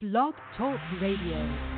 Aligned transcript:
Blog 0.00 0.32
Talk 0.56 0.80
Radio. 0.98 1.69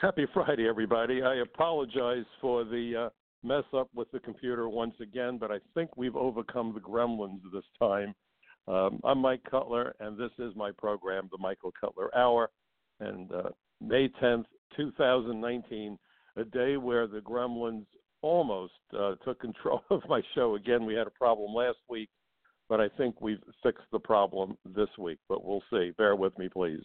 Happy 0.00 0.24
Friday, 0.32 0.66
everybody. 0.66 1.22
I 1.22 1.36
apologize 1.42 2.24
for 2.40 2.64
the 2.64 3.08
uh, 3.08 3.46
mess 3.46 3.64
up 3.76 3.90
with 3.94 4.10
the 4.12 4.20
computer 4.20 4.66
once 4.66 4.94
again, 4.98 5.36
but 5.36 5.50
I 5.50 5.58
think 5.74 5.94
we've 5.94 6.16
overcome 6.16 6.72
the 6.72 6.80
gremlins 6.80 7.40
this 7.52 7.64
time. 7.78 8.14
Um, 8.66 9.00
I'm 9.04 9.18
Mike 9.18 9.42
Cutler, 9.50 9.94
and 10.00 10.16
this 10.16 10.30
is 10.38 10.56
my 10.56 10.70
program, 10.78 11.28
The 11.30 11.36
Michael 11.36 11.74
Cutler 11.78 12.08
Hour. 12.16 12.48
And 13.00 13.30
uh, 13.30 13.50
May 13.82 14.08
10th, 14.22 14.46
2019, 14.74 15.98
a 16.36 16.44
day 16.44 16.78
where 16.78 17.06
the 17.06 17.20
gremlins 17.20 17.84
almost 18.22 18.72
uh, 18.98 19.16
took 19.22 19.38
control 19.38 19.82
of 19.90 20.00
my 20.08 20.22
show 20.34 20.54
again. 20.54 20.86
We 20.86 20.94
had 20.94 21.08
a 21.08 21.18
problem 21.18 21.54
last 21.54 21.78
week, 21.90 22.08
but 22.70 22.80
I 22.80 22.88
think 22.88 23.20
we've 23.20 23.42
fixed 23.62 23.84
the 23.92 24.00
problem 24.00 24.56
this 24.64 24.88
week, 24.98 25.18
but 25.28 25.44
we'll 25.44 25.62
see. 25.70 25.90
Bear 25.98 26.16
with 26.16 26.38
me, 26.38 26.48
please. 26.48 26.84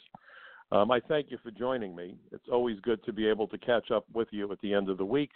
Um, 0.71 0.91
I 0.91 0.99
thank 0.99 1.29
you 1.29 1.37
for 1.43 1.51
joining 1.51 1.95
me. 1.95 2.15
It's 2.31 2.47
always 2.51 2.79
good 2.81 3.03
to 3.05 3.13
be 3.13 3.27
able 3.27 3.47
to 3.47 3.57
catch 3.57 3.91
up 3.91 4.05
with 4.13 4.27
you 4.31 4.51
at 4.51 4.59
the 4.61 4.73
end 4.73 4.89
of 4.89 4.97
the 4.97 5.05
week 5.05 5.31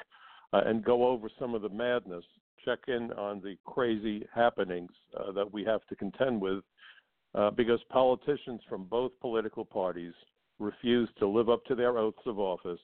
uh, 0.53 0.61
and 0.65 0.83
go 0.83 1.07
over 1.07 1.29
some 1.39 1.53
of 1.53 1.61
the 1.61 1.69
madness, 1.69 2.23
check 2.65 2.79
in 2.87 3.11
on 3.13 3.41
the 3.41 3.55
crazy 3.65 4.25
happenings 4.33 4.91
uh, 5.17 5.31
that 5.33 5.51
we 5.51 5.63
have 5.63 5.85
to 5.87 5.95
contend 5.95 6.41
with 6.41 6.63
uh, 7.35 7.51
because 7.51 7.79
politicians 7.89 8.61
from 8.67 8.85
both 8.85 9.11
political 9.21 9.63
parties 9.63 10.13
refuse 10.57 11.09
to 11.19 11.27
live 11.27 11.49
up 11.49 11.63
to 11.65 11.75
their 11.75 11.97
oaths 11.97 12.17
of 12.25 12.39
office, 12.39 12.79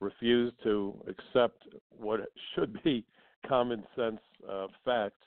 refuse 0.00 0.52
to 0.62 0.98
accept 1.06 1.62
what 1.90 2.20
should 2.54 2.82
be 2.82 3.04
common 3.46 3.84
sense 3.94 4.20
uh, 4.50 4.66
facts 4.84 5.26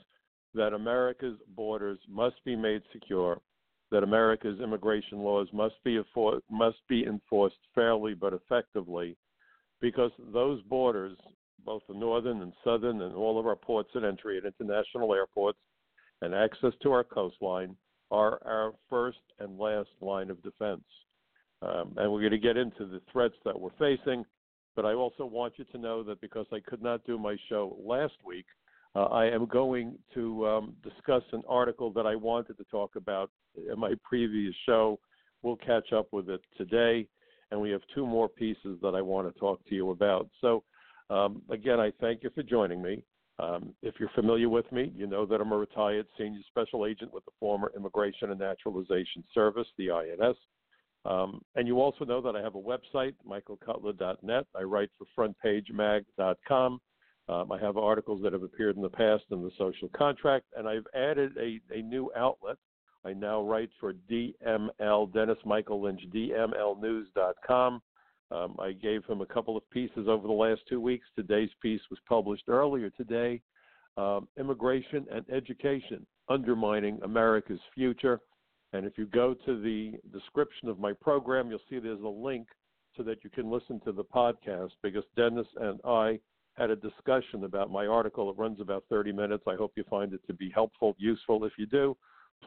that 0.56 0.74
America's 0.74 1.38
borders 1.56 2.00
must 2.10 2.44
be 2.44 2.56
made 2.56 2.82
secure 2.92 3.40
that 3.96 4.04
America's 4.04 4.60
immigration 4.60 5.20
laws 5.20 5.48
must 5.54 5.76
be 5.86 5.98
must 6.52 6.78
be 6.90 7.06
enforced 7.06 7.56
fairly 7.74 8.14
but 8.14 8.34
effectively, 8.34 9.16
because 9.80 10.12
those 10.34 10.62
borders, 10.64 11.18
both 11.66 11.82
the 11.88 11.94
northern 11.94 12.42
and 12.42 12.52
southern, 12.62 13.02
and 13.04 13.16
all 13.16 13.40
of 13.40 13.48
our 13.48 13.56
ports 13.56 13.92
of 13.96 14.04
entry 14.04 14.38
at 14.38 14.44
international 14.44 15.14
airports, 15.14 15.60
and 16.22 16.36
access 16.36 16.74
to 16.84 16.92
our 16.92 17.06
coastline, 17.06 17.74
are 18.12 18.42
our 18.46 18.74
first 18.90 19.20
and 19.40 19.58
last 19.58 19.88
line 20.02 20.30
of 20.30 20.44
defense. 20.44 20.84
Um, 21.62 21.94
and 21.96 22.12
we're 22.12 22.20
going 22.20 22.32
to 22.32 22.38
get 22.38 22.58
into 22.58 22.86
the 22.86 23.00
threats 23.14 23.36
that 23.46 23.58
we're 23.58 23.70
facing. 23.80 24.26
But 24.76 24.84
I 24.84 24.94
also 24.94 25.26
want 25.26 25.54
you 25.56 25.64
to 25.72 25.78
know 25.78 26.04
that 26.04 26.20
because 26.20 26.48
I 26.52 26.60
could 26.60 26.84
not 26.84 27.06
do 27.06 27.18
my 27.18 27.38
show 27.48 27.78
last 27.82 28.16
week, 28.26 28.46
uh, 28.96 29.06
I 29.06 29.26
am 29.26 29.46
going 29.46 29.98
to 30.14 30.48
um, 30.48 30.74
discuss 30.84 31.24
an 31.34 31.44
article 31.50 31.92
that 31.92 32.06
I 32.06 32.16
wanted 32.16 32.58
to 32.58 32.64
talk 32.66 32.96
about 32.96 33.30
in 33.70 33.78
my 33.78 33.94
previous 34.04 34.56
show. 34.66 35.00
We'll 35.42 35.58
catch 35.58 35.92
up 35.92 36.08
with 36.12 36.30
it 36.30 36.42
today, 36.58 37.08
and 37.52 37.60
we 37.60 37.72
have 37.72 37.82
two 37.94 38.06
more 38.06 38.30
pieces 38.30 38.80
that 38.82 38.96
I 38.96 39.02
want 39.02 39.32
to 39.32 39.40
talk 39.40 39.60
to 39.68 39.76
you 39.76 39.92
about. 39.92 40.30
So, 40.40 40.64
um, 41.10 41.42
again, 41.50 41.80
I 41.80 41.92
thank 42.00 42.24
you 42.24 42.30
for 42.34 42.42
joining 42.42 42.82
me. 42.82 43.04
Um, 43.38 43.74
if 43.82 43.96
you're 44.00 44.10
familiar 44.16 44.48
with 44.48 44.72
me, 44.72 44.94
you 44.96 45.08
know 45.08 45.26
that 45.26 45.42
I'm 45.42 45.52
a 45.52 45.58
retired 45.58 46.08
senior 46.18 46.40
special 46.48 46.86
agent 46.86 47.14
with 47.14 47.26
the 47.26 47.32
former 47.38 47.72
Immigration 47.76 48.32
and 48.32 48.40
Naturalization 48.40 49.26
Service, 49.34 49.68
the 49.78 49.92
INS. 49.92 50.38
Um, 51.04 51.42
and 51.56 51.68
you 51.68 51.82
also 51.82 52.06
know 52.06 52.22
that 52.22 52.36
I 52.36 52.42
have 52.42 52.56
a 52.56 52.60
website, 52.60 53.14
michaelcutler.net. 53.30 54.46
I 54.56 54.62
write 54.64 54.90
for 54.98 55.30
frontpagemag.com. 55.46 56.80
Um, 57.28 57.52
I 57.52 57.60
have 57.60 57.78
articles 57.78 58.22
that 58.24 58.34
have 58.34 58.44
appeared 58.44 58.76
in 58.76 58.82
the 58.82 58.90
past 58.90 59.24
in 59.32 59.42
the 59.42 59.52
social 59.58 59.90
contract, 59.96 60.46
and 60.56 60.68
I've 60.68 60.86
added 60.94 61.32
a, 61.40 61.60
a 61.74 61.82
new 61.82 62.12
outlet. 62.16 62.58
I 63.04 63.14
now 63.14 63.42
write 63.42 63.70
for 63.80 63.94
DML, 63.94 65.14
Dennis 65.14 65.38
Michael 65.46 65.82
Lynch, 65.82 66.02
DMLnews.com. 66.14 67.82
Um, 68.32 68.56
I 68.60 68.72
gave 68.72 69.06
him 69.06 69.22
a 69.22 69.26
couple 69.26 69.56
of 69.56 69.70
pieces 69.70 70.08
over 70.08 70.28
the 70.28 70.34
last 70.34 70.62
two 70.68 70.82
weeks. 70.82 71.06
Today's 71.16 71.52
piece 71.62 71.82
was 71.90 72.00
published 72.08 72.46
earlier 72.48 72.90
today 72.90 73.42
um, 73.98 74.28
Immigration 74.38 75.06
and 75.12 75.26
Education 75.30 76.06
Undermining 76.30 77.00
America's 77.04 77.60
Future. 77.74 78.20
And 78.74 78.86
if 78.86 78.98
you 78.98 79.06
go 79.06 79.34
to 79.46 79.62
the 79.62 79.94
description 80.12 80.68
of 80.68 80.80
my 80.80 80.94
program, 80.94 81.50
you'll 81.50 81.60
see 81.70 81.80
there's 81.80 82.02
a 82.02 82.08
link 82.08 82.48
so 82.98 83.04
that 83.04 83.24
you 83.24 83.30
can 83.30 83.50
listen 83.50 83.80
to 83.82 83.92
the 83.92 84.04
podcast 84.04 84.72
because 84.82 85.04
Dennis 85.16 85.48
and 85.62 85.80
I 85.86 86.20
had 86.58 86.70
a 86.70 86.76
discussion 86.76 87.44
about 87.44 87.72
my 87.72 87.86
article. 87.86 88.30
It 88.30 88.38
runs 88.38 88.62
about 88.62 88.86
30 88.90 89.12
minutes. 89.12 89.44
I 89.48 89.56
hope 89.56 89.74
you 89.76 89.84
find 89.90 90.14
it 90.14 90.22
to 90.28 90.34
be 90.34 90.50
helpful, 90.50 90.96
useful. 90.98 91.44
If 91.46 91.54
you 91.58 91.66
do, 91.66 91.98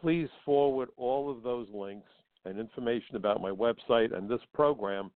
please 0.00 0.28
forward 0.44 0.88
all 0.96 1.30
of 1.30 1.42
those 1.42 1.68
links 1.72 2.08
and 2.44 2.58
information 2.58 3.16
about 3.16 3.42
my 3.42 3.50
website 3.50 4.16
and 4.16 4.28
this 4.28 4.40
program 4.54 5.10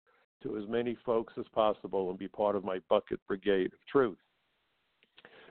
to 0.42 0.56
as 0.56 0.68
many 0.68 0.96
folks 1.04 1.34
as 1.38 1.44
possible 1.54 2.10
and 2.10 2.18
be 2.18 2.28
part 2.28 2.56
of 2.56 2.64
my 2.64 2.78
bucket 2.88 3.20
brigade 3.26 3.66
of 3.66 3.86
truth. 3.90 4.18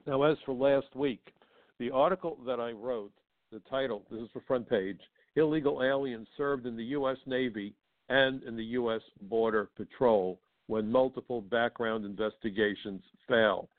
Now, 0.05 0.23
as 0.23 0.37
for 0.45 0.53
last 0.53 0.95
week, 0.95 1.33
the 1.79 1.91
article 1.91 2.37
that 2.45 2.59
I 2.59 2.71
wrote, 2.71 3.11
the 3.51 3.61
title, 3.69 4.03
this 4.09 4.21
is 4.21 4.29
the 4.33 4.41
front 4.47 4.69
page 4.69 4.99
Illegal 5.35 5.83
Aliens 5.83 6.27
Served 6.37 6.65
in 6.65 6.75
the 6.75 6.83
U.S. 6.85 7.17
Navy 7.25 7.75
and 8.09 8.41
in 8.43 8.55
the 8.55 8.63
U.S. 8.63 9.01
Border 9.21 9.69
Patrol 9.75 10.39
when 10.67 10.91
multiple 10.91 11.41
background 11.41 12.05
investigations 12.05 13.01
fail. 13.27 13.69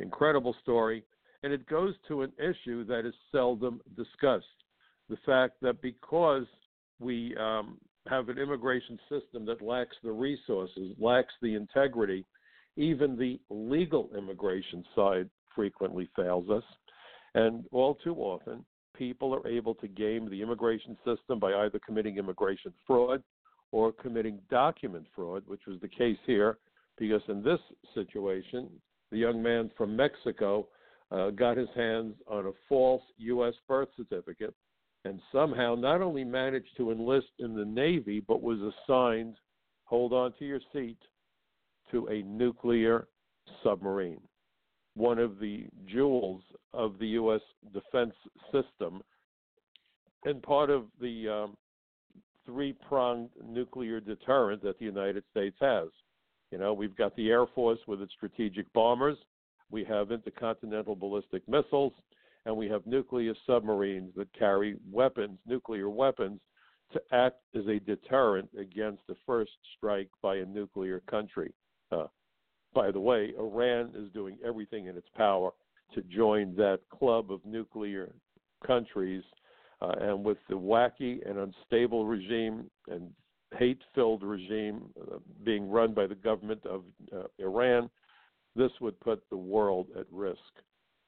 Incredible 0.00 0.54
story, 0.62 1.04
and 1.42 1.52
it 1.52 1.66
goes 1.68 1.94
to 2.08 2.22
an 2.22 2.32
issue 2.38 2.84
that 2.84 3.06
is 3.06 3.14
seldom 3.32 3.80
discussed 3.96 4.46
the 5.08 5.16
fact 5.24 5.54
that 5.62 5.80
because 5.80 6.46
we 7.00 7.34
um, 7.36 7.78
have 8.08 8.28
an 8.28 8.38
immigration 8.38 8.98
system 9.08 9.46
that 9.46 9.62
lacks 9.62 9.96
the 10.02 10.10
resources, 10.10 10.94
lacks 10.98 11.32
the 11.40 11.54
integrity, 11.54 12.24
even 12.76 13.16
the 13.16 13.40
legal 13.50 14.10
immigration 14.16 14.84
side 14.94 15.28
frequently 15.54 16.08
fails 16.14 16.48
us. 16.50 16.62
And 17.34 17.64
all 17.72 17.94
too 17.96 18.14
often, 18.16 18.64
people 18.96 19.34
are 19.34 19.46
able 19.46 19.74
to 19.76 19.88
game 19.88 20.28
the 20.28 20.42
immigration 20.42 20.96
system 21.04 21.38
by 21.38 21.52
either 21.52 21.80
committing 21.84 22.18
immigration 22.18 22.72
fraud 22.86 23.22
or 23.72 23.92
committing 23.92 24.38
document 24.50 25.06
fraud, 25.14 25.42
which 25.46 25.66
was 25.66 25.80
the 25.80 25.88
case 25.88 26.18
here, 26.26 26.58
because 26.96 27.22
in 27.28 27.42
this 27.42 27.60
situation, 27.94 28.68
the 29.10 29.18
young 29.18 29.42
man 29.42 29.70
from 29.76 29.94
Mexico 29.96 30.66
uh, 31.10 31.30
got 31.30 31.56
his 31.56 31.68
hands 31.74 32.14
on 32.26 32.46
a 32.46 32.52
false 32.68 33.02
U.S. 33.18 33.54
birth 33.66 33.88
certificate 33.96 34.54
and 35.04 35.20
somehow 35.32 35.74
not 35.74 36.02
only 36.02 36.24
managed 36.24 36.76
to 36.76 36.90
enlist 36.90 37.28
in 37.38 37.54
the 37.54 37.64
Navy, 37.64 38.20
but 38.20 38.42
was 38.42 38.58
assigned, 38.60 39.36
hold 39.84 40.12
on 40.12 40.32
to 40.38 40.44
your 40.44 40.60
seat, 40.72 40.98
to 41.90 42.06
a 42.08 42.22
nuclear 42.22 43.08
submarine, 43.62 44.20
one 44.94 45.18
of 45.18 45.38
the 45.38 45.66
jewels 45.86 46.42
of 46.74 46.98
the 46.98 47.06
U.S. 47.08 47.40
defense 47.72 48.14
system, 48.52 49.02
and 50.24 50.42
part 50.42 50.68
of 50.68 50.84
the 51.00 51.28
um, 51.28 51.56
three 52.48 52.72
pronged 52.72 53.28
nuclear 53.44 54.00
deterrent 54.00 54.62
that 54.62 54.78
the 54.78 54.84
United 54.86 55.22
States 55.30 55.56
has. 55.60 55.88
You 56.50 56.56
know, 56.56 56.72
we've 56.72 56.96
got 56.96 57.14
the 57.14 57.28
Air 57.28 57.46
Force 57.54 57.78
with 57.86 58.00
its 58.00 58.14
strategic 58.14 58.72
bombers, 58.72 59.18
we 59.70 59.84
have 59.84 60.10
intercontinental 60.10 60.96
ballistic 60.96 61.46
missiles, 61.46 61.92
and 62.46 62.56
we 62.56 62.68
have 62.68 62.86
nuclear 62.86 63.34
submarines 63.46 64.12
that 64.16 64.32
carry 64.32 64.76
weapons, 64.90 65.38
nuclear 65.46 65.90
weapons, 65.90 66.40
to 66.92 67.02
act 67.12 67.36
as 67.54 67.66
a 67.66 67.78
deterrent 67.80 68.48
against 68.58 69.02
the 69.06 69.16
first 69.26 69.50
strike 69.76 70.08
by 70.22 70.36
a 70.36 70.46
nuclear 70.46 71.02
country. 71.10 71.52
Uh, 71.92 72.06
by 72.72 72.90
the 72.90 73.00
way, 73.00 73.34
Iran 73.38 73.92
is 73.94 74.10
doing 74.12 74.38
everything 74.42 74.86
in 74.86 74.96
its 74.96 75.08
power 75.14 75.50
to 75.94 76.02
join 76.02 76.54
that 76.56 76.80
club 76.90 77.30
of 77.30 77.44
nuclear 77.44 78.14
countries. 78.66 79.22
Uh, 79.80 79.92
and 80.00 80.24
with 80.24 80.38
the 80.48 80.54
wacky 80.54 81.18
and 81.28 81.38
unstable 81.38 82.04
regime 82.06 82.68
and 82.88 83.10
hate 83.56 83.80
filled 83.94 84.22
regime 84.22 84.82
uh, 85.00 85.16
being 85.44 85.70
run 85.70 85.94
by 85.94 86.06
the 86.06 86.14
government 86.14 86.64
of 86.66 86.82
uh, 87.14 87.22
Iran, 87.38 87.88
this 88.56 88.72
would 88.80 88.98
put 89.00 89.22
the 89.30 89.36
world 89.36 89.86
at 89.98 90.06
risk, 90.10 90.40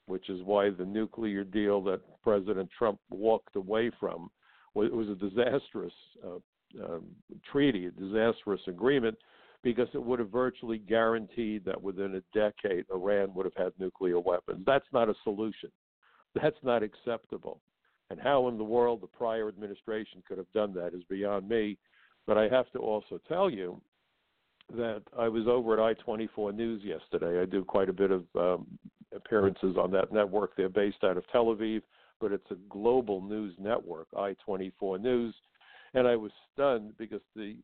which 0.07 0.31
is 0.31 0.41
why 0.45 0.71
the 0.71 0.85
nuclear 0.85 1.43
deal 1.43 1.83
that 1.83 2.01
President 2.23 2.69
Trump 2.79 2.99
walked 3.11 3.57
away 3.57 3.91
from 3.99 4.31
was, 4.75 4.91
was 4.93 5.09
a 5.09 5.15
disastrous 5.15 5.93
uh, 6.25 6.85
um, 6.85 7.07
treaty, 7.51 7.87
a 7.87 7.91
disastrous 7.91 8.61
agreement, 8.69 9.17
because 9.63 9.89
it 9.93 10.03
would 10.03 10.21
have 10.21 10.31
virtually 10.31 10.79
guaranteed 10.79 11.65
that 11.65 11.81
within 11.81 12.15
a 12.15 12.39
decade 12.39 12.85
Iran 12.95 13.35
would 13.35 13.47
have 13.47 13.57
had 13.57 13.73
nuclear 13.79 14.19
weapons. 14.19 14.63
That's 14.65 14.87
not 14.93 15.09
a 15.09 15.15
solution. 15.25 15.71
That's 16.35 16.57
not 16.63 16.83
acceptable. 16.83 17.61
And 18.11 18.21
how 18.21 18.49
in 18.49 18.59
the 18.59 18.65
world 18.65 19.01
the 19.01 19.07
prior 19.07 19.49
administration 19.49 20.23
could 20.27 20.39
have 20.39 20.53
done 20.53 20.75
that 20.75 20.95
is 20.95 21.05
beyond 21.09 21.49
me. 21.49 21.79
But 22.27 22.37
I 22.37 22.49
have 22.49 22.71
to 22.73 22.79
also 22.79 23.21
tell 23.29 23.49
you 23.49 23.81
that 24.77 25.03
I 25.19 25.29
was 25.29 25.47
over 25.47 25.75
at 25.75 25.81
I 25.81 25.95
24 26.03 26.53
News 26.53 26.83
yesterday. 26.85 27.41
I 27.41 27.45
do 27.45 27.65
quite 27.65 27.89
a 27.89 27.93
bit 27.93 28.11
of 28.11 28.25
um, 28.37 28.67
appearances 29.15 29.77
on 29.77 29.91
that 29.93 30.13
network. 30.13 30.57
They're 30.57 30.69
based 30.69 31.03
out 31.05 31.17
of 31.17 31.25
Tel 31.31 31.47
Aviv, 31.47 31.83
but 32.21 32.33
it's 32.33 32.51
a 32.51 32.57
global 32.69 33.21
news 33.21 33.55
network, 33.59 34.09
I 34.17 34.35
24 34.45 34.99
News. 34.99 35.35
And 35.95 36.07
I 36.07 36.17
was 36.17 36.31
stunned 36.53 36.93
because 36.99 37.23
the 37.35 37.57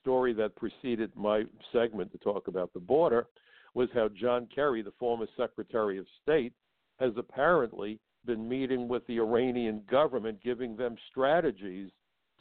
story 0.00 0.32
that 0.34 0.56
preceded 0.56 1.14
my 1.14 1.44
segment 1.72 2.10
to 2.12 2.18
talk 2.18 2.48
about 2.48 2.72
the 2.72 2.80
border 2.80 3.26
was 3.74 3.88
how 3.94 4.08
John 4.08 4.48
Kerry, 4.52 4.82
the 4.82 4.92
former 4.98 5.26
Secretary 5.36 5.98
of 5.98 6.06
State, 6.22 6.52
has 6.98 7.12
apparently 7.16 8.00
been 8.26 8.48
meeting 8.48 8.88
with 8.88 9.06
the 9.06 9.18
Iranian 9.18 9.82
government, 9.90 10.42
giving 10.42 10.76
them 10.76 10.96
strategies 11.10 11.90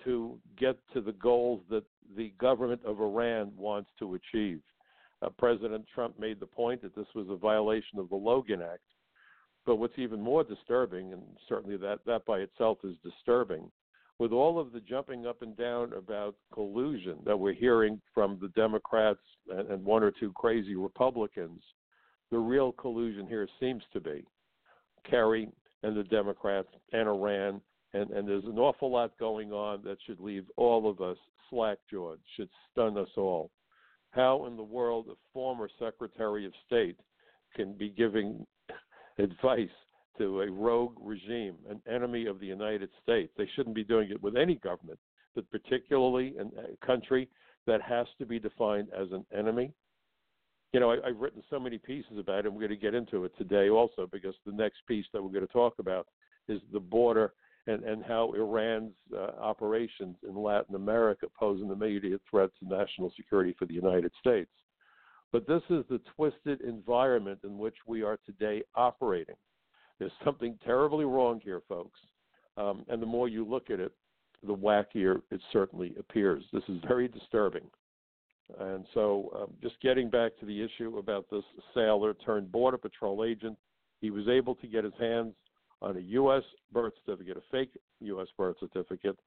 to 0.04 0.38
get 0.58 0.78
to 0.94 1.02
the 1.02 1.12
goals 1.14 1.62
that 1.70 1.84
the 2.16 2.34
government 2.40 2.81
of 2.86 3.02
Iran 3.02 3.52
wants 3.56 3.90
to 4.00 4.16
achieve. 4.16 4.62
Uh, 5.22 5.30
President 5.38 5.86
Trump 5.94 6.18
made 6.20 6.40
the 6.40 6.46
point 6.46 6.81
that 6.81 6.96
this 6.96 7.08
was 7.14 7.28
a 7.30 7.36
violation 7.36 8.00
of 8.00 8.10
the 8.10 8.16
Logan 8.16 8.62
Act. 8.62 8.81
But 9.66 9.76
what's 9.76 9.98
even 10.00 10.22
more 10.22 10.44
disturbing, 10.44 11.14
and 11.14 11.22
certainly 11.48 11.78
that, 11.78 12.00
that 12.06 12.26
by 12.26 12.40
itself 12.40 12.80
is 12.84 12.96
disturbing, 13.04 13.70
with 14.18 14.31
all 14.31 14.60
of 14.60 14.72
the 14.72 14.80
jumping 14.81 15.26
up 15.26 15.42
and 15.42 15.56
down 15.56 15.94
about 15.94 16.36
collusion 16.54 17.20
that 17.26 17.38
we're 17.38 17.54
hearing 17.54 18.02
from 18.14 18.38
the 18.42 18.50
Democrats 18.50 19.20
and, 19.50 19.70
and 19.70 19.84
one 19.84 20.04
or 20.04 20.12
two 20.12 20.31
crazy 20.34 20.76
Republicans, 20.76 21.62
the 22.31 22.38
real 22.38 22.72
collusion 22.74 23.28
here 23.28 23.48
seems 23.60 23.84
to 23.94 24.00
be 24.00 24.26
Kerry 25.10 25.50
and 25.84 25.96
the 25.96 26.04
Democrats 26.04 26.70
and 26.92 27.08
Iran 27.08 27.62
and, 27.94 28.12
and 28.12 28.28
there's 28.28 28.46
an 28.46 28.60
awful 28.60 28.92
lot 28.92 29.18
going 29.18 29.52
on 29.52 29.81
that 29.84 29.98
should 30.06 30.20
leave 30.20 30.46
all 30.58 30.90
of 30.90 31.02
us 31.02 31.18
slack 31.50 31.80
jawed, 31.90 32.20
should 32.36 32.50
stun 32.72 32.98
us 32.98 33.10
all. 33.18 33.50
How 34.12 34.46
in 34.46 34.56
the 34.56 34.64
world 34.64 35.08
a 35.10 35.16
former 35.34 35.70
Secretary 35.80 36.46
of 36.46 36.54
State 36.66 36.98
can 37.56 37.74
be 37.74 37.90
giving 37.90 38.46
advice 39.18 39.70
to 40.18 40.42
a 40.42 40.52
rogue 40.52 40.96
regime, 41.02 41.56
an 41.70 41.81
enemy 41.92 42.28
of 42.28 42.40
the 42.40 42.46
United 42.46 42.90
States? 43.02 43.31
They 43.38 43.50
shouldn't 43.56 43.76
be 43.76 43.84
doing 43.84 44.12
it 44.12 44.22
with 44.22 44.36
any 44.36 44.56
government, 44.56 45.00
but 45.34 45.50
particularly 45.50 46.36
in 46.40 46.52
a 46.58 46.86
country 46.86 47.28
that 47.66 47.81
has 47.81 48.08
to 48.20 48.26
be 48.26 48.40
defined 48.40 48.90
as 48.96 49.08
an 49.12 49.26
enemy. 49.36 49.74
You 50.74 50.80
know, 50.80 50.92
I, 50.92 50.98
I've 51.07 51.19
written 51.19 51.44
so 51.50 51.60
many 51.60 51.77
pieces 51.77 52.18
about 52.18 52.39
it, 52.39 52.45
and 52.45 52.54
we're 52.54 52.68
going 52.68 52.80
to 52.80 52.83
get 52.83 52.94
into 52.94 53.25
it 53.25 53.31
today 53.38 53.69
also 53.69 54.07
because 54.12 54.36
the 54.45 54.51
next 54.51 54.80
piece 54.88 55.06
that 55.13 55.21
we're 55.21 55.31
going 55.31 55.48
to 55.48 55.54
talk 55.54 55.75
about 55.80 56.07
is 56.48 56.62
the 56.71 56.80
border 56.80 57.33
and, 57.68 57.83
and 57.83 58.04
how 58.04 58.33
Iran's 58.33 58.95
uh, 59.16 59.31
operations 59.39 60.16
in 60.27 60.36
Latin 60.36 60.75
America 60.75 61.27
pose 61.38 61.62
an 61.62 61.71
immediate 61.71 62.21
threat 62.30 62.50
to 62.60 62.68
national 62.68 63.12
security 63.16 63.56
for 63.57 63.66
the 63.66 63.74
United 63.74 64.12
States. 64.19 64.50
But 65.31 65.48
this 65.48 65.62
is 65.69 65.86
the 65.89 66.01
twisted 66.16 66.62
environment 66.62 67.39
in 67.44 67.57
which 67.57 67.75
we 67.86 68.01
are 68.01 68.18
today 68.25 68.63
operating. 68.75 69.36
There's 70.00 70.12
something 70.24 70.57
terribly 70.66 71.06
wrong 71.06 71.42
here, 71.44 71.62
folks. 71.68 72.00
Um, 72.57 72.83
and 72.89 73.01
the 73.01 73.06
more 73.06 73.27
you 73.27 73.45
look 73.45 73.69
at 73.69 73.80
it, 73.80 73.92
the 74.45 74.56
wackier 74.56 75.21
it 75.30 75.42
certainly 75.51 75.94
appears. 76.00 76.44
This 76.51 76.63
is 76.68 76.80
very 76.88 77.07
disturbing. 77.07 77.69
And 78.60 78.86
so, 78.94 79.30
um, 79.36 79.54
just 79.62 79.80
getting 79.81 80.10
back 80.10 80.31
to 80.40 80.46
the 80.46 80.63
issue 80.63 80.98
about 80.98 81.25
this 81.31 81.44
sailor 81.74 82.16
turned 82.25 82.51
Border 82.51 82.78
Patrol 82.78 83.24
agent, 83.24 83.57
he 84.01 84.10
was 84.10 84.28
able 84.28 84.56
to 84.56 84.68
get 84.68 84.84
his 84.84 84.94
hands 85.00 85.34
on 85.81 85.98
a 85.98 86.01
U.S. 86.01 86.44
birth 86.72 86.94
certificate, 87.06 87.38
a 87.38 87.42
fake 87.51 87.72
U.S. 88.01 88.28
birth 88.38 88.56
certificate, 88.60 89.18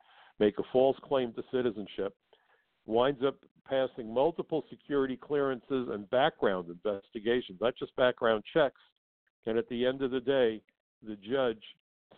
make 0.40 0.58
a 0.58 0.62
false 0.72 0.96
claim 1.04 1.32
to 1.34 1.42
citizenship, 1.52 2.14
winds 2.86 3.22
up 3.24 3.36
passing 3.68 4.12
multiple 4.12 4.64
security 4.68 5.16
clearances 5.16 5.88
and 5.92 6.10
background 6.10 6.68
investigations, 6.68 7.58
not 7.60 7.74
just 7.78 7.94
background 7.96 8.42
checks. 8.52 8.80
And 9.46 9.56
at 9.56 9.68
the 9.68 9.86
end 9.86 10.02
of 10.02 10.10
the 10.10 10.20
day, 10.20 10.60
the 11.06 11.16
judge 11.16 11.62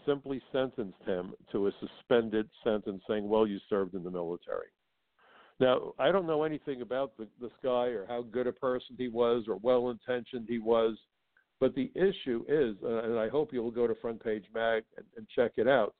simply 0.06 0.40
sentenced 0.52 1.02
him 1.06 1.32
to 1.52 1.66
a 1.66 1.72
suspended 1.80 2.48
sentence 2.62 3.02
saying, 3.08 3.28
well, 3.28 3.46
you 3.46 3.58
served 3.68 3.94
in 3.94 4.02
the 4.02 4.10
military. 4.10 4.68
Now, 5.60 5.94
I 5.98 6.10
don't 6.10 6.26
know 6.26 6.42
anything 6.42 6.82
about 6.82 7.16
the, 7.16 7.28
this 7.40 7.52
guy 7.62 7.86
or 7.86 8.06
how 8.08 8.22
good 8.22 8.46
a 8.46 8.52
person 8.52 8.96
he 8.98 9.08
was 9.08 9.44
or 9.48 9.56
well 9.56 9.90
intentioned 9.90 10.46
he 10.48 10.58
was. 10.58 10.96
But 11.60 11.74
the 11.74 11.90
issue 11.94 12.44
is, 12.48 12.76
uh, 12.82 13.04
and 13.04 13.18
I 13.18 13.28
hope 13.28 13.52
you'll 13.52 13.70
go 13.70 13.86
to 13.86 13.94
Front 13.94 14.22
Page 14.22 14.44
Mag 14.52 14.82
and, 14.96 15.06
and 15.16 15.26
check 15.34 15.52
it 15.56 15.68
out. 15.68 15.94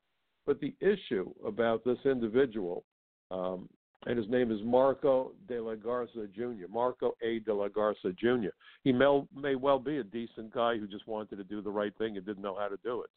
But 0.46 0.60
the 0.60 0.74
issue 0.80 1.32
about 1.46 1.84
this 1.84 1.98
individual, 2.04 2.84
um, 3.30 3.68
and 4.06 4.18
his 4.18 4.28
name 4.28 4.50
is 4.50 4.58
Marco 4.62 5.32
de 5.48 5.62
la 5.62 5.74
Garza 5.74 6.26
Jr., 6.34 6.66
Marco 6.68 7.14
A. 7.22 7.38
de 7.38 7.54
la 7.54 7.68
Garza 7.68 8.12
Jr. 8.18 8.50
He 8.82 8.92
may, 8.92 9.22
may 9.34 9.54
well 9.54 9.78
be 9.78 9.98
a 9.98 10.04
decent 10.04 10.52
guy 10.52 10.76
who 10.76 10.86
just 10.86 11.06
wanted 11.06 11.36
to 11.36 11.44
do 11.44 11.62
the 11.62 11.70
right 11.70 11.96
thing 11.96 12.16
and 12.16 12.26
didn't 12.26 12.42
know 12.42 12.56
how 12.58 12.68
to 12.68 12.78
do 12.84 13.00
it. 13.02 13.10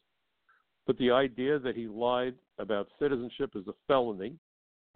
But 0.86 0.96
the 0.96 1.10
idea 1.10 1.58
that 1.58 1.76
he 1.76 1.86
lied 1.86 2.34
about 2.58 2.88
citizenship 2.98 3.50
is 3.54 3.66
a 3.68 3.74
felony, 3.86 4.36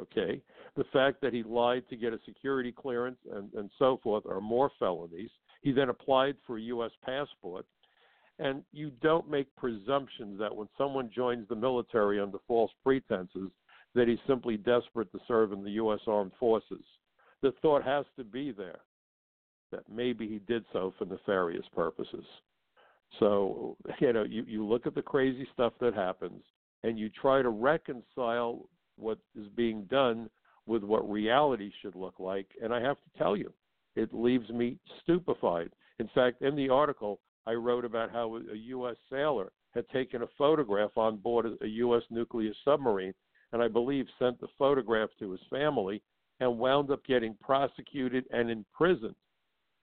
okay? 0.00 0.40
The 0.76 0.84
fact 0.92 1.20
that 1.22 1.32
he 1.32 1.42
lied 1.42 1.84
to 1.90 1.96
get 1.96 2.12
a 2.12 2.18
security 2.24 2.72
clearance 2.72 3.18
and, 3.34 3.52
and 3.54 3.70
so 3.78 4.00
forth 4.02 4.24
are 4.26 4.40
more 4.40 4.70
felonies. 4.78 5.30
He 5.62 5.72
then 5.72 5.88
applied 5.88 6.36
for 6.46 6.58
a 6.58 6.62
U.S. 6.62 6.90
passport. 7.04 7.66
And 8.38 8.62
you 8.72 8.90
don't 9.02 9.30
make 9.30 9.54
presumptions 9.56 10.38
that 10.38 10.54
when 10.54 10.68
someone 10.76 11.10
joins 11.14 11.46
the 11.48 11.54
military 11.54 12.18
under 12.18 12.38
false 12.48 12.72
pretenses, 12.82 13.50
that 13.94 14.08
he's 14.08 14.18
simply 14.26 14.56
desperate 14.56 15.12
to 15.12 15.18
serve 15.28 15.52
in 15.52 15.62
the 15.62 15.72
U.S. 15.72 16.00
Armed 16.06 16.32
Forces. 16.40 16.84
The 17.42 17.52
thought 17.60 17.84
has 17.84 18.06
to 18.16 18.24
be 18.24 18.50
there 18.50 18.80
that 19.70 19.82
maybe 19.90 20.28
he 20.28 20.38
did 20.46 20.64
so 20.72 20.94
for 20.98 21.04
nefarious 21.04 21.64
purposes. 21.74 22.24
So, 23.18 23.76
you 24.00 24.12
know, 24.12 24.24
you, 24.24 24.44
you 24.46 24.66
look 24.66 24.86
at 24.86 24.94
the 24.94 25.02
crazy 25.02 25.46
stuff 25.52 25.72
that 25.80 25.94
happens 25.94 26.42
and 26.82 26.98
you 26.98 27.10
try 27.10 27.42
to 27.42 27.48
reconcile 27.48 28.68
what 28.96 29.18
is 29.34 29.46
being 29.56 29.84
done 29.84 30.28
with 30.66 30.82
what 30.82 31.10
reality 31.10 31.70
should 31.80 31.94
look 31.94 32.18
like. 32.18 32.46
And 32.62 32.72
I 32.72 32.80
have 32.80 32.96
to 32.96 33.18
tell 33.18 33.36
you, 33.36 33.52
it 33.96 34.12
leaves 34.12 34.48
me 34.50 34.78
stupefied. 35.02 35.70
In 35.98 36.08
fact, 36.14 36.42
in 36.42 36.56
the 36.56 36.68
article, 36.68 37.20
I 37.46 37.52
wrote 37.52 37.84
about 37.84 38.10
how 38.10 38.36
a 38.36 38.56
U.S. 38.56 38.96
sailor 39.10 39.52
had 39.74 39.88
taken 39.88 40.22
a 40.22 40.28
photograph 40.38 40.96
on 40.96 41.16
board 41.16 41.46
a 41.46 41.66
U.S. 41.66 42.02
nuclear 42.10 42.52
submarine, 42.64 43.14
and 43.52 43.62
I 43.62 43.68
believe 43.68 44.06
sent 44.18 44.40
the 44.40 44.48
photograph 44.58 45.10
to 45.18 45.32
his 45.32 45.40
family 45.50 46.02
and 46.40 46.58
wound 46.58 46.90
up 46.90 47.04
getting 47.04 47.36
prosecuted 47.40 48.24
and 48.32 48.50
imprisoned. 48.50 49.14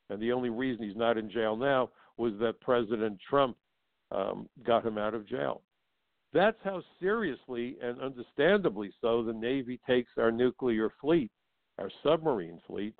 And 0.10 0.22
the 0.22 0.32
only 0.32 0.50
reason 0.50 0.84
he's 0.84 0.98
not 0.98 1.18
in 1.18 1.30
jail 1.30 1.56
now 1.56 1.90
was 2.18 2.34
that 2.40 2.60
President 2.62 3.20
Trump 3.30 3.56
um, 4.12 4.50
got 4.66 4.86
him 4.86 4.98
out 4.98 5.14
of 5.14 5.28
jail. 5.28 5.62
That's 6.34 6.58
how 6.64 6.82
seriously 7.00 7.78
and 7.82 8.00
understandably 8.02 8.92
so 9.02 9.24
the 9.24 9.34
Navy 9.34 9.80
takes 9.88 10.12
our 10.18 10.32
nuclear 10.32 10.92
fleet, 11.02 11.32
our 11.80 11.90
submarine 12.04 12.60
fleet. 12.68 12.94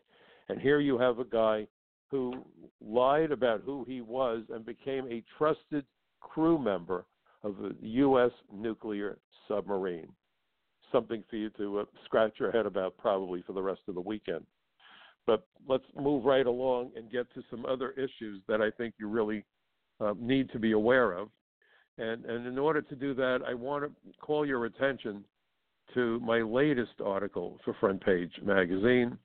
And 0.50 0.60
here 0.60 0.80
you 0.80 0.98
have 0.98 1.20
a 1.20 1.26
guy 1.26 1.68
who 2.10 2.34
lied 2.82 3.32
about 3.32 3.62
who 3.64 3.86
he 3.88 4.02
was 4.02 4.44
and 4.50 4.66
became 4.66 5.06
a 5.08 5.24
trusted 5.38 5.86
crew 6.22 6.58
member 6.58 7.06
of 7.44 7.56
a 7.64 7.72
U.S. 7.82 8.32
nuclear 8.52 9.20
submarine. 9.48 10.10
Something 10.92 11.24
for 11.30 11.36
you 11.36 11.52
to 11.52 11.80
uh, 11.80 11.86
scratch 12.06 12.34
your 12.40 12.52
head 12.52 12.66
about 12.66 12.98
probably 12.98 13.44
for 13.46 13.54
the 13.54 13.62
rest 13.62 13.82
of 13.88 13.94
the 13.94 14.02
weekend. 14.02 14.44
But 15.28 15.46
let's 15.68 15.86
move 15.96 16.26
right 16.26 16.48
along 16.48 16.92
and 16.96 17.12
get 17.12 17.32
to 17.36 17.44
some 17.52 17.64
other 17.66 17.92
issues 17.92 18.42
that 18.48 18.62
I 18.62 18.72
think 18.72 18.96
you 19.00 19.08
really 19.08 19.46
uh, 20.02 20.16
need 20.20 20.50
to 20.52 20.60
be 20.60 20.72
aware 20.72 21.12
of. 21.12 21.30
And, 22.00 22.24
and 22.26 22.48
in 22.48 22.58
order 22.58 22.82
to 22.82 22.96
do 22.96 23.14
that, 23.16 23.40
I 23.46 23.54
want 23.54 23.84
to 23.84 23.92
call 24.22 24.46
your 24.46 24.66
attention 24.66 25.26
to 25.94 26.20
my 26.22 26.40
latest 26.40 27.02
article 27.04 27.60
for 27.66 27.76
Front 27.80 28.04
Page 28.06 28.32
Magazine 28.42 29.18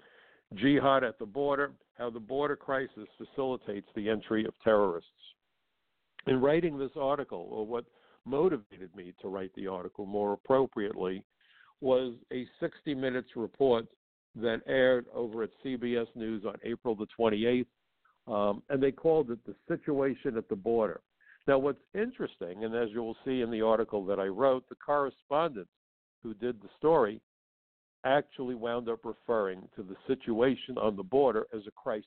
Jihad 0.54 1.04
at 1.04 1.18
the 1.18 1.26
Border 1.26 1.72
How 1.96 2.10
the 2.10 2.20
Border 2.20 2.56
Crisis 2.56 3.08
Facilitates 3.16 3.86
the 3.94 4.08
Entry 4.08 4.44
of 4.44 4.54
Terrorists. 4.62 5.08
In 6.26 6.40
writing 6.40 6.76
this 6.76 6.90
article, 7.00 7.48
or 7.50 7.66
what 7.66 7.84
motivated 8.24 8.94
me 8.96 9.12
to 9.20 9.28
write 9.28 9.54
the 9.54 9.68
article 9.68 10.06
more 10.06 10.32
appropriately, 10.32 11.22
was 11.80 12.14
a 12.32 12.46
60 12.58 12.94
Minutes 12.94 13.28
report 13.36 13.86
that 14.36 14.62
aired 14.66 15.06
over 15.14 15.44
at 15.44 15.50
CBS 15.64 16.06
News 16.16 16.44
on 16.44 16.54
April 16.64 16.96
the 16.96 17.06
28th, 17.18 17.66
um, 18.26 18.62
and 18.68 18.82
they 18.82 18.90
called 18.90 19.30
it 19.30 19.38
The 19.46 19.54
Situation 19.68 20.36
at 20.36 20.48
the 20.48 20.56
Border. 20.56 21.00
Now, 21.46 21.58
what's 21.58 21.82
interesting, 21.94 22.64
and 22.64 22.74
as 22.74 22.88
you 22.92 23.02
will 23.02 23.16
see 23.24 23.42
in 23.42 23.50
the 23.50 23.60
article 23.60 24.04
that 24.06 24.18
I 24.18 24.26
wrote, 24.26 24.68
the 24.68 24.76
correspondent 24.76 25.68
who 26.22 26.32
did 26.34 26.60
the 26.62 26.68
story 26.78 27.20
actually 28.04 28.54
wound 28.54 28.88
up 28.88 29.00
referring 29.04 29.68
to 29.76 29.82
the 29.82 29.96
situation 30.06 30.78
on 30.78 30.96
the 30.96 31.02
border 31.02 31.46
as 31.54 31.62
a 31.66 31.70
crisis. 31.70 32.06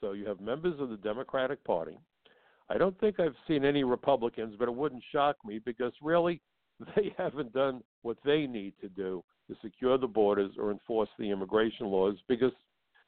So 0.00 0.12
you 0.12 0.26
have 0.26 0.40
members 0.40 0.80
of 0.80 0.90
the 0.90 0.96
Democratic 0.96 1.62
Party. 1.64 1.98
I 2.68 2.78
don't 2.78 2.98
think 3.00 3.18
I've 3.18 3.34
seen 3.46 3.64
any 3.64 3.84
Republicans, 3.84 4.54
but 4.58 4.68
it 4.68 4.74
wouldn't 4.74 5.02
shock 5.12 5.36
me 5.44 5.60
because 5.64 5.92
really 6.02 6.40
they 6.96 7.14
haven't 7.16 7.52
done 7.52 7.82
what 8.02 8.18
they 8.24 8.46
need 8.46 8.74
to 8.80 8.88
do 8.88 9.24
to 9.48 9.56
secure 9.62 9.98
the 9.98 10.06
borders 10.06 10.52
or 10.58 10.70
enforce 10.70 11.08
the 11.18 11.30
immigration 11.30 11.86
laws 11.86 12.16
because 12.28 12.52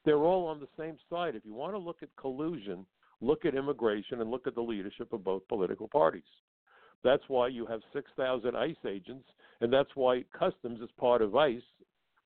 they're 0.05 0.17
all 0.17 0.47
on 0.47 0.61
the 0.61 0.69
same 0.79 0.97
side. 1.11 1.37
If 1.37 1.45
you 1.45 1.55
want 1.55 1.75
to 1.75 1.79
look 1.79 1.99
at 2.03 2.09
collusion, 2.17 2.87
look 3.21 3.45
at 3.45 3.55
immigration 3.55 4.21
and 4.21 4.31
look 4.31 4.47
at 4.47 4.55
the 4.55 4.61
leadership 4.61 5.13
of 5.13 5.25
both 5.25 5.47
political 5.49 5.89
parties. 5.89 6.23
That's 7.03 7.23
why 7.29 7.49
you 7.49 7.67
have 7.67 7.81
6,000 7.93 8.57
ICE 8.57 8.77
agents, 8.87 9.29
and 9.61 9.73
that's 9.73 9.91
why 9.95 10.25
Customs 10.39 10.81
is 10.81 10.91
part 10.99 11.23
of 11.23 11.35
ICE. 11.35 11.63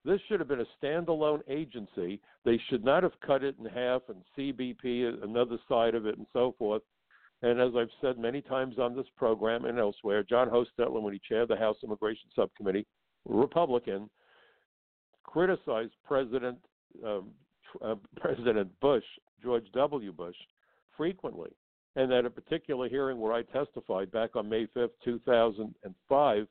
This 0.05 0.21
should 0.29 0.41
have 0.41 0.49
been 0.49 0.61
a 0.61 0.85
standalone 0.85 1.41
agency. 1.49 2.21
They 2.45 2.61
should 2.69 2.85
not 2.85 3.03
have 3.03 3.19
cut 3.25 3.43
it 3.43 3.57
in 3.59 3.65
half, 3.67 4.03
and 4.09 4.23
CBP, 4.37 5.23
another 5.23 5.59
side 5.69 5.95
of 5.95 6.07
it, 6.07 6.19
and 6.19 6.27
so 6.33 6.55
forth. 6.59 6.83
And 7.43 7.61
as 7.61 7.71
I've 7.77 7.89
said 8.01 8.19
many 8.19 8.43
times 8.43 8.79
on 8.79 8.97
this 8.97 9.07
program 9.17 9.65
and 9.65 9.79
elsewhere, 9.79 10.23
John 10.23 10.49
Hostettler, 10.49 11.01
when 11.01 11.13
he 11.13 11.21
chaired 11.27 11.49
the 11.49 11.57
House 11.57 11.77
Immigration 11.83 12.29
Subcommittee, 12.35 12.87
Republican, 13.27 14.11
criticized 15.25 15.93
President 16.05 16.59
um, 17.05 17.31
uh, 17.83 17.95
President 18.17 18.71
Bush, 18.81 19.05
George 19.43 19.67
W. 19.75 20.13
Bush, 20.13 20.37
frequently. 20.97 21.51
And 21.97 22.13
at 22.13 22.27
a 22.27 22.31
particular 22.31 22.89
hearing 22.89 23.19
where 23.21 23.33
I 23.33 23.43
testified 23.43 24.11
back 24.11 24.35
on 24.35 24.49
May 24.49 24.67
5th, 24.77 24.91
2005, 25.05 26.49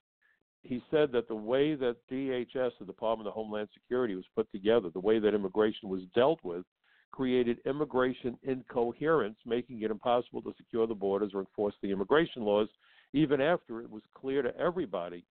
he 0.62 0.82
said 0.90 1.12
that 1.12 1.28
the 1.28 1.36
way 1.36 1.76
that 1.76 1.98
DHS, 2.10 2.72
the 2.80 2.86
Department 2.86 3.28
of 3.28 3.34
Homeland 3.34 3.68
Security, 3.74 4.16
was 4.16 4.24
put 4.36 4.50
together, 4.52 4.90
the 4.90 5.00
way 5.00 5.20
that 5.20 5.34
immigration 5.34 5.90
was 5.90 6.02
dealt 6.16 6.40
with, 6.44 6.64
created 7.12 7.60
immigration 7.66 8.38
incoherence, 8.44 9.38
making 9.46 9.82
it 9.82 9.92
impossible 9.92 10.42
to 10.42 10.54
secure 10.58 10.88
the 10.88 10.96
borders 10.96 11.32
or 11.34 11.42
enforce 11.42 11.76
the 11.82 11.92
immigration 11.92 12.44
laws, 12.44 12.70
even 13.12 13.42
after 13.42 13.82
it 13.82 13.90
was 13.90 14.02
clear 14.16 14.42
to 14.42 14.58
everybody 14.58 15.26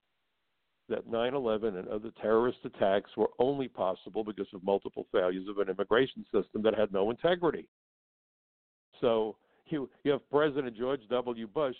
that 0.88 1.08
9 1.08 1.34
11 1.34 1.76
and 1.76 1.88
other 1.88 2.10
terrorist 2.20 2.58
attacks 2.64 3.10
were 3.16 3.30
only 3.38 3.68
possible 3.68 4.22
because 4.22 4.46
of 4.52 4.62
multiple 4.62 5.06
failures 5.10 5.46
of 5.48 5.58
an 5.58 5.70
immigration 5.70 6.24
system 6.32 6.62
that 6.62 6.78
had 6.78 6.92
no 6.92 7.10
integrity. 7.10 7.66
So 9.02 9.36
you, 9.66 9.90
you 10.04 10.12
have 10.12 10.30
President 10.30 10.74
George 10.74 11.02
W. 11.10 11.46
Bush 11.46 11.76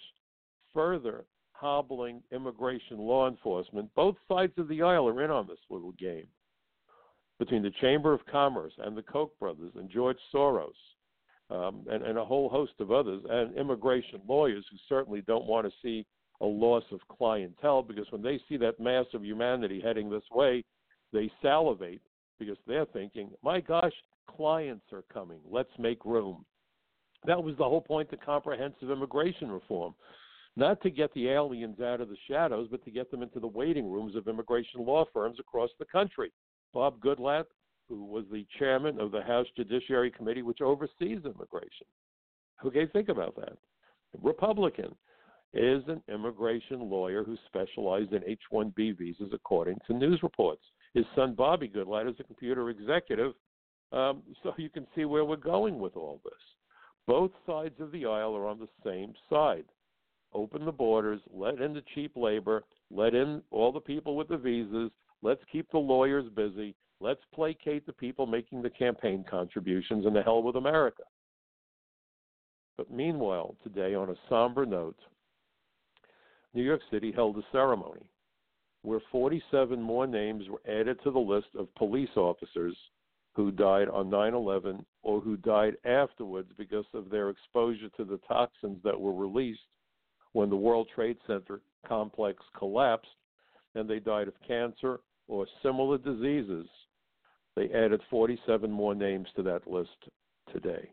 further 0.74 1.24
hobbling 1.52 2.22
immigration 2.32 2.98
law 2.98 3.28
enforcement. 3.28 3.88
Both 3.94 4.16
sides 4.28 4.52
of 4.58 4.68
the 4.68 4.82
aisle 4.82 5.08
are 5.08 5.22
in 5.22 5.30
on 5.30 5.46
this 5.46 5.58
little 5.70 5.92
game 5.92 6.26
between 7.38 7.62
the 7.62 7.72
Chamber 7.80 8.12
of 8.12 8.20
Commerce 8.26 8.72
and 8.78 8.96
the 8.96 9.02
Koch 9.02 9.32
brothers 9.38 9.72
and 9.76 9.88
George 9.88 10.18
Soros 10.34 10.72
um, 11.50 11.84
and, 11.90 12.02
and 12.02 12.18
a 12.18 12.24
whole 12.24 12.48
host 12.48 12.72
of 12.80 12.90
others, 12.90 13.22
and 13.28 13.56
immigration 13.56 14.20
lawyers 14.26 14.64
who 14.70 14.76
certainly 14.88 15.22
don't 15.22 15.46
want 15.46 15.66
to 15.66 15.72
see 15.82 16.06
a 16.40 16.46
loss 16.46 16.84
of 16.90 17.00
clientele 17.08 17.82
because 17.82 18.06
when 18.10 18.22
they 18.22 18.40
see 18.48 18.56
that 18.56 18.80
mass 18.80 19.06
of 19.14 19.24
humanity 19.24 19.80
heading 19.80 20.10
this 20.10 20.24
way, 20.32 20.64
they 21.12 21.30
salivate 21.42 22.02
because 22.38 22.56
they're 22.66 22.86
thinking, 22.86 23.30
my 23.42 23.60
gosh, 23.60 23.92
clients 24.26 24.86
are 24.92 25.04
coming. 25.12 25.38
Let's 25.48 25.70
make 25.78 26.04
room. 26.04 26.44
That 27.26 27.42
was 27.42 27.56
the 27.56 27.64
whole 27.64 27.80
point 27.80 28.12
of 28.12 28.20
comprehensive 28.20 28.90
immigration 28.90 29.50
reform. 29.50 29.94
Not 30.56 30.82
to 30.82 30.90
get 30.90 31.12
the 31.14 31.28
aliens 31.28 31.80
out 31.80 32.00
of 32.00 32.08
the 32.08 32.16
shadows, 32.28 32.68
but 32.70 32.84
to 32.84 32.90
get 32.90 33.10
them 33.10 33.22
into 33.22 33.40
the 33.40 33.46
waiting 33.46 33.90
rooms 33.90 34.14
of 34.16 34.28
immigration 34.28 34.84
law 34.84 35.04
firms 35.12 35.38
across 35.40 35.70
the 35.78 35.86
country. 35.86 36.30
Bob 36.74 37.00
Goodlatte, 37.00 37.46
who 37.88 38.04
was 38.04 38.24
the 38.30 38.46
chairman 38.58 39.00
of 39.00 39.12
the 39.12 39.22
House 39.22 39.46
Judiciary 39.56 40.10
Committee, 40.10 40.42
which 40.42 40.60
oversees 40.60 41.20
immigration. 41.24 41.86
Okay, 42.64 42.86
think 42.86 43.08
about 43.08 43.34
that. 43.36 43.56
Republican 44.22 44.94
is 45.54 45.82
an 45.88 46.02
immigration 46.08 46.88
lawyer 46.90 47.24
who 47.24 47.36
specialized 47.46 48.12
in 48.12 48.22
H 48.26 48.40
1B 48.52 48.98
visas, 48.98 49.30
according 49.32 49.78
to 49.86 49.94
news 49.94 50.22
reports. 50.22 50.62
His 50.94 51.04
son, 51.14 51.34
Bobby 51.34 51.68
Goodlatte, 51.68 52.10
is 52.10 52.20
a 52.20 52.24
computer 52.24 52.70
executive. 52.70 53.32
Um, 53.92 54.22
so 54.42 54.52
you 54.56 54.70
can 54.70 54.86
see 54.94 55.04
where 55.04 55.24
we're 55.24 55.36
going 55.36 55.78
with 55.78 55.96
all 55.96 56.20
this. 56.24 56.32
Both 57.06 57.32
sides 57.47 57.80
of 57.80 57.90
the 57.90 58.06
aisle 58.06 58.37
are 58.37 58.47
on 58.47 58.59
the 58.59 58.68
same 58.85 59.14
side. 59.28 59.64
Open 60.35 60.64
the 60.64 60.73
borders, 60.73 61.21
let 61.32 61.61
in 61.61 61.75
the 61.75 61.82
cheap 61.94 62.12
labor, 62.16 62.64
let 62.90 63.14
in 63.14 63.42
all 63.50 63.73
the 63.73 63.80
people 63.80 64.16
with 64.16 64.28
the 64.28 64.37
visas, 64.37 64.90
let's 65.21 65.42
keep 65.50 65.71
the 65.71 65.78
lawyers 65.78 66.25
busy, 66.35 66.75
let's 67.00 67.21
placate 67.35 67.85
the 67.87 67.92
people 67.92 68.26
making 68.26 68.62
the 68.62 68.71
campaign 68.71 69.25
contributions, 69.28 70.06
and 70.06 70.16
the 70.16 70.23
hell 70.23 70.42
with 70.42 70.56
America. 70.56 71.02
But 72.78 72.90
meanwhile, 72.90 73.56
today, 73.62 73.94
on 73.94 74.09
a 74.09 74.14
somber 74.28 74.64
note, 74.64 74.99
New 76.54 76.62
York 76.62 76.80
City 76.90 77.12
held 77.12 77.37
a 77.37 77.42
ceremony 77.52 78.09
where 78.82 79.00
47 79.11 79.80
more 79.80 80.06
names 80.06 80.44
were 80.49 80.62
added 80.68 80.99
to 81.04 81.11
the 81.11 81.18
list 81.18 81.49
of 81.59 81.75
police 81.75 82.11
officers 82.16 82.76
who 83.34 83.50
died 83.50 83.88
on 83.88 84.10
9 84.10 84.34
11 84.34 84.84
or 85.02 85.20
who 85.20 85.36
died 85.36 85.74
afterwards 85.84 86.50
because 86.56 86.84
of 86.94 87.10
their 87.10 87.30
exposure 87.30 87.88
to 87.96 88.04
the 88.04 88.20
toxins 88.28 88.78
that 88.84 89.00
were 89.00 89.14
released 89.14 89.60
when 90.32 90.50
the 90.50 90.56
World 90.56 90.88
Trade 90.94 91.16
Center 91.26 91.60
complex 91.86 92.42
collapsed 92.56 93.08
and 93.74 93.88
they 93.88 93.98
died 93.98 94.28
of 94.28 94.34
cancer 94.46 95.00
or 95.28 95.46
similar 95.62 95.98
diseases. 95.98 96.66
They 97.56 97.70
added 97.72 98.00
47 98.10 98.70
more 98.70 98.94
names 98.94 99.28
to 99.36 99.42
that 99.44 99.66
list 99.66 99.90
today. 100.52 100.90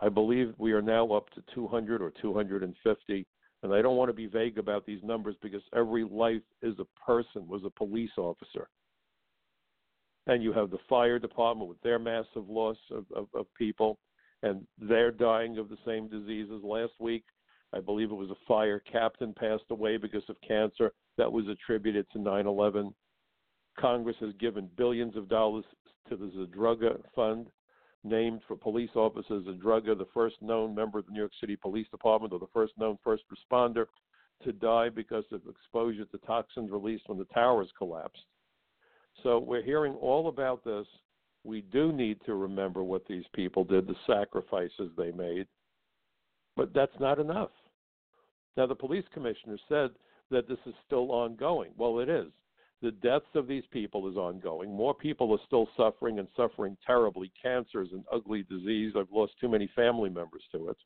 I 0.00 0.10
believe 0.10 0.54
we 0.58 0.72
are 0.72 0.82
now 0.82 1.10
up 1.12 1.30
to 1.30 1.42
200 1.54 2.02
or 2.02 2.12
250, 2.20 3.26
and 3.62 3.72
I 3.72 3.80
don't 3.80 3.96
want 3.96 4.10
to 4.10 4.14
be 4.14 4.26
vague 4.26 4.58
about 4.58 4.84
these 4.84 5.02
numbers 5.02 5.36
because 5.42 5.62
every 5.74 6.04
life 6.04 6.42
is 6.60 6.74
a 6.78 7.00
person, 7.00 7.48
was 7.48 7.62
a 7.64 7.70
police 7.70 8.10
officer 8.18 8.68
and 10.26 10.42
you 10.42 10.52
have 10.52 10.70
the 10.70 10.78
fire 10.88 11.18
department 11.18 11.68
with 11.68 11.80
their 11.82 11.98
massive 11.98 12.48
loss 12.48 12.76
of, 12.90 13.04
of, 13.14 13.28
of 13.34 13.46
people, 13.54 13.98
and 14.42 14.66
they're 14.78 15.10
dying 15.10 15.58
of 15.58 15.68
the 15.68 15.78
same 15.86 16.08
diseases. 16.08 16.62
Last 16.62 16.92
week, 17.00 17.24
I 17.72 17.80
believe 17.80 18.10
it 18.10 18.14
was 18.14 18.30
a 18.30 18.46
fire 18.46 18.80
captain 18.80 19.34
passed 19.34 19.64
away 19.70 19.96
because 19.96 20.22
of 20.28 20.36
cancer 20.46 20.92
that 21.18 21.30
was 21.30 21.46
attributed 21.48 22.06
to 22.12 22.20
9 22.20 22.46
11. 22.46 22.94
Congress 23.78 24.16
has 24.20 24.32
given 24.40 24.70
billions 24.76 25.16
of 25.16 25.28
dollars 25.28 25.64
to 26.08 26.16
the 26.16 26.26
Zadroga 26.26 26.98
Fund, 27.14 27.48
named 28.04 28.40
for 28.46 28.56
police 28.56 28.90
officers 28.94 29.44
Zadroga, 29.44 29.96
the 29.96 30.06
first 30.14 30.36
known 30.40 30.74
member 30.74 30.98
of 30.98 31.06
the 31.06 31.12
New 31.12 31.18
York 31.18 31.32
City 31.40 31.56
Police 31.56 31.88
Department 31.90 32.32
or 32.32 32.38
the 32.38 32.46
first 32.54 32.72
known 32.78 32.96
first 33.02 33.24
responder 33.30 33.86
to 34.44 34.52
die 34.52 34.88
because 34.88 35.24
of 35.32 35.42
exposure 35.48 36.04
to 36.04 36.18
toxins 36.18 36.70
released 36.70 37.08
when 37.08 37.18
the 37.18 37.24
towers 37.26 37.68
collapsed. 37.76 38.24
So 39.22 39.38
we're 39.38 39.62
hearing 39.62 39.94
all 39.94 40.28
about 40.28 40.64
this. 40.64 40.86
We 41.44 41.60
do 41.60 41.92
need 41.92 42.18
to 42.26 42.34
remember 42.34 42.82
what 42.82 43.06
these 43.06 43.24
people 43.34 43.64
did, 43.64 43.86
the 43.86 43.94
sacrifices 44.06 44.90
they 44.96 45.12
made. 45.12 45.46
But 46.56 46.72
that's 46.74 46.98
not 46.98 47.18
enough. 47.18 47.50
Now, 48.56 48.66
the 48.66 48.74
police 48.74 49.04
commissioner 49.12 49.58
said 49.68 49.90
that 50.30 50.48
this 50.48 50.58
is 50.66 50.74
still 50.86 51.12
ongoing. 51.12 51.70
Well, 51.76 52.00
it 52.00 52.08
is. 52.08 52.32
The 52.82 52.90
deaths 52.90 53.26
of 53.34 53.46
these 53.46 53.64
people 53.70 54.08
is 54.08 54.16
ongoing. 54.16 54.74
More 54.74 54.94
people 54.94 55.32
are 55.32 55.46
still 55.46 55.68
suffering 55.76 56.18
and 56.18 56.28
suffering 56.36 56.76
terribly. 56.86 57.32
Cancer 57.40 57.82
is 57.82 57.92
an 57.92 58.04
ugly 58.12 58.42
disease. 58.42 58.92
I've 58.96 59.12
lost 59.12 59.32
too 59.40 59.48
many 59.48 59.70
family 59.74 60.10
members 60.10 60.42
to 60.52 60.68
it. 60.68 60.76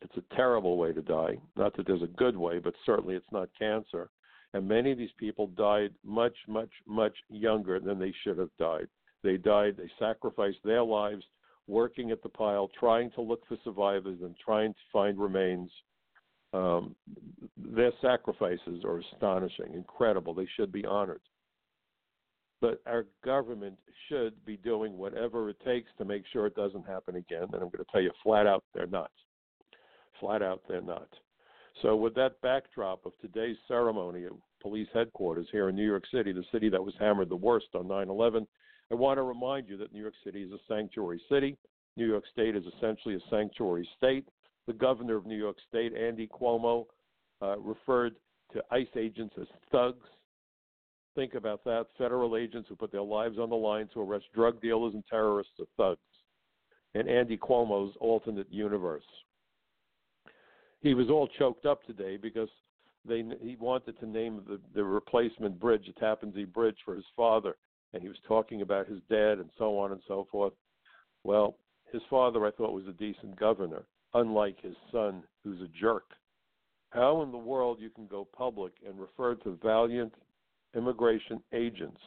It's 0.00 0.16
a 0.16 0.34
terrible 0.34 0.76
way 0.78 0.92
to 0.92 1.02
die. 1.02 1.38
Not 1.56 1.76
that 1.76 1.86
there's 1.86 2.02
a 2.02 2.06
good 2.06 2.36
way, 2.36 2.60
but 2.60 2.74
certainly 2.86 3.14
it's 3.14 3.32
not 3.32 3.48
cancer. 3.58 4.10
And 4.54 4.66
many 4.66 4.92
of 4.92 4.98
these 4.98 5.12
people 5.18 5.48
died 5.48 5.92
much, 6.04 6.36
much, 6.46 6.70
much 6.86 7.14
younger 7.28 7.80
than 7.80 7.98
they 7.98 8.14
should 8.24 8.38
have 8.38 8.50
died. 8.58 8.88
They 9.22 9.36
died, 9.36 9.76
they 9.76 9.90
sacrificed 9.98 10.58
their 10.64 10.82
lives 10.82 11.24
working 11.66 12.10
at 12.10 12.22
the 12.22 12.28
pile, 12.28 12.70
trying 12.78 13.10
to 13.10 13.20
look 13.20 13.46
for 13.46 13.58
survivors 13.62 14.18
and 14.22 14.34
trying 14.42 14.72
to 14.72 14.80
find 14.92 15.18
remains. 15.18 15.70
Um, 16.54 16.96
their 17.56 17.92
sacrifices 18.00 18.84
are 18.84 18.98
astonishing, 18.98 19.74
incredible. 19.74 20.32
They 20.32 20.48
should 20.56 20.72
be 20.72 20.86
honored. 20.86 21.20
But 22.60 22.80
our 22.86 23.06
government 23.24 23.78
should 24.08 24.44
be 24.46 24.56
doing 24.56 24.96
whatever 24.96 25.50
it 25.50 25.60
takes 25.64 25.90
to 25.98 26.04
make 26.04 26.22
sure 26.32 26.46
it 26.46 26.56
doesn't 26.56 26.86
happen 26.86 27.16
again. 27.16 27.44
And 27.52 27.54
I'm 27.54 27.68
going 27.68 27.84
to 27.84 27.92
tell 27.92 28.00
you 28.00 28.10
flat 28.22 28.46
out, 28.46 28.64
they're 28.74 28.86
not. 28.86 29.10
Flat 30.18 30.42
out, 30.42 30.62
they're 30.68 30.80
not. 30.80 31.08
So, 31.82 31.94
with 31.94 32.14
that 32.14 32.40
backdrop 32.40 33.06
of 33.06 33.12
today's 33.20 33.56
ceremony 33.68 34.24
at 34.24 34.32
police 34.60 34.88
headquarters 34.92 35.46
here 35.52 35.68
in 35.68 35.76
New 35.76 35.86
York 35.86 36.04
City, 36.12 36.32
the 36.32 36.44
city 36.50 36.68
that 36.70 36.82
was 36.82 36.94
hammered 36.98 37.28
the 37.28 37.36
worst 37.36 37.68
on 37.74 37.86
9 37.86 38.08
11, 38.08 38.46
I 38.90 38.94
want 38.94 39.18
to 39.18 39.22
remind 39.22 39.68
you 39.68 39.76
that 39.78 39.92
New 39.92 40.00
York 40.00 40.14
City 40.24 40.42
is 40.42 40.52
a 40.52 40.58
sanctuary 40.66 41.20
city. 41.30 41.56
New 41.96 42.06
York 42.06 42.24
State 42.32 42.56
is 42.56 42.64
essentially 42.76 43.14
a 43.14 43.30
sanctuary 43.30 43.88
state. 43.96 44.26
The 44.66 44.72
governor 44.72 45.16
of 45.16 45.26
New 45.26 45.36
York 45.36 45.56
State, 45.68 45.94
Andy 45.94 46.28
Cuomo, 46.28 46.86
uh, 47.42 47.58
referred 47.58 48.16
to 48.52 48.62
ICE 48.70 48.86
agents 48.96 49.34
as 49.40 49.46
thugs. 49.70 50.06
Think 51.14 51.34
about 51.34 51.64
that. 51.64 51.86
Federal 51.96 52.36
agents 52.36 52.68
who 52.68 52.76
put 52.76 52.92
their 52.92 53.02
lives 53.02 53.38
on 53.38 53.50
the 53.50 53.56
line 53.56 53.88
to 53.94 54.00
arrest 54.00 54.26
drug 54.34 54.60
dealers 54.60 54.94
and 54.94 55.04
terrorists 55.08 55.54
are 55.60 55.66
thugs. 55.76 56.00
In 56.94 57.08
Andy 57.08 57.36
Cuomo's 57.36 57.94
alternate 58.00 58.50
universe. 58.50 59.04
He 60.80 60.94
was 60.94 61.10
all 61.10 61.28
choked 61.38 61.66
up 61.66 61.84
today 61.84 62.16
because 62.16 62.48
they 63.04 63.24
he 63.40 63.56
wanted 63.58 63.98
to 64.00 64.06
name 64.06 64.42
the, 64.46 64.60
the 64.74 64.84
replacement 64.84 65.58
bridge, 65.58 65.86
the 65.86 65.98
Tappan 66.00 66.32
Zee 66.34 66.44
Bridge, 66.44 66.76
for 66.84 66.94
his 66.94 67.04
father 67.16 67.56
and 67.92 68.02
he 68.02 68.08
was 68.08 68.18
talking 68.26 68.62
about 68.62 68.86
his 68.86 69.00
dad 69.08 69.38
and 69.38 69.50
so 69.58 69.78
on 69.78 69.92
and 69.92 70.00
so 70.06 70.26
forth. 70.30 70.52
Well, 71.24 71.56
his 71.92 72.02
father, 72.10 72.46
I 72.46 72.50
thought, 72.50 72.72
was 72.72 72.86
a 72.86 72.92
decent 72.92 73.38
governor, 73.38 73.84
unlike 74.14 74.60
his 74.60 74.76
son, 74.92 75.22
who's 75.42 75.60
a 75.60 75.80
jerk. 75.80 76.04
How 76.90 77.22
in 77.22 77.30
the 77.30 77.38
world 77.38 77.78
you 77.80 77.90
can 77.90 78.06
go 78.06 78.26
public 78.36 78.72
and 78.86 78.98
refer 78.98 79.34
to 79.36 79.58
valiant 79.62 80.12
immigration 80.76 81.42
agents 81.52 82.00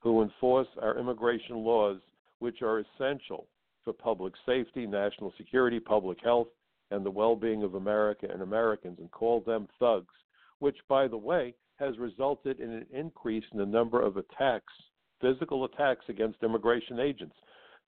who 0.00 0.22
enforce 0.22 0.68
our 0.80 0.98
immigration 0.98 1.56
laws, 1.56 1.98
which 2.40 2.62
are 2.62 2.80
essential 2.80 3.46
for 3.84 3.92
public 3.92 4.34
safety, 4.44 4.86
national 4.86 5.32
security, 5.36 5.80
public 5.80 6.18
health, 6.22 6.48
and 6.90 7.04
the 7.04 7.10
well 7.10 7.36
being 7.36 7.62
of 7.62 7.74
America 7.74 8.28
and 8.30 8.42
Americans, 8.42 8.98
and 8.98 9.10
call 9.10 9.40
them 9.40 9.68
thugs, 9.78 10.14
which, 10.58 10.76
by 10.88 11.08
the 11.08 11.16
way, 11.16 11.54
has 11.78 11.98
resulted 11.98 12.60
in 12.60 12.70
an 12.70 12.86
increase 12.92 13.44
in 13.52 13.58
the 13.58 13.66
number 13.66 14.00
of 14.00 14.16
attacks 14.16 14.72
physical 15.20 15.64
attacks 15.64 16.04
against 16.08 16.42
immigration 16.42 16.98
agents. 16.98 17.34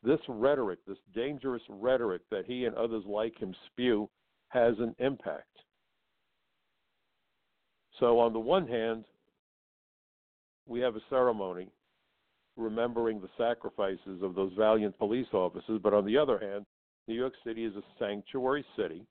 This 0.03 0.19
rhetoric, 0.27 0.79
this 0.87 0.97
dangerous 1.13 1.63
rhetoric 1.69 2.21
that 2.31 2.45
he 2.45 2.65
and 2.65 2.75
others 2.75 3.03
like 3.05 3.37
him 3.37 3.53
spew, 3.67 4.09
has 4.49 4.75
an 4.79 4.95
impact. 4.99 5.45
So, 7.99 8.19
on 8.19 8.31
the 8.31 8.39
one 8.39 8.67
hand, 8.67 9.05
we 10.67 10.79
have 10.81 10.95
a 10.95 11.01
ceremony 11.09 11.69
remembering 12.55 13.19
the 13.19 13.29
sacrifices 13.37 14.21
of 14.21 14.35
those 14.35 14.51
valiant 14.57 14.97
police 14.97 15.27
officers, 15.33 15.79
but 15.81 15.93
on 15.93 16.05
the 16.05 16.17
other 16.17 16.39
hand, 16.39 16.65
New 17.07 17.15
York 17.15 17.33
City 17.45 17.65
is 17.65 17.73
a 17.75 17.83
sanctuary 17.99 18.65
city 18.75 19.05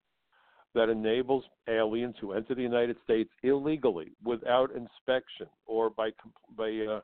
that 0.75 0.91
enables 0.91 1.45
aliens 1.69 2.15
who 2.21 2.33
enter 2.33 2.55
the 2.55 2.63
United 2.63 2.97
States 3.03 3.31
illegally 3.43 4.13
without 4.23 4.71
inspection 4.73 5.47
or 5.67 5.89
by 5.91 6.11
by 6.57 6.71
uh, 6.89 7.01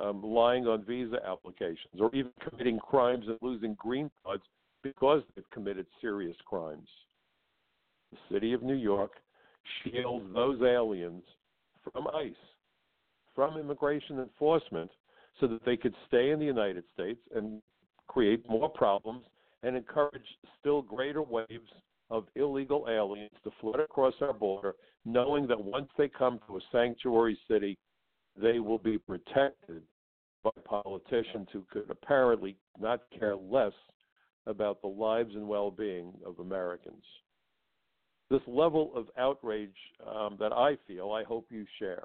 um, 0.00 0.22
lying 0.22 0.66
on 0.66 0.84
visa 0.84 1.16
applications, 1.26 2.00
or 2.00 2.14
even 2.14 2.30
committing 2.48 2.78
crimes 2.78 3.24
and 3.26 3.36
losing 3.42 3.74
green 3.74 4.08
cards 4.24 4.44
because 4.82 5.22
they've 5.34 5.50
committed 5.50 5.86
serious 6.00 6.36
crimes. 6.46 6.88
The 8.12 8.18
city 8.32 8.52
of 8.52 8.62
New 8.62 8.76
York 8.76 9.12
shields 9.82 10.24
those 10.32 10.62
aliens 10.62 11.24
from 11.82 12.06
ICE, 12.14 12.32
from 13.34 13.58
immigration 13.58 14.20
enforcement, 14.20 14.90
so 15.40 15.48
that 15.48 15.64
they 15.64 15.76
could 15.76 15.94
stay 16.06 16.30
in 16.30 16.38
the 16.38 16.44
United 16.44 16.84
States 16.94 17.20
and 17.34 17.60
create 18.06 18.48
more 18.48 18.68
problems 18.68 19.24
and 19.62 19.76
encourage 19.76 20.22
still 20.60 20.82
greater 20.82 21.22
waves 21.22 21.70
of 22.10 22.26
illegal 22.36 22.86
aliens 22.88 23.30
to 23.44 23.50
flood 23.60 23.80
across 23.80 24.14
our 24.20 24.32
border, 24.32 24.74
knowing 25.04 25.46
that 25.46 25.62
once 25.62 25.88
they 25.98 26.08
come 26.08 26.40
to 26.46 26.56
a 26.56 26.60
sanctuary 26.72 27.38
city, 27.48 27.76
they 28.40 28.60
will 28.60 28.78
be 28.78 28.98
protected 28.98 29.82
by 30.42 30.50
politicians 30.64 31.48
who 31.52 31.64
could 31.70 31.90
apparently 31.90 32.56
not 32.80 33.02
care 33.18 33.36
less 33.36 33.72
about 34.46 34.80
the 34.80 34.88
lives 34.88 35.34
and 35.34 35.46
well 35.46 35.70
being 35.70 36.12
of 36.24 36.38
Americans. 36.38 37.02
This 38.30 38.40
level 38.46 38.92
of 38.94 39.06
outrage 39.18 39.70
um, 40.06 40.36
that 40.38 40.52
I 40.52 40.76
feel, 40.86 41.12
I 41.12 41.24
hope 41.24 41.46
you 41.50 41.64
share, 41.78 42.04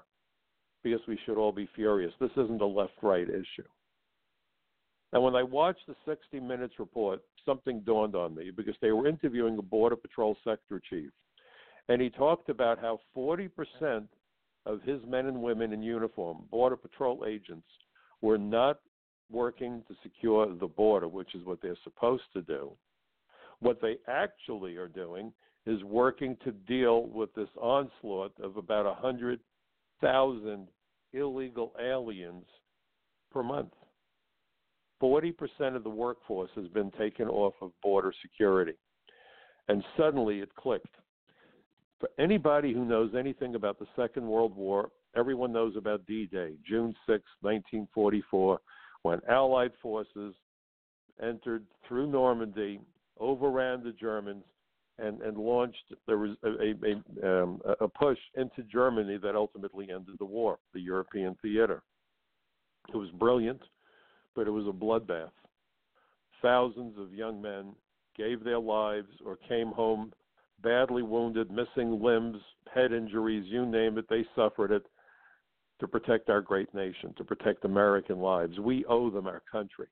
because 0.83 1.01
we 1.07 1.19
should 1.25 1.37
all 1.37 1.51
be 1.51 1.69
furious. 1.75 2.13
This 2.19 2.31
isn't 2.31 2.61
a 2.61 2.65
left 2.65 2.93
right 3.01 3.27
issue. 3.27 3.67
And 5.13 5.21
when 5.21 5.36
I 5.36 5.43
watched 5.43 5.86
the 5.88 5.95
60 6.06 6.39
Minutes 6.39 6.73
report, 6.80 7.21
something 7.45 7.82
dawned 7.82 8.15
on 8.15 8.34
me 8.36 8.49
because 8.49 8.76
they 8.82 8.91
were 8.91 9.08
interviewing 9.08 9.58
a 9.60 9.62
Border 9.62 9.95
Patrol 9.95 10.36
sector 10.43 10.82
chief. 10.89 11.12
And 11.88 12.02
he 12.02 12.10
talked 12.10 12.49
about 12.49 12.80
how 12.80 12.99
40% 13.15 13.49
of 14.65 14.82
his 14.82 14.99
men 15.08 15.28
and 15.28 15.41
women 15.41 15.71
in 15.71 15.84
uniform, 15.84 16.45
Border 16.49 16.78
Patrol 16.78 17.26
agents, 17.28 17.67
were 18.21 18.39
not 18.39 18.80
working 19.32 19.84
to 19.88 19.95
secure 20.02 20.47
the 20.56 20.67
border, 20.67 21.08
which 21.08 21.36
is 21.36 21.45
what 21.45 21.62
they're 21.62 21.78
supposed 21.84 22.23
to 22.34 22.41
do. 22.41 22.71
What 23.60 23.82
they 23.82 23.97
actually 24.08 24.78
are 24.78 24.88
doing 24.88 25.32
is 25.67 25.84
working 25.84 26.38
to 26.43 26.52
deal 26.52 27.06
with 27.08 27.34
this 27.36 27.49
onslaught 27.62 28.34
of 28.41 28.58
about 28.58 28.86
100,000 28.86 30.67
illegal 31.13 31.73
aliens 31.80 32.45
per 33.32 33.43
month. 33.43 33.73
40% 35.03 35.75
of 35.75 35.83
the 35.83 35.89
workforce 35.89 36.49
has 36.55 36.67
been 36.69 36.89
taken 36.91 37.27
off 37.27 37.55
of 37.61 37.71
border 37.81 38.13
security. 38.21 38.75
And 39.67 39.83
suddenly 39.97 40.39
it 40.39 40.55
clicked. 40.55 40.95
For 41.99 42.09
anybody 42.17 42.73
who 42.73 42.85
knows 42.85 43.11
anything 43.17 43.55
about 43.55 43.79
the 43.79 43.87
Second 43.97 44.25
World 44.25 44.55
War, 44.55 44.89
everyone 45.15 45.51
knows 45.51 45.75
about 45.75 46.05
D 46.05 46.25
Day, 46.27 46.53
June 46.67 46.95
6, 47.05 47.23
1944, 47.41 48.59
when 49.03 49.19
Allied 49.29 49.71
forces 49.81 50.33
entered 51.21 51.65
through 51.87 52.07
Normandy, 52.07 52.79
overran 53.19 53.83
the 53.83 53.91
Germans, 53.91 54.43
and, 54.99 55.21
and 55.21 55.37
launched 55.37 55.93
there 56.07 56.17
was 56.17 56.37
a, 56.43 56.73
a, 56.85 57.43
um, 57.43 57.61
a 57.81 57.87
push 57.87 58.19
into 58.35 58.63
Germany 58.71 59.17
that 59.17 59.35
ultimately 59.35 59.89
ended 59.91 60.15
the 60.19 60.25
war, 60.25 60.59
the 60.73 60.79
European 60.79 61.35
theater. 61.41 61.81
It 62.93 62.97
was 62.97 63.09
brilliant, 63.11 63.61
but 64.36 64.48
it 64.48 64.52
was 64.52 64.67
a 64.67 64.72
bloodbath. 64.72 65.32
Thousands 66.41 66.98
of 66.98 67.13
young 67.13 67.41
men 67.41 67.74
gave 68.17 68.43
their 68.43 68.60
lives 68.60 69.10
or 69.26 69.38
came 69.48 69.69
home 69.72 70.13
badly 70.62 71.04
wounded, 71.04 71.52
missing 71.52 72.02
limbs, 72.02 72.38
head 72.74 72.93
injuries, 72.93 73.46
you 73.48 73.65
name 73.65 73.98
it, 73.98 74.06
they 74.10 74.26
suffered 74.36 74.72
it 74.72 74.86
to 75.80 75.88
protect 75.88 76.30
our 76.30 76.41
great 76.41 76.74
nation, 76.74 77.13
to 77.17 77.24
protect 77.24 77.65
American 77.65 78.19
lives. 78.19 78.58
We 78.60 78.86
owe 78.86 79.10
them 79.10 79.28
our 79.28 79.41
country. 79.52 79.88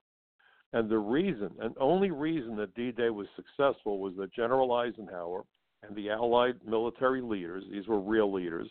And 0.74 0.90
the 0.90 0.98
reason, 0.98 1.52
and 1.60 1.76
only 1.80 2.12
reason 2.12 2.56
that 2.56 2.74
D 2.76 2.92
Day 2.92 3.10
was 3.10 3.28
successful 3.36 4.00
was 4.00 4.14
that 4.18 4.34
General 4.34 4.72
Eisenhower 4.74 5.44
and 5.84 5.96
the 5.96 6.10
Allied 6.10 6.56
military 6.66 7.22
leaders, 7.22 7.66
these 7.70 7.88
were 7.88 8.00
real 8.00 8.32
leaders, 8.32 8.70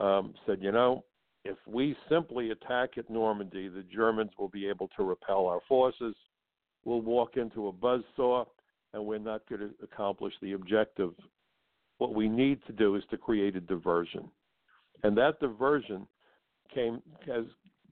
um, 0.00 0.34
said, 0.44 0.58
you 0.60 0.72
know, 0.72 1.04
if 1.44 1.56
we 1.66 1.94
simply 2.08 2.50
attack 2.50 2.96
at 2.96 3.10
Normandy, 3.10 3.68
the 3.68 3.84
Germans 3.94 4.30
will 4.38 4.48
be 4.48 4.66
able 4.66 4.88
to 4.96 5.04
repel 5.04 5.46
our 5.46 5.60
forces. 5.68 6.14
We'll 6.84 7.02
walk 7.02 7.36
into 7.36 7.68
a 7.68 7.72
buzzsaw, 7.72 8.46
and 8.92 9.04
we're 9.04 9.18
not 9.18 9.42
going 9.48 9.60
to 9.60 9.70
accomplish 9.82 10.32
the 10.40 10.52
objective. 10.52 11.12
What 11.98 12.14
we 12.14 12.28
need 12.28 12.60
to 12.66 12.72
do 12.72 12.96
is 12.96 13.04
to 13.10 13.18
create 13.18 13.56
a 13.56 13.60
diversion. 13.60 14.28
And 15.02 15.16
that 15.18 15.38
diversion 15.38 16.06
came 16.72 17.02
has 17.26 17.44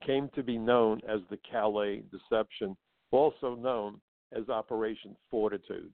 came 0.05 0.29
to 0.35 0.43
be 0.43 0.59
known 0.59 1.01
as 1.09 1.21
the 1.31 1.39
Calais 1.49 2.03
Deception, 2.11 2.77
also 3.13 3.55
known 3.55 4.01
as 4.37 4.49
Operation 4.49 5.15
Fortitude. 5.31 5.93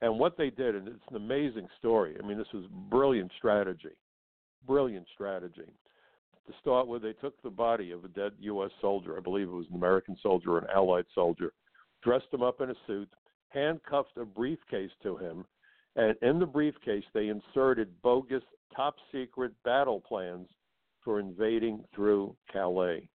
And 0.00 0.18
what 0.18 0.36
they 0.38 0.50
did, 0.50 0.74
and 0.74 0.88
it's 0.88 1.04
an 1.10 1.16
amazing 1.16 1.68
story. 1.78 2.16
I 2.22 2.26
mean, 2.26 2.38
this 2.38 2.52
was 2.54 2.64
brilliant 2.88 3.32
strategy, 3.36 3.96
brilliant 4.66 5.06
strategy. 5.12 5.72
To 6.46 6.52
start 6.60 6.86
with, 6.86 7.02
they 7.02 7.14
took 7.14 7.40
the 7.42 7.50
body 7.50 7.90
of 7.90 8.04
a 8.04 8.08
dead 8.08 8.32
U.S. 8.40 8.70
soldier, 8.80 9.16
I 9.16 9.20
believe 9.20 9.48
it 9.48 9.52
was 9.52 9.66
an 9.70 9.76
American 9.76 10.16
soldier 10.22 10.52
or 10.52 10.58
an 10.58 10.66
Allied 10.74 11.06
soldier, 11.14 11.52
dressed 12.02 12.26
him 12.32 12.42
up 12.42 12.60
in 12.60 12.70
a 12.70 12.74
suit, 12.86 13.08
handcuffed 13.48 14.16
a 14.18 14.24
briefcase 14.24 14.90
to 15.02 15.16
him, 15.16 15.46
and 15.96 16.16
in 16.22 16.38
the 16.38 16.46
briefcase 16.46 17.04
they 17.14 17.28
inserted 17.28 17.90
bogus 18.02 18.42
top 18.76 18.96
secret 19.12 19.52
battle 19.64 20.00
plans 20.00 20.48
for 21.02 21.20
invading 21.20 21.84
through 21.94 22.36
Calais. 22.52 23.08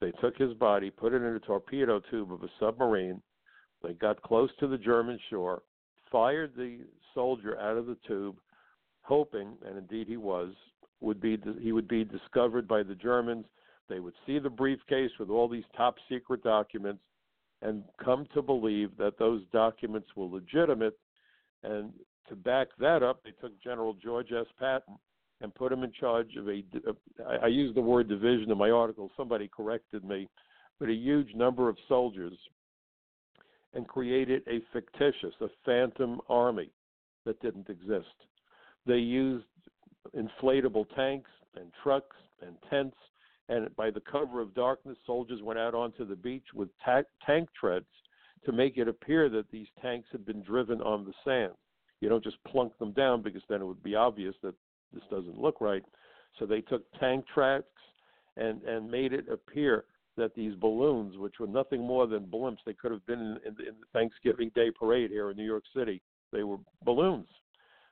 They 0.00 0.12
took 0.20 0.36
his 0.36 0.54
body, 0.54 0.90
put 0.90 1.12
it 1.12 1.22
in 1.22 1.34
a 1.34 1.40
torpedo 1.40 2.00
tube 2.10 2.32
of 2.32 2.42
a 2.42 2.50
submarine. 2.58 3.22
They 3.82 3.92
got 3.92 4.22
close 4.22 4.50
to 4.60 4.66
the 4.66 4.78
German 4.78 5.18
shore, 5.30 5.62
fired 6.10 6.54
the 6.56 6.80
soldier 7.14 7.58
out 7.58 7.76
of 7.76 7.86
the 7.86 7.96
tube, 8.06 8.36
hoping, 9.02 9.56
and 9.66 9.76
indeed 9.78 10.08
he 10.08 10.16
was, 10.16 10.54
would 11.02 11.20
be 11.20 11.38
he 11.60 11.72
would 11.72 11.88
be 11.88 12.04
discovered 12.04 12.66
by 12.68 12.82
the 12.82 12.94
Germans. 12.94 13.46
They 13.88 14.00
would 14.00 14.14
see 14.26 14.38
the 14.38 14.50
briefcase 14.50 15.10
with 15.18 15.30
all 15.30 15.48
these 15.48 15.64
top 15.76 15.96
secret 16.08 16.42
documents 16.42 17.02
and 17.60 17.84
come 18.02 18.26
to 18.34 18.42
believe 18.42 18.96
that 18.98 19.18
those 19.18 19.42
documents 19.52 20.08
were 20.16 20.26
legitimate. 20.26 20.98
And 21.62 21.92
to 22.28 22.36
back 22.36 22.68
that 22.78 23.02
up, 23.02 23.22
they 23.22 23.32
took 23.40 23.60
General 23.62 23.94
George 23.94 24.32
S. 24.32 24.46
Patton 24.58 24.96
and 25.40 25.54
put 25.54 25.72
him 25.72 25.82
in 25.82 25.92
charge 25.92 26.36
of 26.36 26.48
a. 26.48 26.62
I 27.42 27.48
use 27.48 27.74
the 27.74 27.80
word 27.80 28.08
division 28.08 28.50
in 28.50 28.58
my 28.58 28.70
article. 28.70 29.10
Somebody 29.16 29.48
corrected 29.54 30.04
me, 30.04 30.28
but 30.78 30.88
a 30.88 30.94
huge 30.94 31.34
number 31.34 31.68
of 31.68 31.76
soldiers, 31.88 32.36
and 33.74 33.86
created 33.86 34.42
a 34.48 34.60
fictitious, 34.72 35.34
a 35.40 35.48
phantom 35.64 36.20
army 36.28 36.70
that 37.24 37.40
didn't 37.40 37.68
exist. 37.68 38.14
They 38.86 38.98
used 38.98 39.46
inflatable 40.16 40.86
tanks 40.94 41.30
and 41.56 41.70
trucks 41.82 42.16
and 42.40 42.56
tents. 42.68 42.96
And 43.48 43.74
by 43.76 43.90
the 43.90 44.00
cover 44.00 44.40
of 44.40 44.54
darkness, 44.54 44.96
soldiers 45.04 45.42
went 45.42 45.58
out 45.58 45.74
onto 45.74 46.06
the 46.06 46.16
beach 46.16 46.46
with 46.54 46.68
ta- 46.84 47.02
tank 47.26 47.48
treads 47.58 47.86
to 48.44 48.52
make 48.52 48.76
it 48.76 48.88
appear 48.88 49.28
that 49.28 49.50
these 49.50 49.68
tanks 49.80 50.08
had 50.12 50.24
been 50.24 50.42
driven 50.42 50.80
on 50.80 51.04
the 51.04 51.12
sand. 51.24 51.52
You 52.00 52.08
don't 52.08 52.24
just 52.24 52.42
plunk 52.44 52.76
them 52.78 52.92
down 52.92 53.22
because 53.22 53.42
then 53.48 53.60
it 53.60 53.66
would 53.66 53.82
be 53.82 53.94
obvious 53.94 54.34
that 54.42 54.54
this 54.92 55.02
doesn't 55.10 55.38
look 55.38 55.60
right. 55.60 55.84
So 56.38 56.46
they 56.46 56.60
took 56.60 56.84
tank 56.98 57.24
tracks 57.32 57.66
and 58.36 58.62
and 58.62 58.90
made 58.90 59.12
it 59.12 59.26
appear 59.30 59.84
that 60.16 60.34
these 60.34 60.54
balloons, 60.54 61.16
which 61.16 61.38
were 61.38 61.46
nothing 61.46 61.80
more 61.80 62.06
than 62.06 62.26
blimps, 62.26 62.58
they 62.66 62.74
could 62.74 62.92
have 62.92 63.04
been 63.06 63.20
in, 63.20 63.38
in, 63.46 63.66
in 63.66 63.74
the 63.80 63.86
Thanksgiving 63.92 64.50
Day 64.54 64.70
parade 64.70 65.10
here 65.10 65.30
in 65.30 65.36
New 65.36 65.44
York 65.44 65.64
City. 65.74 66.02
They 66.32 66.42
were 66.42 66.58
balloons, 66.84 67.28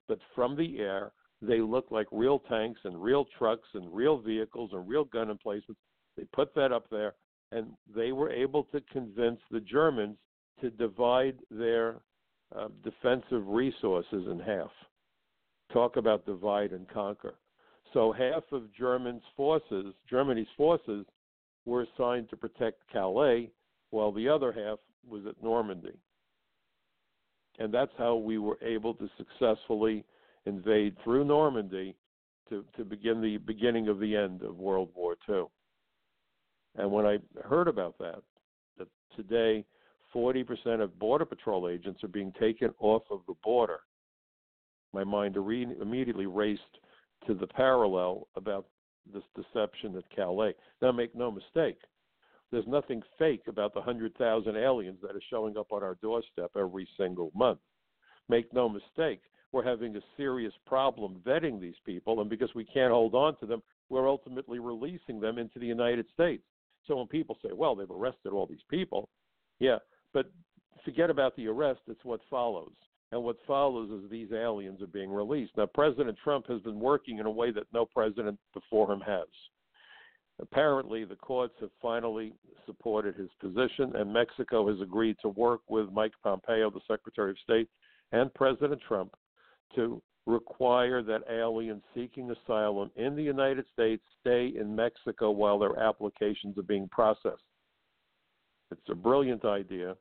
but 0.09 0.19
from 0.35 0.57
the 0.57 0.79
air 0.79 1.13
they 1.43 1.61
looked 1.61 1.93
like 1.93 2.07
real 2.13 2.39
tanks 2.39 2.81
and 2.85 3.03
real 3.03 3.27
trucks 3.39 3.69
and 3.75 3.93
real 3.95 4.19
vehicles 4.19 4.71
and 4.73 4.89
real 4.89 5.05
gun 5.05 5.31
emplacements. 5.31 5.81
They 6.17 6.25
put 6.33 6.55
that 6.55 6.73
up 6.73 6.89
there, 6.91 7.15
and 7.53 7.69
they 7.95 8.13
were 8.13 8.31
able 8.31 8.65
to 8.65 8.81
convince 8.93 9.41
the 9.51 9.61
Germans 9.61 10.17
to 10.61 10.71
divide 10.71 11.39
their 11.51 11.97
uh, 12.55 12.69
defensive 12.85 13.47
resources 13.47 14.27
in 14.31 14.39
half. 14.39 14.71
Talk 15.73 15.97
about 15.97 16.27
divide 16.27 16.73
and 16.73 16.89
conquer. 16.89 17.35
So 17.95 18.13
half 18.13 18.43
of 18.53 18.73
Germany's 18.75 19.23
forces, 19.37 19.95
Germany's 20.09 20.47
forces, 20.57 21.07
were 21.65 21.83
assigned 21.83 22.29
to 22.31 22.37
protect 22.37 22.83
Calais, 22.93 23.51
while 23.91 24.13
the 24.13 24.29
other 24.29 24.53
half 24.53 24.79
was 25.09 25.27
at 25.27 25.43
Normandy. 25.43 25.99
And 27.59 27.73
that's 27.73 27.93
how 27.99 28.17
we 28.17 28.39
were 28.39 28.59
able 28.63 28.95
to 28.95 29.09
successfully 29.17 30.05
invade 30.47 30.97
through 31.03 31.25
Normandy 31.25 31.97
to, 32.49 32.65
to 32.77 32.85
begin 32.85 33.21
the 33.21 33.39
beginning 33.39 33.89
of 33.89 33.99
the 33.99 34.17
end 34.17 34.43
of 34.43 34.57
World 34.57 34.91
War 34.95 35.17
II. 35.29 35.45
And 36.77 36.91
when 36.91 37.07
I 37.07 37.19
heard 37.45 37.69
about 37.69 37.99
that, 37.99 38.23
that 38.79 38.89
today 39.17 39.65
40% 40.15 40.83
of 40.83 40.99
Border 40.99 41.25
Patrol 41.25 41.69
agents 41.69 42.03
are 42.03 42.09
being 42.09 42.33
taken 42.39 42.71
off 42.81 43.03
of 43.11 43.21
the 43.27 43.35
border, 43.43 43.81
my 44.93 45.05
mind 45.05 45.37
immediately 45.37 46.27
raced 46.27 46.63
to 47.27 47.35
the 47.35 47.47
parallel 47.47 48.27
about 48.35 48.67
this 49.13 49.23
deception 49.37 49.97
at 49.97 50.05
Calais. 50.15 50.55
Now, 50.83 50.93
make 50.93 51.15
no 51.15 51.31
mistake, 51.31 51.79
there's 52.51 52.67
nothing 52.67 53.03
fake 53.19 53.43
about 53.47 53.73
the 53.73 53.81
100,000 53.81 54.57
aliens 54.57 54.99
that 55.03 55.15
are 55.15 55.23
showing 55.31 55.57
up 55.57 55.71
on 55.71 55.83
our 55.83 55.97
doorstep 56.03 56.51
every 56.57 56.89
single 56.97 57.31
month. 57.35 57.61
Make 58.29 58.53
no 58.53 58.69
mistake, 58.69 59.21
we're 59.53 59.65
having 59.65 59.97
a 59.97 60.01
serious 60.17 60.53
problem 60.67 61.21
vetting 61.27 61.61
these 61.61 61.75
people, 61.85 62.21
and 62.21 62.31
because 62.31 62.55
we 62.55 62.65
can't 62.65 62.93
hold 62.93 63.15
on 63.15 63.37
to 63.39 63.47
them, 63.47 63.63
we're 63.89 64.09
ultimately 64.09 64.59
releasing 64.59 65.21
them 65.21 65.39
into 65.39 65.59
the 65.59 65.67
United 65.67 66.07
States. 66.13 66.45
So 66.87 66.97
when 66.97 67.07
people 67.07 67.37
say, 67.43 67.51
well, 67.53 67.75
they've 67.75 67.91
arrested 67.91 68.33
all 68.33 68.47
these 68.47 68.65
people, 68.69 69.09
yeah, 69.59 69.79
but 70.15 70.31
forget 70.85 71.11
about 71.11 71.37
the 71.37 71.49
arrest, 71.49 71.81
it's 71.89 72.05
what 72.05 72.21
follows. 72.31 72.73
And 73.13 73.23
what 73.25 73.37
follows 73.47 73.91
is 73.91 74.09
these 74.09 74.33
aliens 74.33 74.81
are 74.81 74.87
being 74.87 75.11
released. 75.11 75.53
Now, 75.57 75.67
President 75.67 76.17
Trump 76.23 76.47
has 76.47 76.61
been 76.63 76.79
working 76.79 77.19
in 77.19 77.27
a 77.27 77.31
way 77.31 77.51
that 77.51 77.67
no 77.75 77.85
president 77.85 78.39
before 78.55 78.91
him 78.91 79.01
has. 79.01 79.27
Apparently, 80.41 81.05
the 81.05 81.17
courts 81.17 81.55
have 81.61 81.71
finally 81.83 82.33
supported 82.67 83.17
his 83.17 83.29
position, 83.41 83.97
and 83.97 84.13
Mexico 84.13 84.69
has 84.69 84.81
agreed 84.81 85.17
to 85.21 85.29
work 85.31 85.61
with 85.69 85.93
Mike 85.93 86.13
Pompeo, 86.23 86.71
the 86.71 86.81
Secretary 86.89 87.31
of 87.31 87.39
State, 87.43 87.69
and 88.13 88.33
President 88.33 88.81
Trump 88.87 89.15
to 89.75 90.03
require 90.27 91.03
that 91.03 91.23
aliens 91.31 91.83
seeking 91.95 92.31
asylum 92.31 92.91
in 92.97 93.17
the 93.17 93.23
United 93.23 93.65
States 93.73 94.03
stay 94.21 94.53
in 94.59 94.75
Mexico 94.75 95.31
while 95.31 95.59
their 95.59 95.79
applications 95.79 96.57
are 96.59 96.63
being 96.63 96.89
processed. 96.89 97.43
It's 98.71 98.81
a 98.91 98.95
brilliant 98.95 99.45
idea. 99.45 99.97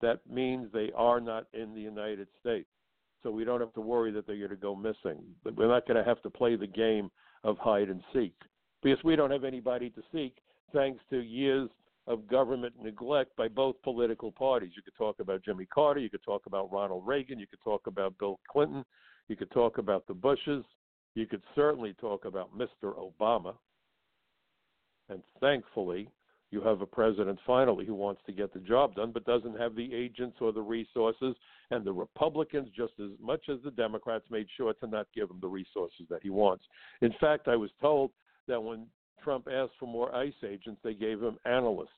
That 0.00 0.20
means 0.30 0.68
they 0.72 0.90
are 0.96 1.20
not 1.20 1.46
in 1.52 1.74
the 1.74 1.80
United 1.80 2.28
States. 2.40 2.68
So 3.22 3.30
we 3.30 3.44
don't 3.44 3.60
have 3.60 3.74
to 3.74 3.80
worry 3.80 4.12
that 4.12 4.26
they're 4.26 4.36
going 4.36 4.50
to 4.50 4.56
go 4.56 4.76
missing. 4.76 5.18
We're 5.44 5.68
not 5.68 5.86
going 5.86 5.96
to 5.96 6.08
have 6.08 6.22
to 6.22 6.30
play 6.30 6.56
the 6.56 6.68
game 6.68 7.10
of 7.44 7.58
hide 7.58 7.88
and 7.88 8.00
seek 8.12 8.34
because 8.82 9.02
we 9.02 9.16
don't 9.16 9.30
have 9.30 9.44
anybody 9.44 9.90
to 9.90 10.02
seek 10.12 10.36
thanks 10.72 11.02
to 11.10 11.20
years 11.20 11.68
of 12.08 12.26
government 12.26 12.74
neglect 12.82 13.36
by 13.36 13.46
both 13.46 13.80
political 13.82 14.32
parties. 14.32 14.72
You 14.74 14.82
could 14.82 14.96
talk 14.96 15.20
about 15.20 15.44
Jimmy 15.44 15.66
Carter, 15.66 16.00
you 16.00 16.10
could 16.10 16.24
talk 16.24 16.46
about 16.46 16.72
Ronald 16.72 17.06
Reagan, 17.06 17.38
you 17.38 17.46
could 17.46 17.60
talk 17.62 17.86
about 17.86 18.18
Bill 18.18 18.40
Clinton, 18.50 18.84
you 19.28 19.36
could 19.36 19.50
talk 19.50 19.76
about 19.76 20.06
the 20.06 20.14
Bushes, 20.14 20.64
you 21.14 21.26
could 21.26 21.42
certainly 21.54 21.94
talk 22.00 22.24
about 22.24 22.50
Mr. 22.56 22.94
Obama. 22.94 23.54
And 25.10 25.22
thankfully, 25.40 26.08
you 26.50 26.62
have 26.62 26.80
a 26.80 26.86
president 26.86 27.38
finally 27.46 27.84
who 27.84 27.94
wants 27.94 28.22
to 28.24 28.32
get 28.32 28.54
the 28.54 28.60
job 28.60 28.94
done 28.94 29.12
but 29.12 29.26
doesn't 29.26 29.58
have 29.58 29.74
the 29.74 29.92
agents 29.92 30.38
or 30.40 30.50
the 30.50 30.62
resources. 30.62 31.34
And 31.70 31.84
the 31.84 31.92
Republicans, 31.92 32.68
just 32.74 32.94
as 32.98 33.10
much 33.20 33.50
as 33.50 33.58
the 33.62 33.70
Democrats, 33.70 34.24
made 34.30 34.46
sure 34.56 34.72
to 34.72 34.86
not 34.86 35.08
give 35.14 35.28
him 35.28 35.38
the 35.42 35.48
resources 35.48 36.06
that 36.08 36.22
he 36.22 36.30
wants. 36.30 36.64
In 37.02 37.12
fact, 37.20 37.48
I 37.48 37.56
was 37.56 37.70
told 37.82 38.12
that 38.46 38.62
when 38.62 38.86
Trump 39.22 39.48
asked 39.52 39.72
for 39.78 39.86
more 39.86 40.14
ICE 40.14 40.32
agents, 40.46 40.80
they 40.82 40.94
gave 40.94 41.20
him 41.20 41.38
analysts. 41.44 41.88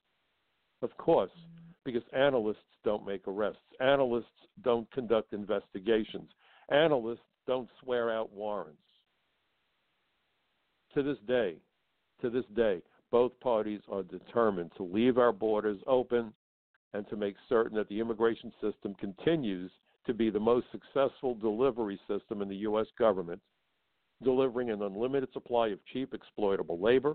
Of 0.82 0.96
course, 0.96 1.30
mm-hmm. 1.30 1.70
because 1.84 2.02
analysts 2.12 2.58
don't 2.84 3.06
make 3.06 3.26
arrests, 3.26 3.60
analysts 3.80 4.26
don't 4.62 4.90
conduct 4.92 5.32
investigations, 5.32 6.30
analysts 6.70 7.20
don't 7.46 7.68
swear 7.82 8.10
out 8.10 8.32
warrants. 8.32 8.78
To 10.94 11.02
this 11.02 11.18
day, 11.26 11.56
to 12.22 12.30
this 12.30 12.44
day, 12.56 12.82
both 13.10 13.38
parties 13.40 13.80
are 13.90 14.02
determined 14.02 14.72
to 14.76 14.82
leave 14.82 15.18
our 15.18 15.32
borders 15.32 15.78
open 15.86 16.32
and 16.94 17.08
to 17.08 17.16
make 17.16 17.36
certain 17.48 17.76
that 17.76 17.88
the 17.88 18.00
immigration 18.00 18.52
system 18.60 18.94
continues 18.94 19.70
to 20.06 20.14
be 20.14 20.30
the 20.30 20.40
most 20.40 20.66
successful 20.72 21.34
delivery 21.34 22.00
system 22.08 22.42
in 22.42 22.48
the 22.48 22.56
U.S. 22.56 22.86
government 22.98 23.40
delivering 24.22 24.70
an 24.70 24.82
unlimited 24.82 25.32
supply 25.32 25.68
of 25.68 25.78
cheap, 25.92 26.14
exploitable 26.14 26.78
labor, 26.78 27.14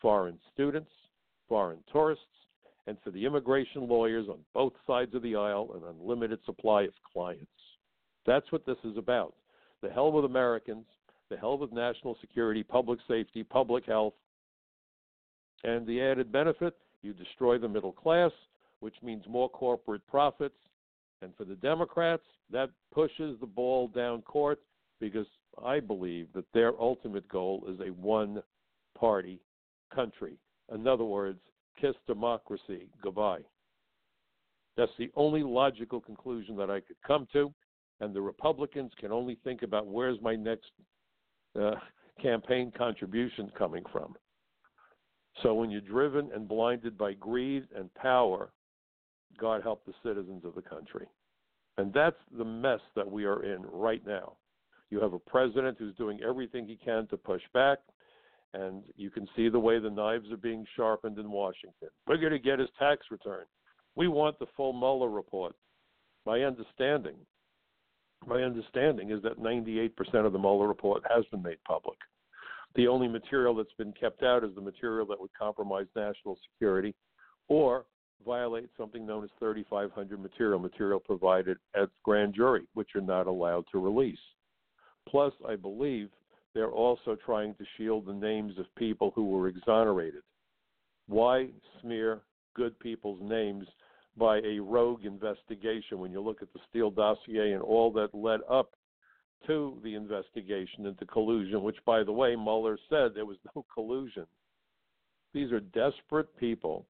foreign 0.00 0.38
students, 0.52 0.90
foreign 1.48 1.78
tourists, 1.92 2.24
and 2.86 2.96
for 3.04 3.10
the 3.10 3.24
immigration 3.24 3.88
lawyers 3.88 4.28
on 4.28 4.38
both 4.54 4.72
sides 4.86 5.14
of 5.14 5.22
the 5.22 5.36
aisle, 5.36 5.70
an 5.74 5.82
unlimited 6.00 6.38
supply 6.46 6.82
of 6.82 6.92
clients. 7.12 7.46
That's 8.26 8.50
what 8.50 8.64
this 8.64 8.78
is 8.84 8.96
about. 8.96 9.34
The 9.82 9.90
hell 9.90 10.10
with 10.12 10.24
Americans, 10.24 10.86
the 11.28 11.36
hell 11.36 11.58
with 11.58 11.72
national 11.72 12.16
security, 12.20 12.62
public 12.62 12.98
safety, 13.06 13.44
public 13.44 13.84
health, 13.84 14.14
and 15.64 15.86
the 15.86 16.00
added 16.00 16.32
benefit 16.32 16.76
you 17.02 17.12
destroy 17.12 17.58
the 17.58 17.68
middle 17.68 17.92
class, 17.92 18.32
which 18.80 18.94
means 19.02 19.24
more 19.28 19.48
corporate 19.48 20.06
profits. 20.06 20.54
And 21.20 21.34
for 21.36 21.44
the 21.44 21.56
Democrats, 21.56 22.22
that 22.50 22.70
pushes 22.92 23.38
the 23.40 23.46
ball 23.46 23.88
down 23.88 24.22
court 24.22 24.60
because 25.00 25.26
I 25.64 25.80
believe 25.80 26.28
that 26.34 26.44
their 26.52 26.78
ultimate 26.80 27.28
goal 27.28 27.64
is 27.68 27.78
a 27.80 27.92
one 27.92 28.42
party 28.98 29.40
country. 29.94 30.38
In 30.72 30.86
other 30.86 31.04
words, 31.04 31.40
kiss 31.80 31.94
democracy 32.06 32.88
goodbye. 33.02 33.40
That's 34.76 34.92
the 34.98 35.10
only 35.16 35.42
logical 35.42 36.00
conclusion 36.00 36.56
that 36.56 36.70
I 36.70 36.80
could 36.80 36.96
come 37.06 37.26
to. 37.32 37.52
And 38.00 38.14
the 38.14 38.20
Republicans 38.20 38.92
can 38.98 39.10
only 39.10 39.36
think 39.42 39.62
about 39.62 39.88
where's 39.88 40.20
my 40.20 40.36
next 40.36 40.70
uh, 41.60 41.72
campaign 42.22 42.72
contribution 42.76 43.50
coming 43.58 43.82
from. 43.90 44.14
So 45.42 45.54
when 45.54 45.70
you're 45.70 45.80
driven 45.80 46.30
and 46.34 46.48
blinded 46.48 46.96
by 46.96 47.14
greed 47.14 47.64
and 47.76 47.92
power, 47.94 48.50
God 49.38 49.62
help 49.62 49.84
the 49.84 49.94
citizens 50.02 50.44
of 50.44 50.54
the 50.54 50.62
country. 50.62 51.06
And 51.76 51.92
that's 51.92 52.16
the 52.36 52.44
mess 52.44 52.80
that 52.96 53.08
we 53.10 53.24
are 53.24 53.44
in 53.44 53.62
right 53.66 54.04
now. 54.06 54.34
You 54.90 55.00
have 55.00 55.12
a 55.12 55.18
president 55.18 55.76
who's 55.78 55.94
doing 55.96 56.20
everything 56.26 56.66
he 56.66 56.76
can 56.76 57.06
to 57.08 57.16
push 57.16 57.42
back, 57.52 57.78
and 58.54 58.82
you 58.96 59.10
can 59.10 59.28
see 59.36 59.48
the 59.48 59.58
way 59.58 59.78
the 59.78 59.90
knives 59.90 60.30
are 60.32 60.38
being 60.38 60.64
sharpened 60.76 61.18
in 61.18 61.30
Washington. 61.30 61.88
We're 62.06 62.16
going 62.16 62.32
to 62.32 62.38
get 62.38 62.58
his 62.58 62.70
tax 62.78 63.06
return. 63.10 63.44
We 63.96 64.08
want 64.08 64.38
the 64.38 64.46
full 64.56 64.72
Mueller 64.72 65.10
report. 65.10 65.54
My 66.24 66.42
understanding, 66.42 67.16
my 68.26 68.42
understanding 68.42 69.10
is 69.10 69.22
that 69.22 69.38
98% 69.38 69.90
of 70.26 70.32
the 70.32 70.38
Mueller 70.38 70.68
report 70.68 71.02
has 71.10 71.24
been 71.30 71.42
made 71.42 71.58
public. 71.66 71.98
The 72.74 72.88
only 72.88 73.08
material 73.08 73.54
that's 73.54 73.72
been 73.78 73.92
kept 73.92 74.22
out 74.22 74.44
is 74.44 74.54
the 74.54 74.60
material 74.60 75.06
that 75.06 75.20
would 75.20 75.30
compromise 75.38 75.86
national 75.96 76.38
security 76.52 76.94
or 77.48 77.86
violate 78.24 78.68
something 78.76 79.06
known 79.06 79.24
as 79.24 79.30
3500 79.38 80.20
material, 80.20 80.58
material 80.58 81.00
provided 81.00 81.56
at 81.74 81.88
grand 82.04 82.34
jury, 82.34 82.66
which 82.74 82.88
you're 82.94 83.02
not 83.02 83.26
allowed 83.26 83.64
to 83.72 83.78
release. 83.78 84.18
Plus, 85.10 85.32
I 85.48 85.56
believe 85.56 86.10
they're 86.54 86.70
also 86.70 87.16
trying 87.24 87.54
to 87.54 87.64
shield 87.76 88.06
the 88.06 88.12
names 88.12 88.58
of 88.58 88.66
people 88.76 89.12
who 89.14 89.28
were 89.28 89.48
exonerated. 89.48 90.22
Why 91.06 91.48
smear 91.80 92.20
good 92.54 92.78
people's 92.80 93.20
names 93.22 93.66
by 94.16 94.38
a 94.40 94.58
rogue 94.58 95.04
investigation 95.04 95.98
when 95.98 96.12
you 96.12 96.20
look 96.20 96.42
at 96.42 96.52
the 96.52 96.58
Steele 96.68 96.90
dossier 96.90 97.52
and 97.52 97.62
all 97.62 97.90
that 97.92 98.14
led 98.14 98.40
up 98.50 98.72
to 99.46 99.78
the 99.84 99.94
investigation 99.94 100.86
into 100.86 101.06
collusion, 101.06 101.62
which, 101.62 101.78
by 101.86 102.02
the 102.02 102.12
way, 102.12 102.34
Mueller 102.34 102.78
said 102.90 103.14
there 103.14 103.24
was 103.24 103.36
no 103.56 103.64
collusion. 103.72 104.26
These 105.32 105.52
are 105.52 105.60
desperate 105.60 106.36
people 106.38 106.86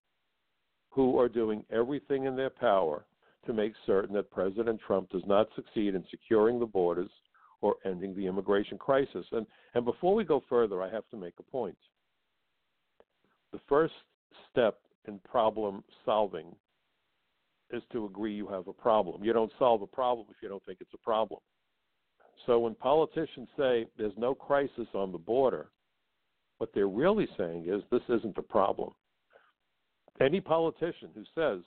who 0.90 1.18
are 1.18 1.28
doing 1.28 1.64
everything 1.70 2.24
in 2.24 2.34
their 2.34 2.50
power 2.50 3.04
to 3.46 3.52
make 3.52 3.74
certain 3.86 4.14
that 4.14 4.30
President 4.30 4.80
Trump 4.84 5.10
does 5.10 5.22
not 5.26 5.48
succeed 5.54 5.94
in 5.94 6.04
securing 6.10 6.58
the 6.58 6.66
borders 6.66 7.10
or 7.60 7.76
ending 7.84 8.14
the 8.14 8.26
immigration 8.26 8.78
crisis. 8.78 9.26
And, 9.32 9.46
and 9.74 9.84
before 9.84 10.14
we 10.14 10.24
go 10.24 10.42
further, 10.48 10.82
I 10.82 10.90
have 10.90 11.08
to 11.10 11.16
make 11.16 11.34
a 11.38 11.42
point. 11.42 11.76
The 13.52 13.60
first 13.68 13.94
step 14.50 14.78
in 15.06 15.18
problem 15.20 15.82
solving 16.04 16.54
is 17.70 17.82
to 17.92 18.06
agree 18.06 18.34
you 18.34 18.46
have 18.48 18.68
a 18.68 18.72
problem. 18.72 19.24
You 19.24 19.32
don't 19.32 19.52
solve 19.58 19.82
a 19.82 19.86
problem 19.86 20.26
if 20.30 20.36
you 20.42 20.48
don't 20.48 20.64
think 20.64 20.78
it's 20.80 20.94
a 20.94 21.04
problem. 21.04 21.40
So 22.46 22.58
when 22.60 22.74
politicians 22.74 23.48
say 23.58 23.86
there's 23.98 24.12
no 24.16 24.34
crisis 24.34 24.86
on 24.94 25.12
the 25.12 25.18
border, 25.18 25.70
what 26.58 26.70
they're 26.74 26.88
really 26.88 27.28
saying 27.36 27.66
is 27.68 27.82
this 27.90 28.02
isn't 28.08 28.38
a 28.38 28.42
problem. 28.42 28.90
Any 30.20 30.40
politician 30.40 31.10
who 31.14 31.24
says 31.34 31.60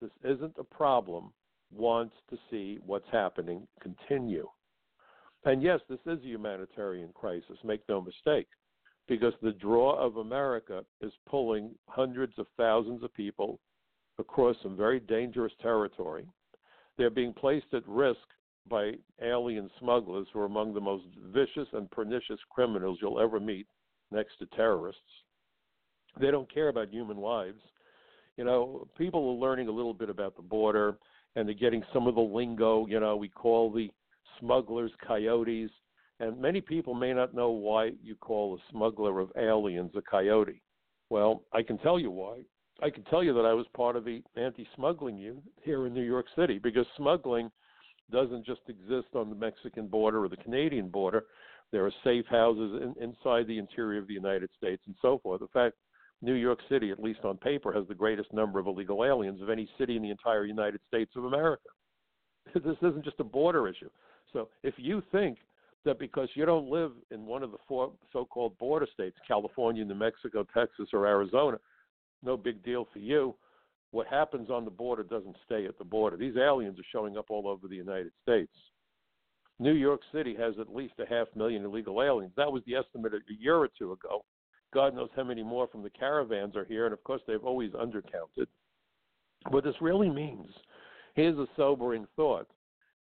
this 0.00 0.10
isn't 0.24 0.54
a 0.58 0.64
problem 0.64 1.32
wants 1.72 2.14
to 2.30 2.38
see 2.50 2.78
what's 2.84 3.08
happening 3.10 3.66
continue. 3.80 4.48
And 5.44 5.62
yes, 5.62 5.80
this 5.88 6.00
is 6.06 6.18
a 6.24 6.26
humanitarian 6.26 7.10
crisis, 7.14 7.58
make 7.64 7.80
no 7.88 8.00
mistake, 8.00 8.48
because 9.06 9.32
the 9.40 9.52
draw 9.52 9.94
of 9.94 10.16
America 10.16 10.84
is 11.00 11.12
pulling 11.28 11.70
hundreds 11.88 12.34
of 12.38 12.46
thousands 12.56 13.02
of 13.02 13.14
people 13.14 13.58
across 14.18 14.56
some 14.62 14.76
very 14.76 15.00
dangerous 15.00 15.52
territory. 15.62 16.26
They're 16.96 17.10
being 17.10 17.32
placed 17.32 17.72
at 17.72 17.86
risk 17.86 18.18
by 18.68 18.92
alien 19.22 19.70
smugglers 19.78 20.26
who 20.32 20.40
are 20.40 20.46
among 20.46 20.74
the 20.74 20.80
most 20.80 21.04
vicious 21.32 21.68
and 21.72 21.90
pernicious 21.90 22.40
criminals 22.50 22.98
you'll 23.00 23.20
ever 23.20 23.40
meet 23.40 23.66
next 24.10 24.38
to 24.40 24.46
terrorists. 24.46 25.00
They 26.20 26.30
don't 26.30 26.52
care 26.52 26.68
about 26.68 26.90
human 26.90 27.16
lives. 27.16 27.60
You 28.36 28.44
know, 28.44 28.88
people 28.96 29.30
are 29.30 29.40
learning 29.40 29.68
a 29.68 29.72
little 29.72 29.94
bit 29.94 30.10
about 30.10 30.36
the 30.36 30.42
border 30.42 30.98
and 31.36 31.46
they're 31.46 31.54
getting 31.54 31.84
some 31.92 32.06
of 32.06 32.16
the 32.16 32.20
lingo. 32.20 32.86
You 32.86 33.00
know, 33.00 33.16
we 33.16 33.28
call 33.28 33.70
the 33.70 33.90
smugglers 34.40 34.92
coyotes. 35.06 35.70
And 36.20 36.40
many 36.40 36.60
people 36.60 36.94
may 36.94 37.12
not 37.12 37.34
know 37.34 37.50
why 37.50 37.92
you 38.02 38.16
call 38.16 38.56
a 38.56 38.72
smuggler 38.72 39.20
of 39.20 39.30
aliens 39.36 39.92
a 39.96 40.02
coyote. 40.02 40.62
Well, 41.10 41.44
I 41.52 41.62
can 41.62 41.78
tell 41.78 41.98
you 41.98 42.10
why. 42.10 42.38
I 42.82 42.90
can 42.90 43.04
tell 43.04 43.24
you 43.24 43.34
that 43.34 43.44
I 43.44 43.54
was 43.54 43.66
part 43.74 43.96
of 43.96 44.04
the 44.04 44.22
anti 44.36 44.66
smuggling 44.74 45.16
unit 45.16 45.42
here 45.62 45.86
in 45.86 45.94
New 45.94 46.02
York 46.02 46.26
City 46.36 46.58
because 46.58 46.86
smuggling 46.96 47.50
doesn't 48.10 48.46
just 48.46 48.60
exist 48.68 49.08
on 49.14 49.30
the 49.30 49.36
Mexican 49.36 49.86
border 49.86 50.24
or 50.24 50.28
the 50.28 50.36
Canadian 50.36 50.88
border. 50.88 51.24
There 51.72 51.84
are 51.84 51.92
safe 52.02 52.24
houses 52.30 52.80
in, 52.82 53.02
inside 53.02 53.46
the 53.46 53.58
interior 53.58 54.00
of 54.00 54.08
the 54.08 54.14
United 54.14 54.50
States 54.56 54.82
and 54.86 54.94
so 55.02 55.18
forth. 55.22 55.42
In 55.42 55.48
fact, 55.48 55.76
New 56.22 56.34
York 56.34 56.58
City, 56.68 56.90
at 56.90 57.02
least 57.02 57.20
on 57.24 57.36
paper, 57.36 57.72
has 57.72 57.86
the 57.86 57.94
greatest 57.94 58.32
number 58.32 58.58
of 58.58 58.66
illegal 58.66 59.04
aliens 59.04 59.40
of 59.42 59.50
any 59.50 59.68
city 59.78 59.96
in 59.96 60.02
the 60.02 60.10
entire 60.10 60.44
United 60.44 60.80
States 60.88 61.12
of 61.16 61.24
America. 61.24 61.68
this 62.54 62.76
isn't 62.82 63.04
just 63.04 63.20
a 63.20 63.24
border 63.24 63.68
issue. 63.68 63.90
So 64.32 64.48
if 64.62 64.74
you 64.76 65.02
think 65.12 65.38
that 65.84 65.98
because 65.98 66.28
you 66.34 66.44
don't 66.44 66.70
live 66.70 66.92
in 67.10 67.24
one 67.24 67.42
of 67.42 67.50
the 67.50 67.58
four 67.66 67.92
so-called 68.12 68.58
border 68.58 68.86
states, 68.92 69.16
California, 69.26 69.84
New 69.84 69.94
Mexico, 69.94 70.44
Texas, 70.54 70.88
or 70.92 71.06
Arizona, 71.06 71.58
no 72.22 72.36
big 72.36 72.62
deal 72.62 72.86
for 72.92 72.98
you 72.98 73.34
what 73.90 74.06
happens 74.06 74.50
on 74.50 74.64
the 74.64 74.70
border 74.70 75.02
doesn't 75.02 75.36
stay 75.46 75.66
at 75.66 75.78
the 75.78 75.84
border. 75.84 76.16
These 76.16 76.36
aliens 76.36 76.78
are 76.78 76.84
showing 76.92 77.16
up 77.16 77.26
all 77.30 77.48
over 77.48 77.68
the 77.68 77.76
United 77.76 78.12
States. 78.22 78.52
New 79.58 79.72
York 79.72 80.02
City 80.12 80.36
has 80.38 80.54
at 80.60 80.74
least 80.74 80.94
a 80.98 81.06
half 81.08 81.26
million 81.34 81.64
illegal 81.64 82.02
aliens. 82.02 82.32
That 82.36 82.52
was 82.52 82.62
the 82.66 82.76
estimate 82.76 83.12
a 83.14 83.42
year 83.42 83.56
or 83.56 83.68
two 83.78 83.92
ago. 83.92 84.24
God 84.72 84.94
knows 84.94 85.08
how 85.16 85.24
many 85.24 85.42
more 85.42 85.66
from 85.66 85.82
the 85.82 85.90
caravans 85.90 86.54
are 86.54 86.66
here, 86.66 86.84
and 86.84 86.92
of 86.92 87.02
course, 87.02 87.22
they've 87.26 87.42
always 87.42 87.72
undercounted. 87.72 88.46
What 89.48 89.64
this 89.64 89.74
really 89.80 90.10
means 90.10 90.48
here's 91.14 91.38
a 91.38 91.46
sobering 91.56 92.06
thought. 92.14 92.46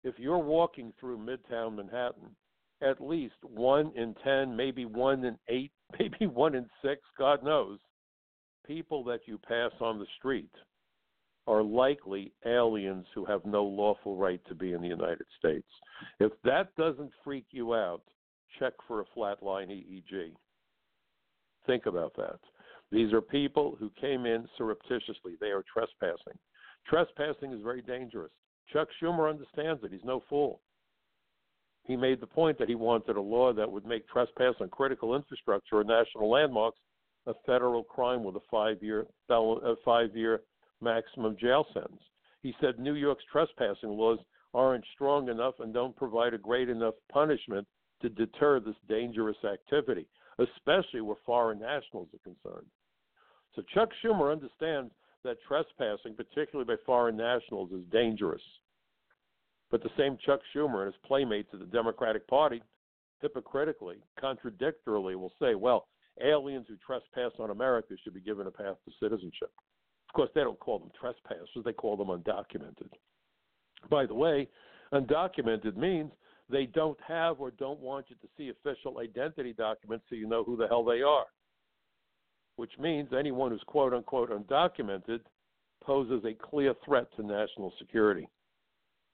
If 0.08 0.18
you're 0.18 0.38
walking 0.38 0.94
through 0.98 1.18
Midtown 1.18 1.76
Manhattan, 1.76 2.30
at 2.82 3.02
least 3.02 3.36
one 3.42 3.92
in 3.94 4.16
10, 4.24 4.56
maybe 4.56 4.86
one 4.86 5.26
in 5.26 5.38
eight, 5.50 5.74
maybe 6.00 6.28
one 6.28 6.56
in 6.56 6.66
six, 6.82 7.02
God 7.18 7.44
knows, 7.44 7.80
people 8.66 9.04
that 9.04 9.20
you 9.26 9.38
pass 9.38 9.72
on 9.82 10.00
the 10.00 10.06
street 10.18 10.54
are 11.46 11.62
likely 11.62 12.32
aliens 12.46 13.06
who 13.14 13.26
have 13.26 13.44
no 13.44 13.66
lawful 13.66 14.16
right 14.16 14.40
to 14.48 14.56
be 14.56 14.72
in 14.72 14.82
the 14.82 14.88
United 14.88 15.26
States. 15.40 15.68
If 16.22 16.32
that 16.46 16.74
doesn't 16.78 17.12
freak 17.22 17.48
you 17.52 17.74
out, 17.74 18.04
check 18.60 18.74
for 18.88 19.02
a 19.02 19.06
flatline 19.18 19.70
EEG. 19.70 20.32
Think 21.66 21.86
about 21.86 22.16
that. 22.16 22.40
These 22.94 23.12
are 23.12 23.22
people 23.22 23.76
who 23.78 23.92
came 24.00 24.26
in 24.26 24.48
surreptitiously. 24.58 25.34
They 25.42 25.48
are 25.48 25.66
trespassing. 25.74 26.40
Trespassing 26.88 27.52
is 27.52 27.62
very 27.62 27.82
dangerous. 27.82 28.32
Chuck 28.72 28.88
Schumer 29.02 29.30
understands 29.30 29.84
it. 29.84 29.92
He's 29.92 30.04
no 30.04 30.24
fool. 30.30 30.62
He 31.84 31.96
made 31.96 32.20
the 32.20 32.28
point 32.28 32.58
that 32.60 32.68
he 32.68 32.76
wanted 32.76 33.16
a 33.16 33.22
law 33.22 33.54
that 33.54 33.72
would 33.72 33.86
make 33.86 34.08
trespass 34.08 34.56
on 34.60 34.70
critical 34.70 35.16
infrastructure 35.16 35.78
or 35.78 35.84
national 35.84 36.30
landmarks 36.30 36.80
a 37.28 37.34
federal 37.46 37.84
crime 37.84 38.24
with 38.24 38.36
a 38.36 38.42
five-year 38.52 39.06
five-year 39.86 40.42
maximum 40.82 41.38
jail 41.38 41.66
sentence. 41.74 42.02
He 42.42 42.54
said 42.62 42.80
New 42.80 42.96
York's 42.96 43.24
trespassing 43.32 43.90
laws 43.90 44.20
aren't 44.54 44.86
strong 44.94 45.30
enough 45.30 45.56
and 45.60 45.74
don't 45.74 45.96
provide 45.96 46.34
a 46.34 46.38
great 46.38 46.70
enough 46.70 46.94
punishment 47.12 47.68
to 48.02 48.10
deter 48.10 48.60
this 48.60 48.76
dangerous 48.88 49.38
activity, 49.44 50.08
especially 50.40 51.02
where 51.02 51.18
foreign 51.26 51.60
nationals 51.60 52.10
are 52.14 52.24
concerned. 52.24 52.68
So 53.56 53.64
Chuck 53.74 53.90
Schumer 54.04 54.32
understands 54.32 54.92
that 55.28 55.38
trespassing, 55.48 56.16
particularly 56.16 56.66
by 56.66 56.82
foreign 56.86 57.18
nationals, 57.18 57.72
is 57.72 57.84
dangerous. 57.92 58.42
But 59.70 59.84
the 59.84 59.90
same 59.98 60.18
Chuck 60.26 60.40
Schumer 60.56 60.86
and 60.86 60.94
his 60.94 61.02
playmates 61.06 61.54
of 61.54 61.60
the 61.60 61.66
Democratic 61.66 62.28
Party 62.28 62.62
hypocritically, 63.22 63.98
contradictorily 64.20 65.16
will 65.16 65.34
say, 65.40 65.56
well, 65.56 65.88
aliens 66.24 66.66
who 66.70 66.76
trespass 66.78 67.32
on 67.40 67.50
America 67.50 67.96
should 68.04 68.14
be 68.14 68.22
given 68.22 68.48
a 68.48 68.52
path 68.52 68.76
to 68.86 68.92
citizenship. 69.00 69.52
Of 70.10 70.14
course, 70.14 70.30
they 70.34 70.42
don't 70.42 70.60
call 70.60 70.80
them 70.80 70.92
trespassers, 71.00 71.64
they 71.66 71.74
call 71.74 71.98
them 71.98 72.08
undocumented. 72.08 72.90
By 73.90 74.06
the 74.06 74.14
way, 74.14 74.48
undocumented 74.94 75.76
means 75.76 76.12
they 76.50 76.66
don't 76.66 76.98
have 77.06 77.40
or 77.42 77.52
don't 77.52 77.80
want 77.80 78.06
you 78.10 78.16
to 78.16 78.28
see 78.38 78.50
official 78.50 79.00
identity 79.00 79.54
documents 79.54 80.06
so 80.10 80.16
you 80.16 80.28
know 80.28 80.44
who 80.44 80.56
the 80.56 80.68
hell 80.68 80.86
they 80.86 81.02
are. 81.02 81.26
Which 82.58 82.78
means 82.80 83.10
anyone 83.18 83.52
who's 83.52 83.64
quote 83.66 83.94
unquote 83.94 84.30
undocumented 84.30 85.22
poses 85.84 86.24
a 86.26 86.34
clear 86.34 86.74
threat 86.86 87.08
to 87.16 87.24
national 87.24 87.74
security. 87.80 88.28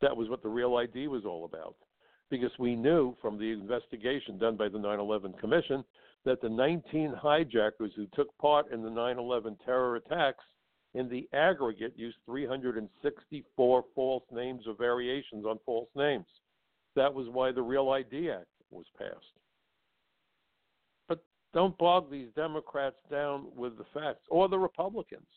That 0.01 0.17
was 0.17 0.29
what 0.29 0.41
the 0.41 0.49
real 0.49 0.75
ID 0.75 1.07
was 1.07 1.23
all 1.25 1.45
about. 1.45 1.75
Because 2.29 2.51
we 2.57 2.75
knew 2.75 3.15
from 3.21 3.37
the 3.37 3.51
investigation 3.51 4.37
done 4.37 4.57
by 4.57 4.69
the 4.69 4.79
9 4.79 4.99
11 4.99 5.33
Commission 5.33 5.83
that 6.25 6.41
the 6.41 6.49
19 6.49 7.13
hijackers 7.13 7.91
who 7.95 8.07
took 8.13 8.35
part 8.37 8.71
in 8.71 8.81
the 8.81 8.89
9 8.89 9.19
11 9.19 9.57
terror 9.65 9.97
attacks 9.97 10.43
in 10.93 11.09
the 11.09 11.27
aggregate, 11.33 11.93
used 11.95 12.17
364 12.25 13.85
false 13.95 14.23
names 14.31 14.63
or 14.67 14.75
variations 14.75 15.45
on 15.45 15.59
false 15.65 15.89
names. 15.95 16.25
That 16.95 17.13
was 17.13 17.27
why 17.29 17.51
the 17.51 17.61
Real 17.61 17.89
ID 17.89 18.29
Act 18.29 18.45
was 18.69 18.85
passed. 18.97 19.39
Don't 21.53 21.77
bog 21.77 22.09
these 22.09 22.29
Democrats 22.35 22.95
down 23.11 23.47
with 23.55 23.77
the 23.77 23.85
facts 23.93 24.25
or 24.29 24.49
the 24.49 24.57
Republicans. 24.57 25.27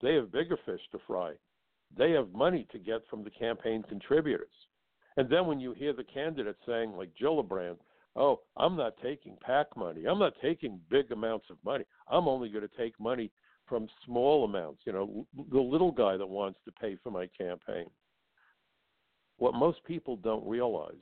They 0.00 0.14
have 0.14 0.32
bigger 0.32 0.56
fish 0.64 0.80
to 0.92 0.98
fry. 1.06 1.32
They 1.96 2.12
have 2.12 2.32
money 2.32 2.66
to 2.70 2.78
get 2.78 3.02
from 3.10 3.24
the 3.24 3.30
campaign 3.30 3.82
contributors. 3.88 4.48
And 5.16 5.28
then 5.28 5.46
when 5.46 5.58
you 5.58 5.72
hear 5.72 5.92
the 5.92 6.04
candidates 6.04 6.60
saying, 6.66 6.92
like 6.92 7.10
Gillibrand, 7.20 7.76
oh, 8.14 8.40
I'm 8.56 8.76
not 8.76 8.94
taking 9.02 9.36
PAC 9.44 9.76
money. 9.76 10.06
I'm 10.06 10.20
not 10.20 10.34
taking 10.40 10.80
big 10.88 11.10
amounts 11.10 11.46
of 11.50 11.56
money. 11.64 11.84
I'm 12.08 12.28
only 12.28 12.48
going 12.48 12.66
to 12.66 12.76
take 12.76 12.98
money 13.00 13.32
from 13.66 13.88
small 14.04 14.44
amounts, 14.44 14.82
you 14.84 14.92
know, 14.92 15.26
the 15.52 15.60
little 15.60 15.92
guy 15.92 16.16
that 16.16 16.26
wants 16.26 16.58
to 16.64 16.72
pay 16.72 16.96
for 17.02 17.10
my 17.10 17.28
campaign. 17.38 17.86
What 19.38 19.54
most 19.54 19.82
people 19.84 20.16
don't 20.16 20.46
realize 20.46 20.94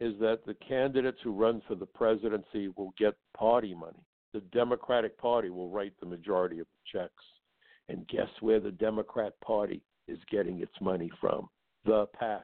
is 0.00 0.14
that 0.20 0.40
the 0.46 0.54
candidates 0.54 1.18
who 1.22 1.32
run 1.32 1.62
for 1.66 1.74
the 1.74 1.86
presidency 1.86 2.68
will 2.76 2.92
get 2.98 3.14
party 3.36 3.74
money. 3.74 4.04
The 4.32 4.40
Democratic 4.52 5.18
Party 5.18 5.50
will 5.50 5.70
write 5.70 5.94
the 5.98 6.06
majority 6.06 6.60
of 6.60 6.66
the 6.66 6.98
checks. 6.98 7.24
And 7.88 8.06
guess 8.08 8.28
where 8.40 8.60
the 8.60 8.70
Democrat 8.70 9.32
Party 9.40 9.82
is 10.06 10.18
getting 10.30 10.60
its 10.60 10.72
money 10.80 11.10
from? 11.20 11.48
The 11.84 12.06
PACs. 12.20 12.42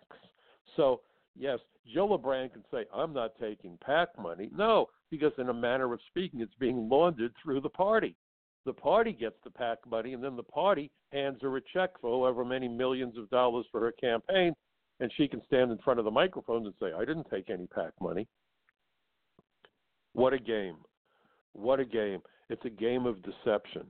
So, 0.76 1.02
yes, 1.36 1.58
Gillibrand 1.94 2.52
can 2.52 2.64
say, 2.72 2.86
I'm 2.92 3.12
not 3.12 3.32
taking 3.38 3.78
PAC 3.84 4.08
money. 4.18 4.50
No, 4.56 4.86
because 5.10 5.32
in 5.38 5.50
a 5.50 5.54
manner 5.54 5.92
of 5.92 6.00
speaking, 6.08 6.40
it's 6.40 6.54
being 6.58 6.88
laundered 6.88 7.32
through 7.42 7.60
the 7.60 7.68
party. 7.68 8.16
The 8.64 8.72
party 8.72 9.12
gets 9.12 9.36
the 9.44 9.50
PAC 9.50 9.78
money, 9.86 10.14
and 10.14 10.24
then 10.24 10.36
the 10.36 10.42
party 10.42 10.90
hands 11.12 11.38
her 11.42 11.56
a 11.56 11.60
check 11.72 11.90
for 12.00 12.10
however 12.10 12.44
many 12.44 12.66
millions 12.66 13.18
of 13.18 13.28
dollars 13.28 13.66
for 13.70 13.80
her 13.80 13.92
campaign, 13.92 14.54
and 15.04 15.12
she 15.18 15.28
can 15.28 15.42
stand 15.44 15.70
in 15.70 15.76
front 15.84 15.98
of 15.98 16.06
the 16.06 16.10
microphones 16.10 16.64
and 16.64 16.74
say, 16.80 16.86
I 16.96 17.04
didn't 17.04 17.26
take 17.30 17.50
any 17.50 17.66
PAC 17.66 17.92
money. 18.00 18.26
What 20.14 20.32
a 20.32 20.38
game. 20.38 20.76
What 21.52 21.78
a 21.78 21.84
game. 21.84 22.20
It's 22.48 22.64
a 22.64 22.70
game 22.70 23.04
of 23.04 23.22
deception. 23.22 23.82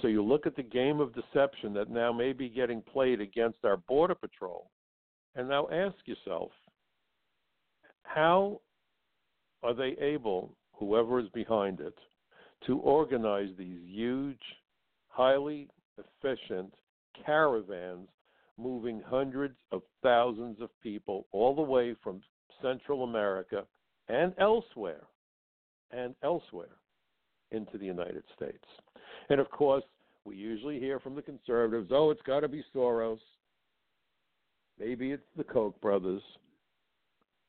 So 0.00 0.08
you 0.08 0.24
look 0.24 0.46
at 0.46 0.56
the 0.56 0.62
game 0.62 0.98
of 0.98 1.12
deception 1.14 1.74
that 1.74 1.90
now 1.90 2.10
may 2.10 2.32
be 2.32 2.48
getting 2.48 2.80
played 2.80 3.20
against 3.20 3.58
our 3.64 3.76
Border 3.76 4.14
Patrol, 4.14 4.70
and 5.36 5.46
now 5.46 5.68
ask 5.70 5.96
yourself 6.06 6.52
how 8.04 8.62
are 9.62 9.74
they 9.74 9.94
able, 10.00 10.56
whoever 10.72 11.20
is 11.20 11.28
behind 11.34 11.80
it, 11.80 11.98
to 12.66 12.78
organize 12.78 13.50
these 13.58 13.80
huge, 13.84 14.40
highly 15.08 15.68
efficient 15.98 16.72
caravans 17.26 18.08
moving 18.58 19.00
hundreds 19.06 19.56
of 19.72 19.82
thousands 20.02 20.60
of 20.60 20.68
people 20.82 21.26
all 21.32 21.54
the 21.54 21.62
way 21.62 21.94
from 22.02 22.20
Central 22.60 23.04
America 23.04 23.64
and 24.08 24.32
elsewhere 24.38 25.04
and 25.90 26.14
elsewhere 26.22 26.76
into 27.50 27.78
the 27.78 27.86
United 27.86 28.24
States. 28.36 28.64
And 29.30 29.40
of 29.40 29.50
course, 29.50 29.84
we 30.24 30.36
usually 30.36 30.78
hear 30.78 31.00
from 31.00 31.14
the 31.14 31.22
conservatives, 31.22 31.90
oh, 31.92 32.10
it's 32.10 32.22
got 32.22 32.40
to 32.40 32.48
be 32.48 32.64
Soros. 32.74 33.20
Maybe 34.78 35.12
it's 35.12 35.22
the 35.36 35.44
Koch 35.44 35.80
brothers. 35.80 36.22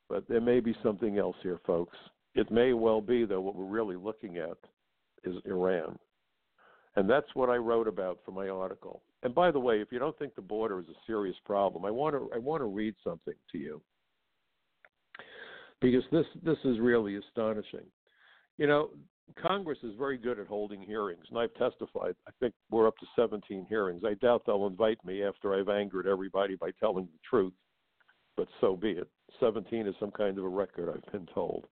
But 0.08 0.28
there 0.28 0.42
may 0.42 0.60
be 0.60 0.76
something 0.82 1.18
else 1.18 1.36
here, 1.44 1.60
folks. 1.66 1.98
It 2.36 2.52
may 2.52 2.74
well 2.74 3.02
be, 3.02 3.26
though, 3.26 3.42
what 3.42 3.56
we're 3.56 3.66
really 3.66 3.96
looking 3.96 4.38
at 4.38 4.58
is 5.24 5.36
Iran. 5.46 5.98
And 6.96 7.10
that's 7.10 7.28
what 7.34 7.50
I 7.50 7.58
wrote 7.58 7.88
about 7.88 8.20
for 8.26 8.32
my 8.32 8.50
article. 8.50 9.02
And 9.24 9.36
by 9.36 9.52
the 9.52 9.60
way, 9.60 9.82
if 9.82 9.92
you 9.92 10.00
don't 10.00 10.18
think 10.18 10.36
the 10.36 10.42
border 10.42 10.80
is 10.80 10.88
a 10.88 10.98
serious 11.06 11.36
problem, 11.46 11.86
I 11.86 11.92
want 11.92 12.16
to 12.16 12.30
I 12.34 12.38
want 12.38 12.62
to 12.62 12.66
read 12.66 12.96
something 13.04 13.34
to 13.52 13.58
you 13.58 13.82
because 15.82 16.04
this 16.12 16.26
this 16.44 16.58
is 16.64 16.80
really 16.80 17.16
astonishing. 17.16 17.86
You 18.58 18.68
know, 18.68 18.90
Congress 19.42 19.80
is 19.84 19.94
very 19.98 20.18
good 20.18 20.40
at 20.40 20.48
holding 20.48 20.82
hearings, 20.82 21.26
and 21.30 21.38
I've 21.38 21.54
testified. 21.56 22.16
I 22.28 22.32
think 22.40 22.54
we're 22.70 22.88
up 22.88 22.98
to 22.98 23.06
17 23.16 23.66
hearings. 23.70 24.04
I 24.06 24.16
doubt 24.16 24.44
they'll 24.46 24.68
invite 24.68 25.04
me 25.06 25.24
after 25.24 25.54
I've 25.54 25.70
angered 25.70 26.08
everybody 26.08 26.56
by 26.56 26.72
telling 26.80 27.06
the 27.06 27.20
truth, 27.30 27.54
but 28.36 28.48
so 28.60 28.76
be 28.76 28.92
it. 28.92 29.08
17 29.40 29.88
is 29.88 29.96
some 30.00 30.12
kind 30.12 30.38
of 30.38 30.44
a 30.44 30.50
record, 30.50 30.90
I've 30.90 31.12
been 31.12 31.28
told. 31.34 31.66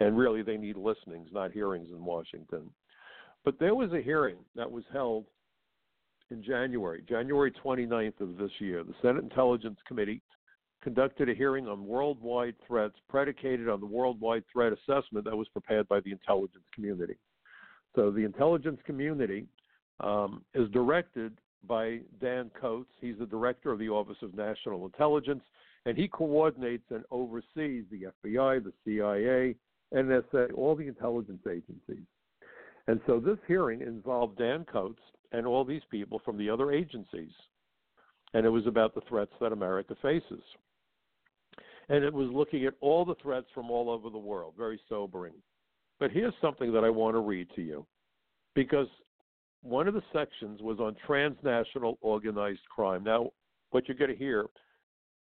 And 0.00 0.18
really, 0.18 0.42
they 0.42 0.56
need 0.56 0.76
listenings, 0.76 1.28
not 1.32 1.52
hearings 1.52 1.88
in 1.90 2.04
Washington. 2.04 2.70
But 3.44 3.58
there 3.58 3.74
was 3.74 3.92
a 3.92 4.02
hearing 4.02 4.36
that 4.56 4.70
was 4.70 4.84
held 4.92 5.26
in 6.30 6.42
January, 6.42 7.02
January 7.08 7.52
29th 7.64 8.20
of 8.20 8.36
this 8.36 8.50
year. 8.58 8.82
The 8.82 8.94
Senate 9.02 9.22
Intelligence 9.22 9.78
Committee 9.86 10.20
conducted 10.82 11.28
a 11.28 11.34
hearing 11.34 11.66
on 11.66 11.86
worldwide 11.86 12.54
threats 12.66 12.94
predicated 13.08 13.68
on 13.68 13.80
the 13.80 13.86
worldwide 13.86 14.44
threat 14.52 14.72
assessment 14.72 15.24
that 15.24 15.36
was 15.36 15.48
prepared 15.48 15.88
by 15.88 16.00
the 16.00 16.12
intelligence 16.12 16.64
community. 16.74 17.16
So 17.94 18.10
the 18.10 18.24
intelligence 18.24 18.78
community 18.84 19.46
um, 20.00 20.42
is 20.54 20.68
directed 20.70 21.38
by 21.66 22.00
Dan 22.20 22.50
Coats. 22.60 22.90
He's 23.00 23.18
the 23.18 23.26
director 23.26 23.72
of 23.72 23.78
the 23.78 23.88
Office 23.88 24.18
of 24.22 24.34
National 24.34 24.84
Intelligence, 24.84 25.42
and 25.86 25.96
he 25.96 26.06
coordinates 26.08 26.84
and 26.90 27.04
oversees 27.10 27.84
the 27.90 28.06
FBI, 28.24 28.62
the 28.62 28.72
CIA, 28.84 29.56
NSA, 29.94 30.52
all 30.54 30.76
the 30.76 30.86
intelligence 30.86 31.42
agencies. 31.48 32.04
And 32.86 33.00
so 33.06 33.18
this 33.18 33.38
hearing 33.48 33.80
involved 33.80 34.38
Dan 34.38 34.64
Coats 34.70 35.00
and 35.32 35.46
all 35.46 35.64
these 35.64 35.82
people 35.90 36.20
from 36.24 36.38
the 36.38 36.50
other 36.50 36.72
agencies. 36.72 37.32
And 38.34 38.44
it 38.44 38.50
was 38.50 38.66
about 38.66 38.94
the 38.94 39.02
threats 39.08 39.32
that 39.40 39.52
America 39.52 39.94
faces 40.02 40.42
and 41.88 42.04
it 42.04 42.12
was 42.12 42.28
looking 42.32 42.64
at 42.64 42.74
all 42.80 43.04
the 43.04 43.14
threats 43.22 43.46
from 43.54 43.70
all 43.70 43.90
over 43.90 44.10
the 44.10 44.18
world. 44.18 44.54
Very 44.56 44.80
sobering. 44.88 45.34
But 45.98 46.10
here's 46.10 46.34
something 46.40 46.72
that 46.72 46.84
I 46.84 46.90
want 46.90 47.14
to 47.14 47.20
read 47.20 47.48
to 47.54 47.62
you 47.62 47.86
because 48.54 48.88
one 49.62 49.88
of 49.88 49.94
the 49.94 50.02
sections 50.12 50.60
was 50.62 50.78
on 50.78 50.96
transnational 51.06 51.98
organized 52.00 52.60
crime. 52.74 53.04
Now, 53.04 53.30
what 53.70 53.88
you're 53.88 53.96
going 53.96 54.10
to 54.10 54.16
hear 54.16 54.46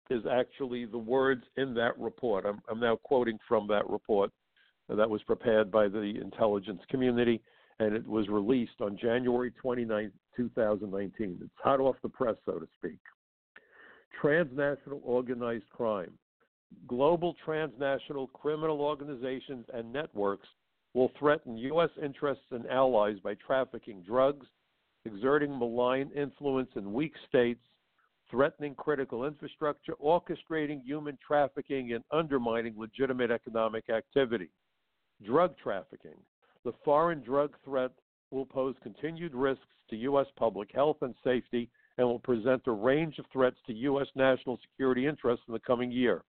is 0.10 0.24
actually 0.30 0.86
the 0.86 0.98
words 0.98 1.44
in 1.58 1.74
that 1.76 1.98
report. 1.98 2.46
I'm, 2.46 2.62
I'm 2.70 2.80
now 2.80 2.98
quoting 3.04 3.38
from 3.48 3.68
that 3.68 3.88
report 3.90 4.32
that 4.90 5.10
was 5.10 5.22
prepared 5.24 5.72
by 5.72 5.88
the 5.88 6.20
intelligence 6.22 6.82
community, 6.90 7.42
and 7.80 7.94
it 7.94 8.08
was 8.08 8.28
released 8.28 8.82
on 8.82 8.98
January 8.98 9.52
29, 9.52 10.12
2019. 10.36 11.39
It's 11.42 11.52
hot 11.63 11.80
off 11.80 11.96
the 12.02 12.10
press, 12.10 12.36
so 12.46 12.60
to 12.60 12.68
speak. 12.78 13.00
Transnational 14.22 15.02
organized 15.04 15.70
crime 15.70 16.12
global 16.88 17.36
transnational 17.44 18.28
criminal 18.28 18.82
organizations 18.82 19.65
and 19.74 19.92
networks 19.92 20.48
will 20.94 21.12
threaten 21.20 21.58
U.S. 21.58 21.89
interests 22.04 22.46
and 22.52 22.65
allies 22.68 23.18
by 23.24 23.36
trafficking 23.36 24.02
drugs, 24.06 24.48
exerting 25.06 25.58
malign 25.58 26.10
influence 26.15 26.70
in 26.76 26.94
weak 26.94 27.13
states, 27.28 27.62
threatening 28.30 28.76
critical 28.76 29.26
infrastructure, 29.26 29.94
orchestrating 30.04 30.84
human 30.84 31.18
trafficking, 31.26 31.94
and 31.94 32.04
undermining 32.12 32.76
legitimate 32.78 33.32
economic 33.32 33.89
activity. 33.89 34.50
Drug 35.26 35.56
trafficking. 35.58 36.18
The 36.65 36.74
foreign 36.84 37.22
drug 37.22 37.56
threat 37.63 37.91
will 38.32 38.45
pose 38.45 38.76
continued 38.84 39.34
risks 39.34 39.65
to 39.89 39.95
U.S. 39.95 40.28
public 40.38 40.69
health 40.74 40.98
and 41.02 41.15
safety 41.24 41.69
and 41.98 42.08
will 42.08 42.19
present 42.19 42.62
a 42.67 42.72
range 42.72 43.17
of 43.19 43.26
threats 43.32 43.58
to 43.67 43.74
U.S. 43.74 44.08
national 44.15 44.60
security 44.62 45.08
interests 45.08 45.45
in 45.48 45.54
the 45.54 45.60
coming 45.60 45.91
year 45.91 46.24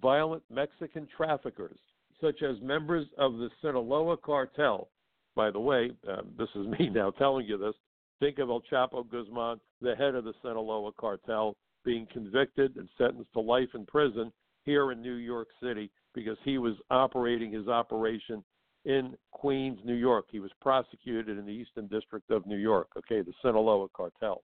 violent 0.00 0.42
Mexican 0.50 1.08
traffickers, 1.16 1.78
such 2.20 2.42
as 2.42 2.60
members 2.62 3.06
of 3.18 3.34
the 3.34 3.48
Sinaloa 3.60 4.16
cartel. 4.16 4.88
By 5.34 5.50
the 5.50 5.60
way, 5.60 5.90
um, 6.08 6.32
this 6.38 6.48
is 6.54 6.66
me 6.78 6.88
now 6.88 7.10
telling 7.10 7.46
you 7.46 7.58
this. 7.58 7.74
Think 8.20 8.38
of 8.38 8.48
El 8.48 8.62
Chapo 8.70 9.08
Guzman, 9.08 9.60
the 9.82 9.94
head 9.94 10.14
of 10.14 10.24
the 10.24 10.32
Sinaloa 10.42 10.92
cartel, 10.98 11.56
being 11.84 12.06
convicted 12.12 12.76
and 12.76 12.88
sentenced 12.96 13.32
to 13.34 13.40
life 13.40 13.68
in 13.74 13.84
prison 13.86 14.32
here 14.64 14.90
in 14.90 15.02
New 15.02 15.14
York 15.14 15.48
City 15.62 15.90
because 16.14 16.38
he 16.42 16.58
was 16.58 16.74
operating 16.90 17.52
his 17.52 17.68
operation 17.68 18.42
in 18.86 19.16
Queens, 19.32 19.80
New 19.84 19.94
York. 19.94 20.26
He 20.30 20.38
was 20.38 20.52
prosecuted 20.62 21.36
in 21.36 21.44
the 21.44 21.52
Eastern 21.52 21.88
District 21.88 22.30
of 22.30 22.46
New 22.46 22.56
York, 22.56 22.88
okay, 22.96 23.20
the 23.20 23.32
Sinaloa 23.42 23.88
cartel. 23.94 24.42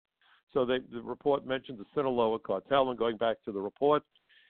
So 0.52 0.64
they, 0.64 0.78
the 0.92 1.02
report 1.02 1.46
mentioned 1.46 1.78
the 1.78 1.84
Sinaloa 1.94 2.38
cartel, 2.40 2.88
and 2.88 2.98
going 2.98 3.18
back 3.18 3.36
to 3.44 3.52
the 3.52 3.60
report, 3.60 4.02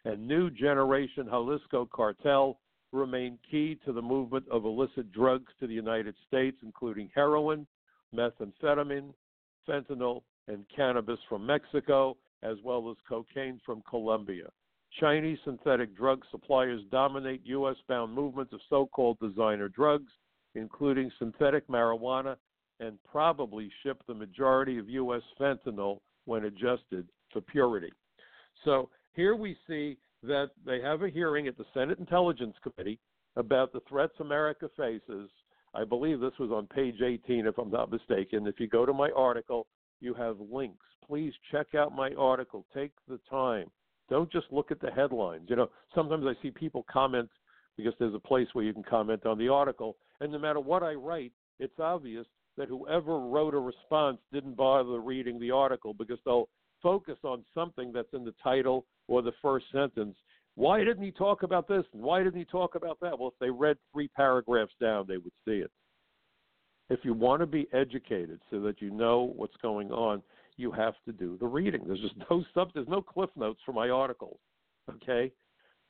and 0.04 0.26
new 0.26 0.48
generation 0.48 1.26
Jalisco 1.28 1.86
cartel 1.92 2.58
remain 2.92 3.38
key 3.50 3.78
to 3.84 3.92
the 3.92 4.00
movement 4.00 4.44
of 4.50 4.64
illicit 4.64 5.12
drugs 5.12 5.52
to 5.58 5.66
the 5.66 5.74
United 5.74 6.14
States, 6.26 6.56
including 6.62 7.10
heroin, 7.14 7.66
methamphetamine, 8.14 9.12
fentanyl, 9.68 10.22
and 10.48 10.64
cannabis 10.74 11.18
from 11.28 11.44
Mexico, 11.44 12.16
as 12.42 12.56
well 12.64 12.90
as 12.90 12.96
cocaine 13.08 13.60
from 13.66 13.82
Colombia. 13.88 14.48
Chinese 14.98 15.38
synthetic 15.44 15.96
drug 15.96 16.22
suppliers 16.30 16.82
dominate 16.90 17.42
U.S. 17.44 17.76
bound 17.88 18.12
movements 18.12 18.52
of 18.52 18.60
so 18.68 18.86
called 18.86 19.18
designer 19.20 19.68
drugs, 19.68 20.10
including 20.54 21.10
synthetic 21.18 21.68
marijuana 21.68 22.36
and 22.80 22.98
probably 23.10 23.70
ship 23.82 24.02
the 24.08 24.14
majority 24.14 24.78
of 24.78 24.88
U.S. 24.88 25.22
fentanyl 25.38 25.98
when 26.24 26.46
adjusted 26.46 27.06
for 27.32 27.40
purity. 27.40 27.92
So 28.64 28.88
here 29.14 29.36
we 29.36 29.56
see 29.68 29.98
that 30.22 30.50
they 30.66 30.80
have 30.80 31.02
a 31.02 31.10
hearing 31.10 31.46
at 31.46 31.56
the 31.56 31.64
Senate 31.72 31.98
Intelligence 31.98 32.56
Committee 32.62 32.98
about 33.36 33.72
the 33.72 33.80
threats 33.88 34.14
America 34.20 34.68
faces. 34.76 35.30
I 35.74 35.84
believe 35.84 36.20
this 36.20 36.38
was 36.38 36.50
on 36.50 36.66
page 36.66 37.00
18, 37.00 37.46
if 37.46 37.58
I'm 37.58 37.70
not 37.70 37.92
mistaken. 37.92 38.46
If 38.46 38.58
you 38.58 38.66
go 38.66 38.84
to 38.84 38.92
my 38.92 39.10
article, 39.16 39.66
you 40.00 40.14
have 40.14 40.36
links. 40.40 40.86
Please 41.06 41.32
check 41.52 41.74
out 41.74 41.94
my 41.94 42.10
article. 42.18 42.66
Take 42.74 42.92
the 43.08 43.20
time. 43.30 43.70
Don't 44.10 44.30
just 44.30 44.46
look 44.50 44.70
at 44.70 44.80
the 44.80 44.90
headlines. 44.90 45.46
You 45.48 45.56
know, 45.56 45.70
sometimes 45.94 46.26
I 46.26 46.40
see 46.42 46.50
people 46.50 46.84
comment 46.92 47.30
because 47.76 47.94
there's 47.98 48.14
a 48.14 48.18
place 48.18 48.48
where 48.52 48.64
you 48.64 48.74
can 48.74 48.82
comment 48.82 49.24
on 49.24 49.38
the 49.38 49.48
article, 49.48 49.96
and 50.20 50.32
no 50.32 50.38
matter 50.38 50.60
what 50.60 50.82
I 50.82 50.94
write, 50.94 51.32
it's 51.58 51.78
obvious 51.78 52.26
that 52.58 52.68
whoever 52.68 53.20
wrote 53.20 53.54
a 53.54 53.58
response 53.58 54.18
didn't 54.32 54.56
bother 54.56 55.00
reading 55.00 55.38
the 55.38 55.50
article 55.50 55.94
because 55.94 56.18
they'll 56.24 56.48
focus 56.82 57.16
on 57.22 57.44
something 57.54 57.92
that's 57.92 58.12
in 58.12 58.24
the 58.24 58.34
title 58.42 58.84
or 59.08 59.22
the 59.22 59.32
first 59.40 59.66
sentence. 59.72 60.16
Why 60.56 60.80
didn't 60.84 61.04
he 61.04 61.12
talk 61.12 61.42
about 61.42 61.68
this? 61.68 61.84
Why 61.92 62.22
didn't 62.22 62.38
he 62.38 62.44
talk 62.44 62.74
about 62.74 62.98
that? 63.00 63.18
Well, 63.18 63.28
if 63.28 63.38
they 63.40 63.50
read 63.50 63.76
three 63.92 64.08
paragraphs 64.08 64.72
down, 64.80 65.06
they 65.06 65.16
would 65.16 65.32
see 65.46 65.58
it. 65.58 65.70
If 66.90 67.00
you 67.04 67.14
want 67.14 67.40
to 67.40 67.46
be 67.46 67.68
educated 67.72 68.40
so 68.50 68.60
that 68.62 68.82
you 68.82 68.90
know 68.90 69.32
what's 69.36 69.56
going 69.62 69.92
on, 69.92 70.22
you 70.60 70.70
have 70.72 70.94
to 71.06 71.12
do 71.12 71.36
the 71.38 71.46
reading. 71.46 71.82
There's 71.86 72.00
just 72.00 72.14
no 72.30 72.44
stuff, 72.50 72.68
there's 72.74 72.88
no 72.88 73.02
cliff 73.02 73.30
notes 73.36 73.60
for 73.64 73.72
my 73.72 73.88
articles. 73.88 74.38
Okay? 74.90 75.32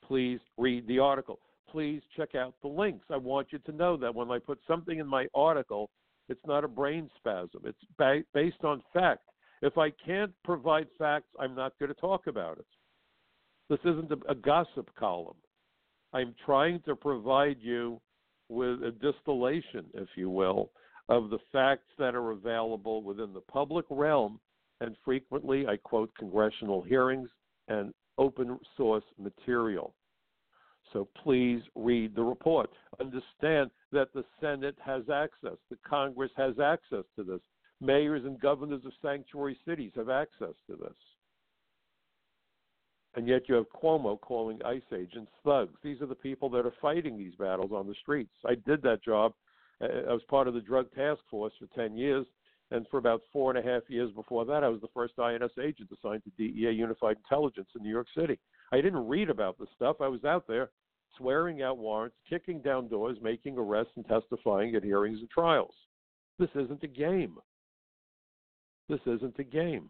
Please 0.07 0.39
read 0.57 0.87
the 0.87 0.99
article. 0.99 1.39
Please 1.69 2.01
check 2.15 2.35
out 2.35 2.53
the 2.61 2.67
links. 2.67 3.05
I 3.09 3.17
want 3.17 3.47
you 3.51 3.59
to 3.59 3.71
know 3.71 3.95
that 3.97 4.13
when 4.13 4.29
I 4.29 4.39
put 4.39 4.59
something 4.67 4.99
in 4.99 5.07
my 5.07 5.27
article, 5.33 5.89
it's 6.27 6.41
not 6.45 6.63
a 6.63 6.67
brain 6.67 7.09
spasm. 7.17 7.61
It's 7.65 7.79
ba- 7.97 8.23
based 8.33 8.63
on 8.63 8.81
fact. 8.93 9.21
If 9.61 9.77
I 9.77 9.91
can't 10.05 10.31
provide 10.43 10.87
facts, 10.97 11.29
I'm 11.39 11.55
not 11.55 11.73
going 11.79 11.93
to 11.93 12.01
talk 12.01 12.27
about 12.27 12.57
it. 12.57 12.65
This 13.69 13.79
isn't 13.81 14.11
a, 14.11 14.31
a 14.31 14.35
gossip 14.35 14.89
column. 14.97 15.37
I'm 16.13 16.35
trying 16.45 16.81
to 16.85 16.95
provide 16.95 17.57
you 17.61 18.01
with 18.49 18.83
a 18.83 18.91
distillation, 18.91 19.85
if 19.93 20.09
you 20.15 20.29
will, 20.29 20.71
of 21.09 21.29
the 21.29 21.39
facts 21.51 21.87
that 21.97 22.15
are 22.15 22.31
available 22.31 23.01
within 23.03 23.33
the 23.33 23.41
public 23.41 23.85
realm. 23.89 24.39
And 24.81 24.97
frequently, 25.05 25.67
I 25.67 25.77
quote 25.77 26.11
congressional 26.17 26.81
hearings 26.81 27.29
and 27.67 27.93
open 28.17 28.59
source 28.75 29.03
material. 29.17 29.93
So 30.91 31.07
please 31.23 31.61
read 31.75 32.15
the 32.15 32.23
report. 32.23 32.69
Understand 32.99 33.69
that 33.91 34.11
the 34.13 34.25
Senate 34.41 34.75
has 34.83 35.03
access, 35.09 35.57
the 35.69 35.77
Congress 35.87 36.31
has 36.35 36.59
access 36.59 37.05
to 37.15 37.23
this. 37.23 37.39
Mayors 37.79 38.25
and 38.25 38.39
governors 38.41 38.83
of 38.85 38.91
sanctuary 39.01 39.57
cities 39.65 39.91
have 39.95 40.09
access 40.09 40.53
to 40.67 40.75
this. 40.75 40.97
And 43.15 43.27
yet 43.27 43.43
you 43.47 43.55
have 43.55 43.65
Cuomo 43.69 44.19
calling 44.19 44.59
ICE 44.63 44.81
agents 44.93 45.31
thugs. 45.43 45.77
These 45.83 46.01
are 46.01 46.07
the 46.07 46.15
people 46.15 46.49
that 46.49 46.65
are 46.65 46.73
fighting 46.81 47.17
these 47.17 47.35
battles 47.35 47.71
on 47.71 47.87
the 47.87 47.95
streets. 48.01 48.33
I 48.45 48.55
did 48.55 48.81
that 48.83 49.03
job. 49.03 49.33
I 49.81 50.11
was 50.11 50.21
part 50.29 50.47
of 50.47 50.53
the 50.53 50.61
drug 50.61 50.91
task 50.93 51.21
force 51.29 51.53
for 51.59 51.67
10 51.75 51.97
years. 51.97 52.25
And 52.71 52.87
for 52.89 52.97
about 52.97 53.21
four 53.33 53.53
and 53.53 53.59
a 53.59 53.69
half 53.69 53.83
years 53.89 54.11
before 54.11 54.45
that, 54.45 54.63
I 54.63 54.69
was 54.69 54.79
the 54.79 54.87
first 54.93 55.19
INS 55.19 55.51
agent 55.61 55.89
assigned 55.91 56.23
to 56.23 56.31
DEA 56.37 56.71
Unified 56.71 57.17
Intelligence 57.17 57.67
in 57.75 57.83
New 57.83 57.89
York 57.89 58.07
City. 58.17 58.39
I 58.71 58.77
didn't 58.77 59.07
read 59.07 59.29
about 59.29 59.57
the 59.57 59.67
stuff. 59.75 59.97
I 59.99 60.07
was 60.07 60.23
out 60.23 60.47
there 60.47 60.69
swearing 61.17 61.61
out 61.61 61.77
warrants, 61.77 62.15
kicking 62.29 62.61
down 62.61 62.87
doors, 62.87 63.17
making 63.21 63.57
arrests, 63.57 63.91
and 63.97 64.05
testifying 64.07 64.75
at 64.75 64.83
hearings 64.83 65.19
and 65.19 65.29
trials. 65.29 65.73
This 66.39 66.49
isn't 66.55 66.83
a 66.83 66.87
game. 66.87 67.35
This 68.87 69.01
isn't 69.05 69.37
a 69.37 69.43
game. 69.43 69.89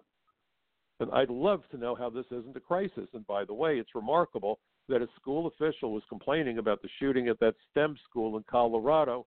And 0.99 1.11
I'd 1.11 1.29
love 1.29 1.61
to 1.71 1.77
know 1.77 1.95
how 1.95 2.09
this 2.09 2.25
isn't 2.31 2.57
a 2.57 2.59
crisis. 2.59 3.09
And 3.13 3.25
by 3.27 3.45
the 3.45 3.53
way, 3.53 3.77
it's 3.77 3.95
remarkable 3.95 4.59
that 4.89 5.01
a 5.01 5.07
school 5.19 5.47
official 5.47 5.93
was 5.93 6.03
complaining 6.09 6.57
about 6.57 6.81
the 6.81 6.89
shooting 6.99 7.27
at 7.27 7.39
that 7.39 7.55
STEM 7.69 7.95
school 8.09 8.37
in 8.37 8.43
Colorado. 8.49 9.25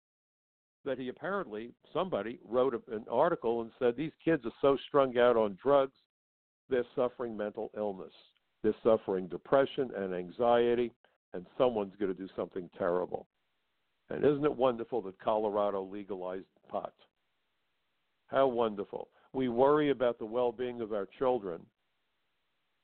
That 0.84 0.98
he 0.98 1.08
apparently, 1.08 1.72
somebody 1.92 2.40
wrote 2.48 2.74
an 2.90 3.04
article 3.10 3.60
and 3.60 3.70
said 3.78 3.96
these 3.96 4.12
kids 4.24 4.44
are 4.46 4.52
so 4.62 4.78
strung 4.88 5.18
out 5.18 5.36
on 5.36 5.58
drugs, 5.62 5.96
they're 6.70 6.84
suffering 6.96 7.36
mental 7.36 7.70
illness. 7.76 8.12
They're 8.62 8.74
suffering 8.82 9.26
depression 9.26 9.90
and 9.96 10.14
anxiety 10.14 10.92
and 11.32 11.46
someone's 11.56 11.94
going 11.98 12.14
to 12.14 12.18
do 12.18 12.28
something 12.34 12.68
terrible. 12.76 13.26
And 14.10 14.24
isn't 14.24 14.44
it 14.44 14.56
wonderful 14.56 15.00
that 15.02 15.18
Colorado 15.20 15.82
legalized 15.82 16.46
pot? 16.68 16.92
How 18.26 18.46
wonderful. 18.48 19.08
We 19.32 19.48
worry 19.48 19.90
about 19.90 20.18
the 20.18 20.24
well 20.24 20.50
being 20.50 20.80
of 20.80 20.92
our 20.92 21.06
children, 21.18 21.60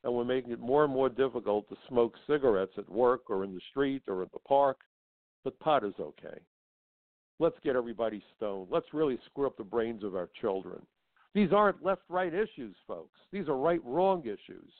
and 0.04 0.14
we're 0.14 0.24
making 0.24 0.52
it 0.52 0.60
more 0.60 0.84
and 0.84 0.92
more 0.92 1.08
difficult 1.08 1.68
to 1.68 1.76
smoke 1.88 2.14
cigarettes 2.28 2.74
at 2.78 2.88
work 2.88 3.28
or 3.28 3.42
in 3.42 3.54
the 3.54 3.60
street 3.70 4.02
or 4.06 4.22
in 4.22 4.28
the 4.32 4.38
park, 4.40 4.78
but 5.42 5.58
pot 5.58 5.84
is 5.84 5.94
okay. 5.98 6.38
Let's 7.38 7.56
get 7.62 7.76
everybody 7.76 8.22
stoned. 8.36 8.68
Let's 8.70 8.92
really 8.92 9.18
screw 9.26 9.46
up 9.46 9.56
the 9.56 9.64
brains 9.64 10.02
of 10.02 10.16
our 10.16 10.28
children. 10.40 10.80
These 11.34 11.52
aren't 11.52 11.84
left 11.84 12.02
right 12.08 12.32
issues, 12.32 12.74
folks. 12.86 13.18
These 13.30 13.48
are 13.48 13.56
right 13.56 13.80
wrong 13.84 14.22
issues. 14.22 14.72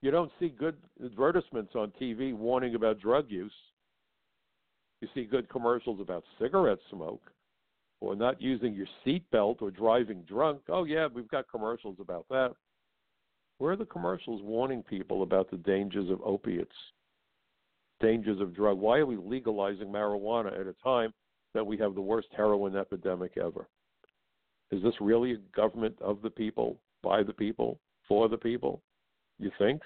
You 0.00 0.10
don't 0.10 0.30
see 0.38 0.48
good 0.48 0.76
advertisements 1.04 1.72
on 1.74 1.92
TV 2.00 2.34
warning 2.34 2.74
about 2.74 3.00
drug 3.00 3.30
use. 3.30 3.52
You 5.00 5.08
see 5.14 5.24
good 5.24 5.48
commercials 5.48 6.00
about 6.00 6.24
cigarette 6.40 6.78
smoke 6.90 7.22
or 8.00 8.16
not 8.16 8.40
using 8.42 8.74
your 8.74 8.86
seatbelt 9.04 9.62
or 9.62 9.70
driving 9.70 10.22
drunk. 10.22 10.60
Oh, 10.68 10.84
yeah, 10.84 11.08
we've 11.12 11.28
got 11.28 11.50
commercials 11.50 11.96
about 12.00 12.26
that. 12.30 12.52
Where 13.58 13.72
are 13.72 13.76
the 13.76 13.84
commercials 13.84 14.42
warning 14.42 14.82
people 14.82 15.22
about 15.22 15.50
the 15.50 15.56
dangers 15.56 16.10
of 16.10 16.20
opiates, 16.24 16.74
dangers 18.02 18.40
of 18.40 18.54
drug? 18.54 18.78
Why 18.78 18.98
are 18.98 19.06
we 19.06 19.16
legalizing 19.16 19.86
marijuana 19.86 20.60
at 20.60 20.66
a 20.66 20.74
time 20.82 21.14
that 21.54 21.64
we 21.64 21.78
have 21.78 21.94
the 21.94 22.00
worst 22.00 22.28
heroin 22.36 22.76
epidemic 22.76 23.38
ever? 23.38 23.68
Is 24.70 24.82
this 24.82 24.94
really 25.00 25.32
a 25.32 25.56
government 25.56 25.96
of 26.00 26.20
the 26.22 26.30
people, 26.30 26.78
by 27.02 27.22
the 27.22 27.32
people, 27.32 27.78
for 28.08 28.28
the 28.28 28.36
people? 28.36 28.82
You 29.38 29.50
think? 29.58 29.80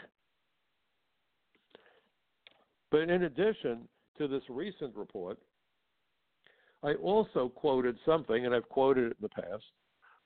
But 2.90 3.10
in 3.10 3.24
addition 3.24 3.88
to 4.18 4.28
this 4.28 4.42
recent 4.48 4.94
report, 4.96 5.38
I 6.82 6.94
also 6.94 7.48
quoted 7.48 7.96
something, 8.06 8.46
and 8.46 8.54
I've 8.54 8.68
quoted 8.68 9.04
it 9.04 9.16
in 9.20 9.22
the 9.22 9.28
past, 9.28 9.64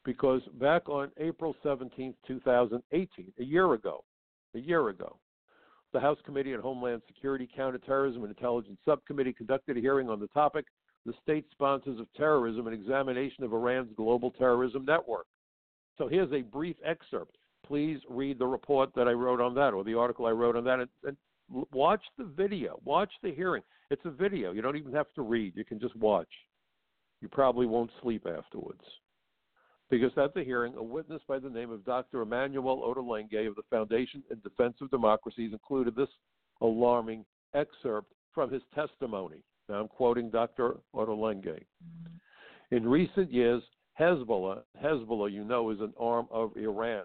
because 0.04 0.42
back 0.60 0.88
on 0.88 1.10
April 1.18 1.54
17, 1.62 2.14
2018, 2.26 3.32
a 3.38 3.42
year 3.42 3.72
ago, 3.72 4.04
a 4.54 4.58
year 4.58 4.88
ago, 4.88 5.16
the 5.92 6.00
House 6.00 6.18
Committee 6.24 6.54
on 6.54 6.60
Homeland 6.60 7.02
Security, 7.06 7.48
Counterterrorism, 7.54 8.22
and 8.22 8.30
Intelligence 8.30 8.78
Subcommittee 8.84 9.32
conducted 9.32 9.76
a 9.76 9.80
hearing 9.80 10.08
on 10.08 10.20
the 10.20 10.28
topic 10.28 10.66
The 11.06 11.14
State 11.22 11.46
Sponsors 11.50 11.98
of 11.98 12.06
Terrorism 12.16 12.66
and 12.66 12.74
Examination 12.74 13.44
of 13.44 13.52
Iran's 13.52 13.90
Global 13.96 14.30
Terrorism 14.30 14.84
Network. 14.84 15.26
So 15.98 16.08
here's 16.08 16.32
a 16.32 16.42
brief 16.42 16.76
excerpt 16.84 17.36
please 17.70 18.00
read 18.08 18.36
the 18.36 18.46
report 18.46 18.90
that 18.96 19.06
I 19.06 19.12
wrote 19.12 19.40
on 19.40 19.54
that 19.54 19.74
or 19.74 19.84
the 19.84 19.94
article 19.94 20.26
I 20.26 20.30
wrote 20.30 20.56
on 20.56 20.64
that 20.64 20.80
and, 20.80 20.88
and 21.04 21.16
watch 21.72 22.02
the 22.18 22.24
video, 22.24 22.80
watch 22.84 23.12
the 23.22 23.32
hearing. 23.32 23.62
It's 23.90 24.04
a 24.04 24.10
video. 24.10 24.52
You 24.52 24.60
don't 24.60 24.76
even 24.76 24.92
have 24.92 25.12
to 25.14 25.22
read. 25.22 25.52
You 25.56 25.64
can 25.64 25.78
just 25.78 25.94
watch. 25.94 26.28
You 27.20 27.28
probably 27.28 27.66
won't 27.66 27.90
sleep 28.02 28.26
afterwards. 28.26 28.82
Because 29.90 30.12
at 30.16 30.34
the 30.34 30.44
hearing, 30.44 30.74
a 30.76 30.82
witness 30.82 31.20
by 31.26 31.38
the 31.38 31.50
name 31.50 31.70
of 31.70 31.84
Dr. 31.84 32.22
Emmanuel 32.22 32.82
Ottolenghi 32.82 33.48
of 33.48 33.56
the 33.56 33.62
Foundation 33.70 34.22
in 34.30 34.38
Defense 34.40 34.76
of 34.80 34.90
Democracies 34.90 35.52
included 35.52 35.96
this 35.96 36.08
alarming 36.60 37.24
excerpt 37.54 38.12
from 38.32 38.52
his 38.52 38.62
testimony. 38.74 39.42
Now 39.68 39.80
I'm 39.80 39.88
quoting 39.88 40.30
Dr. 40.30 40.76
Ottolenghi. 40.94 41.64
In 42.70 42.88
recent 42.88 43.32
years, 43.32 43.62
Hezbollah, 43.98 44.62
Hezbollah, 44.82 45.32
you 45.32 45.44
know, 45.44 45.70
is 45.70 45.80
an 45.80 45.92
arm 45.98 46.28
of 46.30 46.56
Iran 46.56 47.02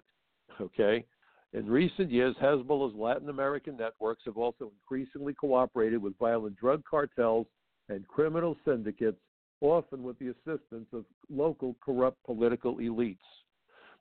okay? 0.60 1.04
In 1.52 1.66
recent 1.66 2.10
years, 2.10 2.36
Hezbollah's 2.42 2.94
Latin 2.94 3.28
American 3.28 3.76
networks 3.76 4.22
have 4.26 4.36
also 4.36 4.70
increasingly 4.80 5.34
cooperated 5.34 6.02
with 6.02 6.18
violent 6.18 6.56
drug 6.56 6.82
cartels 6.88 7.46
and 7.88 8.06
criminal 8.08 8.56
syndicates, 8.64 9.18
often 9.60 10.02
with 10.02 10.18
the 10.18 10.28
assistance 10.28 10.86
of 10.92 11.04
local 11.30 11.76
corrupt 11.84 12.22
political 12.24 12.76
elites. 12.76 13.18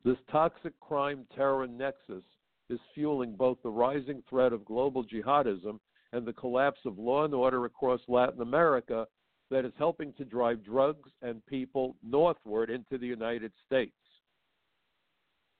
This 0.03 0.17
toxic 0.31 0.79
crime 0.79 1.25
terror 1.35 1.67
nexus 1.67 2.23
is 2.69 2.79
fueling 2.93 3.35
both 3.35 3.57
the 3.63 3.69
rising 3.69 4.21
threat 4.29 4.53
of 4.53 4.65
global 4.65 5.03
jihadism 5.03 5.79
and 6.13 6.25
the 6.25 6.33
collapse 6.33 6.79
of 6.85 6.97
law 6.97 7.25
and 7.25 7.33
order 7.33 7.65
across 7.65 8.01
Latin 8.07 8.41
America 8.41 9.07
that 9.51 9.65
is 9.65 9.73
helping 9.77 10.13
to 10.13 10.25
drive 10.25 10.63
drugs 10.63 11.09
and 11.21 11.45
people 11.45 11.95
northward 12.03 12.69
into 12.69 12.97
the 12.97 13.07
United 13.07 13.51
States. 13.65 13.93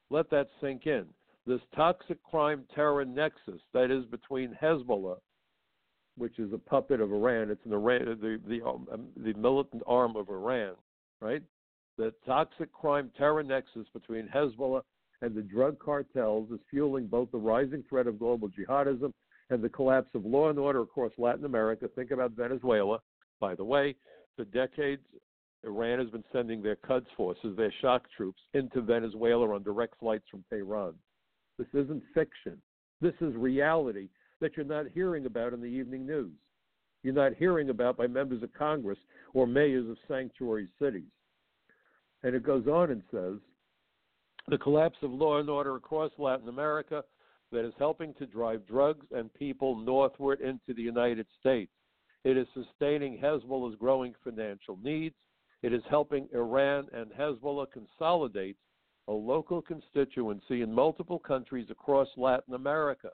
Let 0.09 0.29
that 0.31 0.47
sink 0.61 0.85
in. 0.85 1.05
This 1.47 1.61
toxic 1.75 2.21
crime 2.23 2.65
terror 2.73 3.05
nexus 3.05 3.61
that 3.73 3.91
is 3.91 4.05
between 4.05 4.57
Hezbollah, 4.61 5.17
which 6.17 6.39
is 6.39 6.53
a 6.53 6.57
puppet 6.57 7.01
of 7.01 7.11
Iran, 7.11 7.49
it's 7.49 7.65
an 7.65 7.73
Iran, 7.73 8.05
the 8.21 8.39
the 8.47 8.65
um, 8.65 8.87
the 9.17 9.33
militant 9.33 9.83
arm 9.87 10.15
of 10.15 10.29
Iran, 10.29 10.75
right? 11.21 11.43
the 11.97 12.13
toxic 12.25 12.71
crime 12.71 13.11
terror 13.17 13.43
nexus 13.43 13.87
between 13.93 14.27
Hezbollah 14.27 14.81
and 15.21 15.33
the 15.33 15.41
drug 15.41 15.79
cartels 15.79 16.51
is 16.51 16.59
fueling 16.69 17.07
both 17.07 17.31
the 17.31 17.37
rising 17.37 17.83
threat 17.87 18.07
of 18.07 18.19
global 18.19 18.49
jihadism 18.49 19.11
and 19.49 19.63
the 19.63 19.69
collapse 19.69 20.09
of 20.13 20.25
law 20.25 20.49
and 20.49 20.59
order 20.59 20.81
across 20.81 21.11
Latin 21.17 21.45
America. 21.45 21.87
Think 21.95 22.11
about 22.11 22.31
Venezuela. 22.31 22.99
By 23.39 23.55
the 23.55 23.63
way, 23.63 23.95
for 24.35 24.45
decades, 24.45 25.03
Iran 25.63 25.99
has 25.99 26.09
been 26.09 26.23
sending 26.31 26.61
their 26.61 26.75
Quds 26.75 27.05
forces, 27.15 27.55
their 27.55 27.73
shock 27.81 28.03
troops, 28.15 28.41
into 28.53 28.81
Venezuela 28.81 29.53
on 29.53 29.63
direct 29.63 29.99
flights 29.99 30.25
from 30.29 30.43
Tehran. 30.49 30.93
This 31.57 31.67
isn't 31.73 32.03
fiction. 32.13 32.61
This 33.01 33.13
is 33.21 33.33
reality 33.35 34.09
that 34.41 34.55
you're 34.55 34.65
not 34.65 34.85
hearing 34.93 35.25
about 35.25 35.53
in 35.53 35.61
the 35.61 35.67
evening 35.67 36.05
news. 36.05 36.33
You're 37.03 37.13
not 37.13 37.35
hearing 37.35 37.69
about 37.69 37.97
by 37.97 38.07
members 38.07 38.41
of 38.43 38.53
Congress 38.53 38.97
or 39.33 39.45
mayors 39.45 39.89
of 39.89 39.97
sanctuary 40.07 40.67
cities. 40.79 41.11
And 42.23 42.35
it 42.35 42.43
goes 42.43 42.67
on 42.67 42.89
and 42.91 43.03
says 43.11 43.37
the 44.47 44.57
collapse 44.57 44.97
of 45.01 45.11
law 45.11 45.39
and 45.39 45.49
order 45.49 45.75
across 45.75 46.11
Latin 46.17 46.49
America 46.49 47.03
that 47.51 47.65
is 47.65 47.73
helping 47.77 48.13
to 48.15 48.25
drive 48.25 48.65
drugs 48.65 49.05
and 49.11 49.33
people 49.33 49.75
northward 49.75 50.41
into 50.41 50.73
the 50.75 50.81
United 50.81 51.27
States. 51.39 51.71
It 52.23 52.37
is 52.37 52.47
sustaining 52.53 53.19
Hezbollah's 53.19 53.75
growing 53.75 54.15
financial 54.23 54.77
needs. 54.83 55.15
It 55.61 55.73
is 55.73 55.83
helping 55.89 56.27
Iran 56.33 56.87
and 56.91 57.11
Hezbollah 57.11 57.67
consolidate 57.71 58.57
a 59.07 59.13
local 59.13 59.61
constituency 59.61 60.61
in 60.61 60.73
multiple 60.73 61.19
countries 61.19 61.67
across 61.69 62.07
Latin 62.17 62.55
America. 62.55 63.09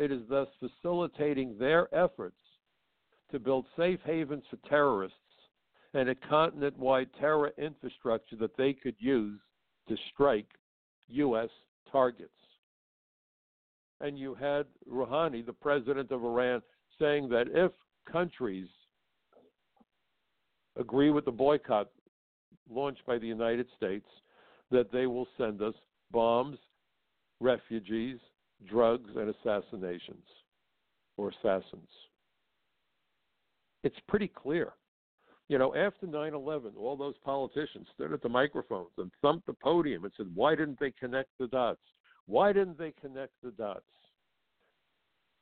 It 0.00 0.10
is 0.10 0.22
thus 0.30 0.48
facilitating 0.58 1.58
their 1.58 1.94
efforts 1.94 2.40
to 3.30 3.38
build 3.38 3.66
safe 3.76 4.00
havens 4.02 4.44
for 4.48 4.56
terrorists 4.66 5.18
and 5.92 6.08
a 6.08 6.14
continent 6.14 6.78
wide 6.78 7.10
terror 7.20 7.52
infrastructure 7.58 8.36
that 8.36 8.56
they 8.56 8.72
could 8.72 8.94
use 8.98 9.38
to 9.88 9.96
strike 10.10 10.46
U.S. 11.08 11.50
targets. 11.92 12.32
And 14.00 14.18
you 14.18 14.34
had 14.34 14.64
Rouhani, 14.90 15.44
the 15.44 15.52
president 15.52 16.10
of 16.12 16.24
Iran, 16.24 16.62
saying 16.98 17.28
that 17.28 17.48
if 17.52 17.70
countries 18.10 18.68
agree 20.78 21.10
with 21.10 21.26
the 21.26 21.30
boycott 21.30 21.88
launched 22.70 23.04
by 23.04 23.18
the 23.18 23.26
United 23.26 23.66
States, 23.76 24.06
that 24.70 24.90
they 24.90 25.06
will 25.06 25.28
send 25.36 25.60
us 25.60 25.74
bombs, 26.10 26.56
refugees, 27.38 28.18
drugs, 28.68 29.10
and 29.16 29.34
assassinations 29.34 30.24
or 31.16 31.30
assassins. 31.30 31.88
It's 33.82 33.96
pretty 34.08 34.28
clear. 34.28 34.72
You 35.48 35.58
know, 35.58 35.74
after 35.74 36.06
9 36.06 36.34
11, 36.34 36.72
all 36.78 36.96
those 36.96 37.16
politicians 37.24 37.86
stood 37.94 38.12
at 38.12 38.22
the 38.22 38.28
microphones 38.28 38.90
and 38.98 39.10
thumped 39.20 39.46
the 39.46 39.52
podium 39.52 40.04
and 40.04 40.12
said, 40.16 40.28
Why 40.34 40.54
didn't 40.54 40.78
they 40.78 40.92
connect 40.92 41.30
the 41.38 41.48
dots? 41.48 41.80
Why 42.26 42.52
didn't 42.52 42.78
they 42.78 42.92
connect 43.00 43.32
the 43.42 43.50
dots? 43.50 43.82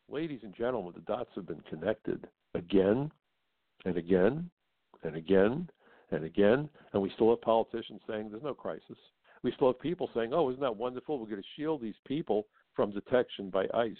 Ladies 0.09 0.41
and 0.43 0.55
gentlemen, 0.55 0.95
the 0.95 1.03
dots 1.03 1.31
have 1.35 1.47
been 1.47 1.62
connected 1.69 2.27
again 2.55 3.11
and 3.85 3.99
again 3.99 4.51
and 5.03 5.14
again 5.14 5.69
and 6.11 6.25
again, 6.25 6.71
and 6.93 7.03
we 7.03 7.11
still 7.14 7.29
have 7.29 7.43
politicians 7.43 8.01
saying 8.09 8.31
there's 8.31 8.43
no 8.43 8.55
crisis. 8.55 8.97
We 9.43 9.53
still 9.53 9.69
have 9.69 9.81
people 9.81 10.09
saying, 10.14 10.33
"Oh, 10.33 10.49
isn't 10.49 10.62
that 10.62 10.75
wonderful? 10.75 11.19
We're 11.19 11.27
going 11.27 11.43
to 11.43 11.49
shield 11.55 11.83
these 11.83 12.01
people 12.07 12.47
from 12.79 12.93
detection 12.93 13.51
by 13.51 13.66
ICE." 13.74 13.97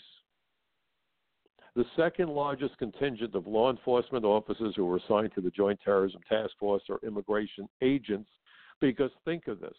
The 1.75 1.85
second 1.97 2.29
largest 2.29 2.79
contingent 2.79 3.35
of 3.35 3.49
law 3.49 3.71
enforcement 3.71 4.25
officers 4.25 4.77
who 4.77 4.85
were 4.85 4.99
assigned 4.99 5.33
to 5.35 5.41
the 5.41 5.51
Joint 5.51 5.81
Terrorism 5.85 6.21
Task 6.29 6.57
Force 6.59 6.85
are 6.89 7.01
immigration 7.03 7.69
agents, 7.83 8.31
because 8.81 9.11
think 9.25 9.49
of 9.49 9.59
this: 9.59 9.77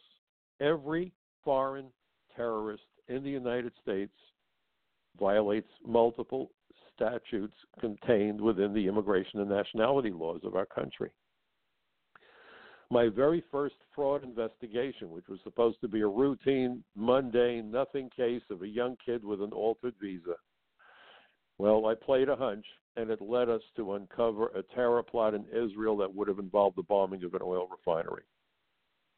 every 0.59 1.13
foreign 1.45 1.93
terrorist 2.35 2.83
in 3.07 3.23
the 3.23 3.29
United 3.29 3.71
States 3.81 4.11
violates 5.17 5.71
multiple 5.85 6.51
statutes 6.93 7.55
contained 7.79 8.41
within 8.41 8.73
the 8.73 8.85
immigration 8.85 9.39
and 9.39 9.49
nationality 9.49 10.11
laws 10.11 10.41
of 10.43 10.57
our 10.57 10.65
country. 10.65 11.09
My 12.91 13.07
very 13.07 13.43
first 13.51 13.75
fraud 13.93 14.23
investigation, 14.23 15.11
which 15.11 15.27
was 15.27 15.39
supposed 15.43 15.79
to 15.81 15.87
be 15.87 16.01
a 16.01 16.07
routine, 16.07 16.83
mundane, 16.95 17.69
nothing 17.69 18.09
case 18.15 18.41
of 18.49 18.63
a 18.63 18.67
young 18.67 18.97
kid 19.05 19.23
with 19.23 19.41
an 19.41 19.51
altered 19.51 19.93
visa. 20.01 20.33
Well, 21.59 21.85
I 21.85 21.93
played 21.93 22.29
a 22.29 22.35
hunch, 22.35 22.65
and 22.95 23.11
it 23.11 23.21
led 23.21 23.47
us 23.47 23.61
to 23.75 23.93
uncover 23.93 24.47
a 24.47 24.63
terror 24.73 25.03
plot 25.03 25.35
in 25.35 25.45
Israel 25.49 25.97
that 25.97 26.13
would 26.13 26.27
have 26.27 26.39
involved 26.39 26.77
the 26.77 26.83
bombing 26.83 27.23
of 27.23 27.35
an 27.35 27.41
oil 27.43 27.67
refinery. 27.69 28.23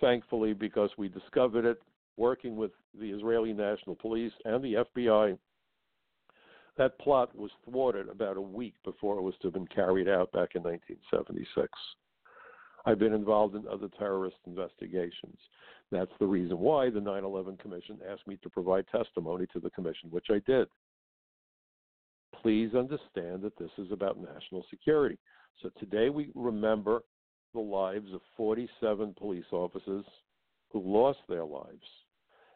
Thankfully, 0.02 0.54
because 0.54 0.90
we 0.98 1.08
discovered 1.08 1.64
it 1.64 1.82
working 2.18 2.58
with 2.58 2.72
the 3.00 3.12
Israeli 3.12 3.54
National 3.54 3.96
Police 3.96 4.34
and 4.44 4.62
the 4.62 4.86
FBI, 4.96 5.38
that 6.78 7.00
plot 7.00 7.34
was 7.38 7.52
thwarted 7.64 8.10
about 8.10 8.38
a 8.38 8.42
week 8.42 8.74
before 8.84 9.18
it 9.18 9.22
was 9.22 9.36
to 9.42 9.48
have 9.48 9.54
been 9.54 9.68
carried 9.68 10.10
out 10.10 10.32
back 10.32 10.56
in 10.56 10.64
1976. 10.64 11.70
I've 12.86 13.00
been 13.00 13.14
involved 13.14 13.56
in 13.56 13.68
other 13.68 13.90
terrorist 14.00 14.38
investigations. 14.48 15.38
That's 15.92 16.12
the 16.20 16.26
reason 16.26 16.58
why 16.60 16.90
the 16.90 17.02
9 17.02 17.24
11 17.24 17.58
Commission 17.58 18.00
asked 18.10 18.28
me 18.28 18.38
to 18.44 18.50
provide 18.50 18.86
testimony 18.88 19.46
to 19.54 19.60
the 19.60 19.70
Commission, 19.72 20.10
which 20.10 20.28
I 20.30 20.40
did. 20.46 20.68
Please 22.42 22.74
understand 22.74 23.42
that 23.42 23.58
this 23.60 23.72
is 23.78 23.92
about 23.92 24.18
national 24.18 24.66
security. 24.70 25.18
So 25.62 25.70
today 25.80 26.10
we 26.10 26.32
remember 26.34 27.04
the 27.54 27.60
lives 27.60 28.14
of 28.14 28.22
47 28.38 29.14
police 29.18 29.46
officers 29.52 30.06
who 30.72 30.82
lost 30.82 31.20
their 31.28 31.44
lives. 31.44 31.86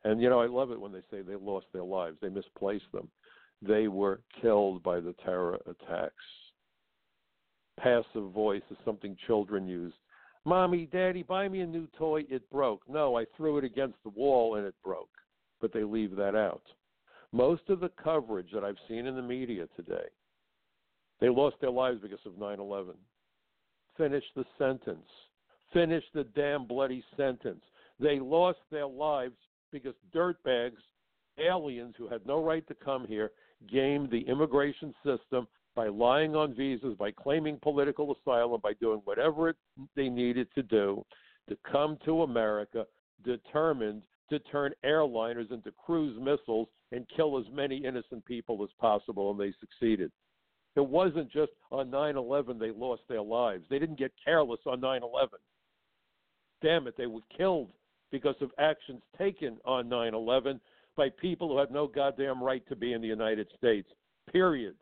And, 0.06 0.22
you 0.22 0.30
know, 0.30 0.40
I 0.40 0.48
love 0.48 0.72
it 0.72 0.80
when 0.80 0.94
they 0.94 1.04
say 1.12 1.22
they 1.22 1.36
lost 1.36 1.66
their 1.74 1.84
lives, 1.84 2.18
they 2.22 2.30
misplaced 2.30 2.92
them 2.94 3.10
they 3.62 3.88
were 3.88 4.22
killed 4.42 4.84
by 4.84 5.00
the 5.00 5.14
terror 5.24 5.60
attacks. 5.66 6.14
Passive 7.80 8.32
voice 8.32 8.62
is 8.72 8.78
something 8.86 9.18
children 9.28 9.68
use. 9.68 9.94
Mommy, 10.46 10.88
Daddy, 10.92 11.24
buy 11.24 11.48
me 11.48 11.62
a 11.62 11.66
new 11.66 11.88
toy. 11.98 12.24
It 12.30 12.50
broke. 12.52 12.88
No, 12.88 13.18
I 13.18 13.26
threw 13.36 13.58
it 13.58 13.64
against 13.64 13.98
the 14.04 14.10
wall 14.10 14.56
and 14.56 14.66
it 14.66 14.76
broke. 14.84 15.10
But 15.60 15.74
they 15.74 15.84
leave 15.84 16.16
that 16.16 16.36
out. 16.36 16.62
Most 17.32 17.64
of 17.70 17.80
the 17.80 17.92
coverage 18.02 18.50
that 18.54 18.64
I've 18.64 18.78
seen 18.88 19.08
in 19.08 19.16
the 19.16 19.22
media 19.22 19.68
today, 19.76 20.06
they 21.20 21.30
lost 21.30 21.56
their 21.60 21.72
lives 21.72 22.00
because 22.02 22.20
of 22.26 22.38
9 22.38 22.60
11. 22.60 22.94
Finish 23.98 24.24
the 24.36 24.46
sentence. 24.58 25.08
Finish 25.74 26.04
the 26.14 26.26
damn 26.36 26.68
bloody 26.68 27.04
sentence. 27.18 27.64
They 28.00 28.20
lost 28.20 28.60
their 28.72 28.88
lives 28.88 29.36
because 29.72 29.96
dirtbags, 30.14 30.78
aliens 31.40 31.96
who 31.98 32.08
had 32.08 32.26
no 32.26 32.44
right 32.44 32.66
to 32.68 32.76
come 32.76 33.08
here, 33.08 33.32
gamed 33.72 34.12
the 34.12 34.22
immigration 34.22 34.94
system 35.04 35.48
by 35.76 35.88
lying 35.88 36.36
on 36.36 36.56
visas, 36.56 36.96
by 36.98 37.12
claiming 37.12 37.60
political 37.62 38.16
asylum, 38.16 38.62
by 38.62 38.74
doing 38.74 39.02
whatever 39.04 39.50
it, 39.50 39.58
they 39.96 40.10
needed 40.10 40.48
to 40.56 40.64
do 40.64 41.04
to 41.50 41.58
come 41.70 41.98
to 42.06 42.24
America, 42.24 42.86
determined 43.24 44.02
to 44.30 44.40
turn 44.40 44.74
airliners 44.84 45.52
into 45.52 45.72
cruise 45.72 46.18
missiles 46.20 46.68
and 46.92 47.06
kill 47.16 47.38
as 47.38 47.46
many 47.52 47.78
innocent 47.78 48.26
people 48.26 48.64
as 48.64 48.70
possible, 48.80 49.32
and 49.32 49.40
they 49.40 49.54
succeeded. 49.60 50.12
It 50.76 50.86
wasn't 50.86 51.32
just 51.32 51.52
on 51.72 51.90
9 51.90 52.18
11 52.18 52.60
they 52.60 52.72
lost 52.72 53.04
their 53.08 53.22
lives. 53.22 53.64
They 53.70 53.80
didn't 53.80 54.00
get 54.00 54.12
careless 54.24 54.60
on 54.66 54.82
9 54.82 55.04
11. 55.04 55.40
Damn 56.62 56.88
it, 56.88 56.96
they 56.98 57.06
were 57.06 57.22
killed 57.36 57.70
because 58.12 58.36
of 58.42 58.52
actions 58.60 59.02
taken 59.18 59.58
on 59.66 59.88
9 59.88 60.14
11 60.14 60.60
by 60.98 61.10
people 61.22 61.50
who 61.50 61.58
have 61.58 61.72
no 61.72 61.88
goddamn 61.88 62.44
right 62.44 62.66
to 62.68 62.76
be 62.76 62.94
in 62.94 63.02
the 63.02 63.08
United 63.08 63.48
States. 63.58 63.88
Period. 64.32 64.76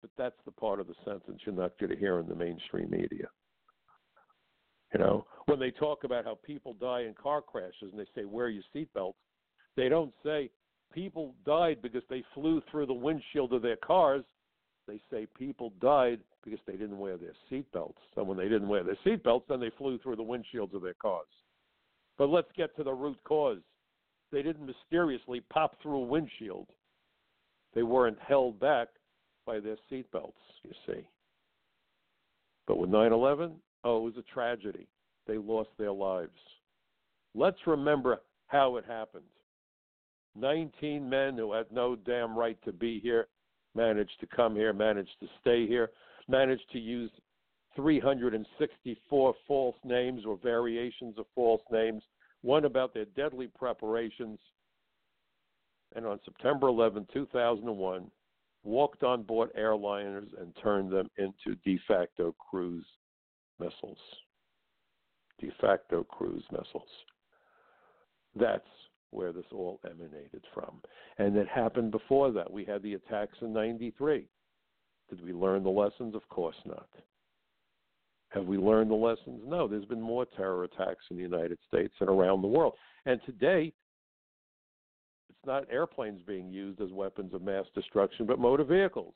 But 0.00 0.10
that's 0.16 0.38
the 0.44 0.52
part 0.52 0.80
of 0.80 0.86
the 0.86 0.94
sentence 1.04 1.40
you're 1.44 1.54
not 1.54 1.78
going 1.78 1.90
to 1.90 1.98
hear 1.98 2.18
in 2.20 2.28
the 2.28 2.34
mainstream 2.34 2.90
media. 2.90 3.28
You 4.92 5.00
know, 5.00 5.26
when 5.46 5.58
they 5.58 5.70
talk 5.70 6.04
about 6.04 6.24
how 6.24 6.38
people 6.44 6.74
die 6.74 7.02
in 7.02 7.14
car 7.14 7.42
crashes 7.42 7.90
and 7.92 7.98
they 7.98 8.06
say, 8.14 8.24
wear 8.24 8.48
your 8.48 8.62
seatbelt, 8.74 9.14
they 9.76 9.88
don't 9.88 10.12
say 10.24 10.50
people 10.92 11.34
died 11.44 11.78
because 11.82 12.02
they 12.08 12.24
flew 12.34 12.62
through 12.70 12.86
the 12.86 12.94
windshield 12.94 13.52
of 13.52 13.62
their 13.62 13.76
cars. 13.76 14.24
They 14.86 15.00
say 15.10 15.26
people 15.36 15.72
died 15.80 16.20
because 16.42 16.60
they 16.66 16.72
didn't 16.72 16.98
wear 16.98 17.18
their 17.18 17.34
seatbelts. 17.50 17.98
And 18.16 18.26
when 18.26 18.38
they 18.38 18.48
didn't 18.48 18.68
wear 18.68 18.82
their 18.82 18.96
seatbelts, 19.04 19.42
then 19.48 19.60
they 19.60 19.70
flew 19.76 19.98
through 19.98 20.16
the 20.16 20.22
windshields 20.22 20.74
of 20.74 20.82
their 20.82 20.94
cars. 20.94 21.26
But 22.16 22.30
let's 22.30 22.48
get 22.56 22.74
to 22.76 22.84
the 22.84 22.92
root 22.92 23.18
cause. 23.24 23.60
They 24.32 24.42
didn't 24.42 24.66
mysteriously 24.66 25.40
pop 25.52 25.76
through 25.82 25.96
a 25.96 26.06
windshield. 26.06 26.68
They 27.74 27.82
weren't 27.82 28.18
held 28.26 28.58
back 28.58 28.88
by 29.48 29.60
their 29.60 29.78
seatbelts, 29.90 30.34
you 30.62 30.72
see. 30.86 31.08
But 32.66 32.76
with 32.76 32.90
9 32.90 33.12
11, 33.14 33.52
oh, 33.82 33.96
it 33.96 34.02
was 34.02 34.16
a 34.18 34.34
tragedy. 34.34 34.86
They 35.26 35.38
lost 35.38 35.70
their 35.78 35.90
lives. 35.90 36.36
Let's 37.34 37.66
remember 37.66 38.20
how 38.48 38.76
it 38.76 38.84
happened. 38.86 39.24
19 40.36 41.08
men 41.08 41.38
who 41.38 41.54
had 41.54 41.64
no 41.72 41.96
damn 41.96 42.36
right 42.36 42.58
to 42.66 42.72
be 42.72 43.00
here 43.00 43.26
managed 43.74 44.20
to 44.20 44.26
come 44.26 44.54
here, 44.54 44.74
managed 44.74 45.18
to 45.20 45.26
stay 45.40 45.66
here, 45.66 45.88
managed 46.28 46.70
to 46.72 46.78
use 46.78 47.10
364 47.74 49.34
false 49.46 49.76
names 49.82 50.24
or 50.26 50.36
variations 50.42 51.16
of 51.16 51.24
false 51.34 51.62
names, 51.72 52.02
one 52.42 52.66
about 52.66 52.92
their 52.92 53.06
deadly 53.16 53.48
preparations. 53.58 54.38
And 55.96 56.04
on 56.04 56.20
September 56.26 56.68
11, 56.68 57.06
2001, 57.14 58.10
walked 58.64 59.02
on 59.02 59.22
board 59.22 59.50
airliners 59.58 60.28
and 60.40 60.54
turned 60.62 60.90
them 60.90 61.08
into 61.16 61.58
de 61.64 61.78
facto 61.86 62.34
cruise 62.38 62.86
missiles. 63.58 63.98
De 65.40 65.50
facto 65.60 66.04
cruise 66.04 66.44
missiles. 66.50 66.88
That's 68.34 68.62
where 69.10 69.32
this 69.32 69.44
all 69.52 69.80
emanated 69.84 70.44
from. 70.52 70.80
And 71.18 71.36
it 71.36 71.48
happened 71.48 71.90
before 71.90 72.30
that. 72.32 72.50
We 72.50 72.64
had 72.64 72.82
the 72.82 72.94
attacks 72.94 73.38
in 73.40 73.52
93. 73.52 74.26
Did 75.08 75.24
we 75.24 75.32
learn 75.32 75.62
the 75.62 75.70
lessons? 75.70 76.14
Of 76.14 76.28
course 76.28 76.56
not. 76.66 76.88
Have 78.30 78.44
we 78.44 78.58
learned 78.58 78.90
the 78.90 78.94
lessons? 78.94 79.40
No. 79.46 79.66
There's 79.66 79.86
been 79.86 80.02
more 80.02 80.26
terror 80.36 80.64
attacks 80.64 81.04
in 81.10 81.16
the 81.16 81.22
United 81.22 81.58
States 81.66 81.94
and 82.00 82.10
around 82.10 82.42
the 82.42 82.48
world. 82.48 82.74
And 83.06 83.20
today, 83.24 83.72
not 85.48 85.64
airplanes 85.70 86.20
being 86.22 86.52
used 86.52 86.80
as 86.80 86.92
weapons 86.92 87.34
of 87.34 87.42
mass 87.42 87.64
destruction, 87.74 88.26
but 88.26 88.38
motor 88.38 88.62
vehicles. 88.62 89.14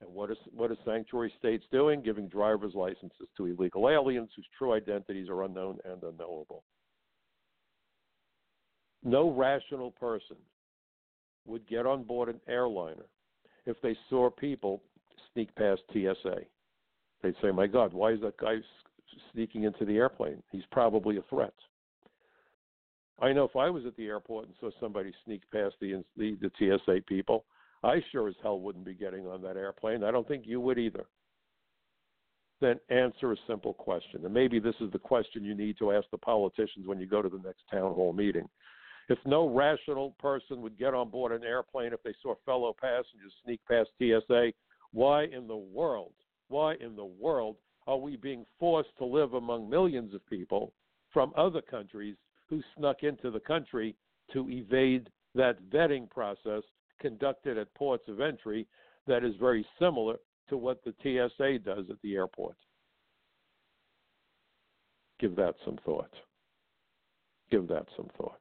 And 0.00 0.12
what 0.14 0.30
is 0.30 0.36
what 0.54 0.70
are 0.70 0.76
sanctuary 0.84 1.32
states 1.38 1.64
doing? 1.72 2.02
Giving 2.02 2.28
driver's 2.28 2.74
licenses 2.74 3.28
to 3.36 3.46
illegal 3.46 3.88
aliens 3.88 4.30
whose 4.36 4.46
true 4.56 4.72
identities 4.72 5.28
are 5.28 5.42
unknown 5.42 5.78
and 5.84 6.02
unknowable. 6.02 6.64
No 9.02 9.30
rational 9.30 9.90
person 9.92 10.36
would 11.46 11.66
get 11.66 11.86
on 11.86 12.02
board 12.02 12.28
an 12.28 12.40
airliner 12.48 13.06
if 13.64 13.80
they 13.82 13.96
saw 14.10 14.30
people 14.30 14.82
sneak 15.32 15.54
past 15.56 15.80
TSA. 15.92 16.40
They'd 17.22 17.34
say, 17.40 17.50
"My 17.50 17.66
God, 17.66 17.92
why 17.92 18.12
is 18.12 18.20
that 18.20 18.36
guy 18.36 18.58
sneaking 19.32 19.64
into 19.64 19.84
the 19.84 19.96
airplane? 19.96 20.42
He's 20.52 20.66
probably 20.70 21.16
a 21.16 21.22
threat." 21.22 21.54
I 23.20 23.32
know 23.32 23.44
if 23.44 23.56
I 23.56 23.70
was 23.70 23.86
at 23.86 23.96
the 23.96 24.06
airport 24.06 24.46
and 24.46 24.54
saw 24.60 24.70
somebody 24.78 25.12
sneak 25.24 25.42
past 25.50 25.74
the, 25.80 26.04
the 26.16 26.36
the 26.40 26.50
TSA 26.58 27.02
people, 27.06 27.44
I 27.82 28.02
sure 28.12 28.28
as 28.28 28.34
hell 28.42 28.60
wouldn't 28.60 28.84
be 28.84 28.94
getting 28.94 29.26
on 29.26 29.42
that 29.42 29.56
airplane. 29.56 30.04
I 30.04 30.10
don't 30.10 30.28
think 30.28 30.44
you 30.46 30.60
would 30.60 30.78
either. 30.78 31.06
Then 32.60 32.80
answer 32.88 33.32
a 33.32 33.36
simple 33.46 33.74
question, 33.74 34.24
and 34.24 34.32
maybe 34.32 34.58
this 34.58 34.74
is 34.80 34.90
the 34.90 34.98
question 34.98 35.44
you 35.44 35.54
need 35.54 35.78
to 35.78 35.92
ask 35.92 36.06
the 36.10 36.18
politicians 36.18 36.86
when 36.86 36.98
you 36.98 37.06
go 37.06 37.20
to 37.20 37.28
the 37.28 37.40
next 37.44 37.62
town 37.70 37.94
hall 37.94 38.12
meeting. 38.12 38.48
If 39.08 39.18
no 39.24 39.48
rational 39.48 40.14
person 40.18 40.62
would 40.62 40.78
get 40.78 40.94
on 40.94 41.10
board 41.10 41.32
an 41.32 41.44
airplane 41.44 41.92
if 41.92 42.02
they 42.02 42.14
saw 42.22 42.34
fellow 42.44 42.74
passengers 42.78 43.32
sneak 43.44 43.60
past 43.70 43.90
TSA, 44.00 44.52
why 44.92 45.24
in 45.24 45.46
the 45.46 45.56
world, 45.56 46.12
why 46.48 46.74
in 46.80 46.96
the 46.96 47.04
world 47.04 47.56
are 47.86 47.98
we 47.98 48.16
being 48.16 48.44
forced 48.58 48.96
to 48.98 49.04
live 49.04 49.34
among 49.34 49.70
millions 49.70 50.14
of 50.14 50.26
people 50.26 50.72
from 51.12 51.32
other 51.36 51.60
countries 51.60 52.16
who 52.48 52.62
snuck 52.76 53.02
into 53.02 53.30
the 53.30 53.40
country 53.40 53.94
to 54.32 54.48
evade 54.48 55.08
that 55.34 55.62
vetting 55.70 56.08
process 56.08 56.62
conducted 57.00 57.58
at 57.58 57.72
ports 57.74 58.04
of 58.08 58.20
entry 58.20 58.66
that 59.06 59.24
is 59.24 59.34
very 59.38 59.64
similar 59.78 60.16
to 60.48 60.56
what 60.56 60.82
the 60.84 60.94
TSA 61.02 61.58
does 61.58 61.84
at 61.90 62.00
the 62.02 62.14
airport. 62.14 62.56
Give 65.18 65.34
that 65.36 65.54
some 65.64 65.78
thought. 65.84 66.12
Give 67.50 67.66
that 67.68 67.86
some 67.96 68.08
thought. 68.16 68.40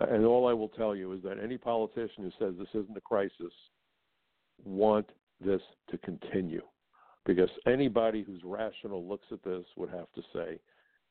And 0.00 0.24
all 0.24 0.46
I 0.46 0.52
will 0.52 0.68
tell 0.68 0.94
you 0.94 1.12
is 1.12 1.22
that 1.22 1.42
any 1.42 1.58
politician 1.58 2.24
who 2.24 2.30
says 2.38 2.54
this 2.58 2.68
isn't 2.74 2.96
a 2.96 3.00
crisis 3.00 3.52
want 4.64 5.06
this 5.40 5.60
to 5.90 5.98
continue. 5.98 6.62
Because 7.26 7.50
anybody 7.66 8.22
who's 8.22 8.42
rational 8.44 9.06
looks 9.06 9.26
at 9.32 9.42
this 9.42 9.64
would 9.76 9.90
have 9.90 10.10
to 10.14 10.22
say 10.32 10.58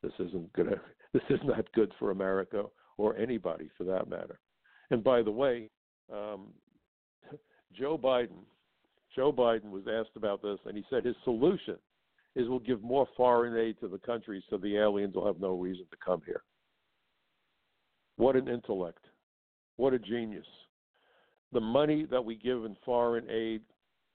this 0.02 0.14
isn't 0.20 0.52
good. 0.54 0.80
This 1.14 1.24
is 1.30 1.40
not 1.46 1.72
good 1.72 1.92
for 1.98 2.12
America 2.12 2.66
or 2.98 3.16
anybody 3.16 3.70
for 3.78 3.86
that 3.86 4.10
matter. 4.10 4.40
And 4.92 5.02
by 5.02 5.24
the 5.24 5.32
way, 5.32 5.70
um, 6.14 6.48
Joe 7.74 7.98
Biden, 7.98 8.44
Joe 9.16 9.32
Biden 9.32 9.72
was 9.72 9.84
asked 9.90 10.16
about 10.18 10.42
this, 10.42 10.60
and 10.66 10.76
he 10.76 10.84
said 10.90 11.06
his 11.06 11.16
solution 11.24 11.78
is 12.36 12.48
we'll 12.50 12.60
give 12.60 12.84
more 12.84 13.08
foreign 13.16 13.58
aid 13.58 13.80
to 13.80 13.88
the 13.88 13.98
country 14.00 14.44
so 14.50 14.58
the 14.58 14.78
aliens 14.78 15.16
will 15.16 15.26
have 15.26 15.40
no 15.40 15.58
reason 15.58 15.86
to 15.90 15.98
come 16.06 16.22
here. 16.26 16.44
What 18.18 18.36
an 18.36 18.48
intellect! 18.48 19.06
What 19.78 19.94
a 19.94 20.00
genius! 20.00 20.46
The 21.54 21.62
money 21.62 22.06
that 22.12 22.24
we 22.24 22.36
give 22.36 22.66
in 22.66 22.76
foreign 22.84 23.28
aid 23.30 23.62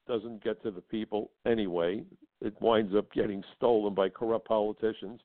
doesn't 0.06 0.44
get 0.44 0.62
to 0.62 0.70
the 0.70 0.80
people 0.80 1.30
anyway. 1.46 2.04
It 2.40 2.60
winds 2.60 2.94
up 2.94 3.10
getting 3.12 3.42
stolen 3.56 3.94
by 3.94 4.08
corrupt 4.08 4.46
politicians 4.46 5.20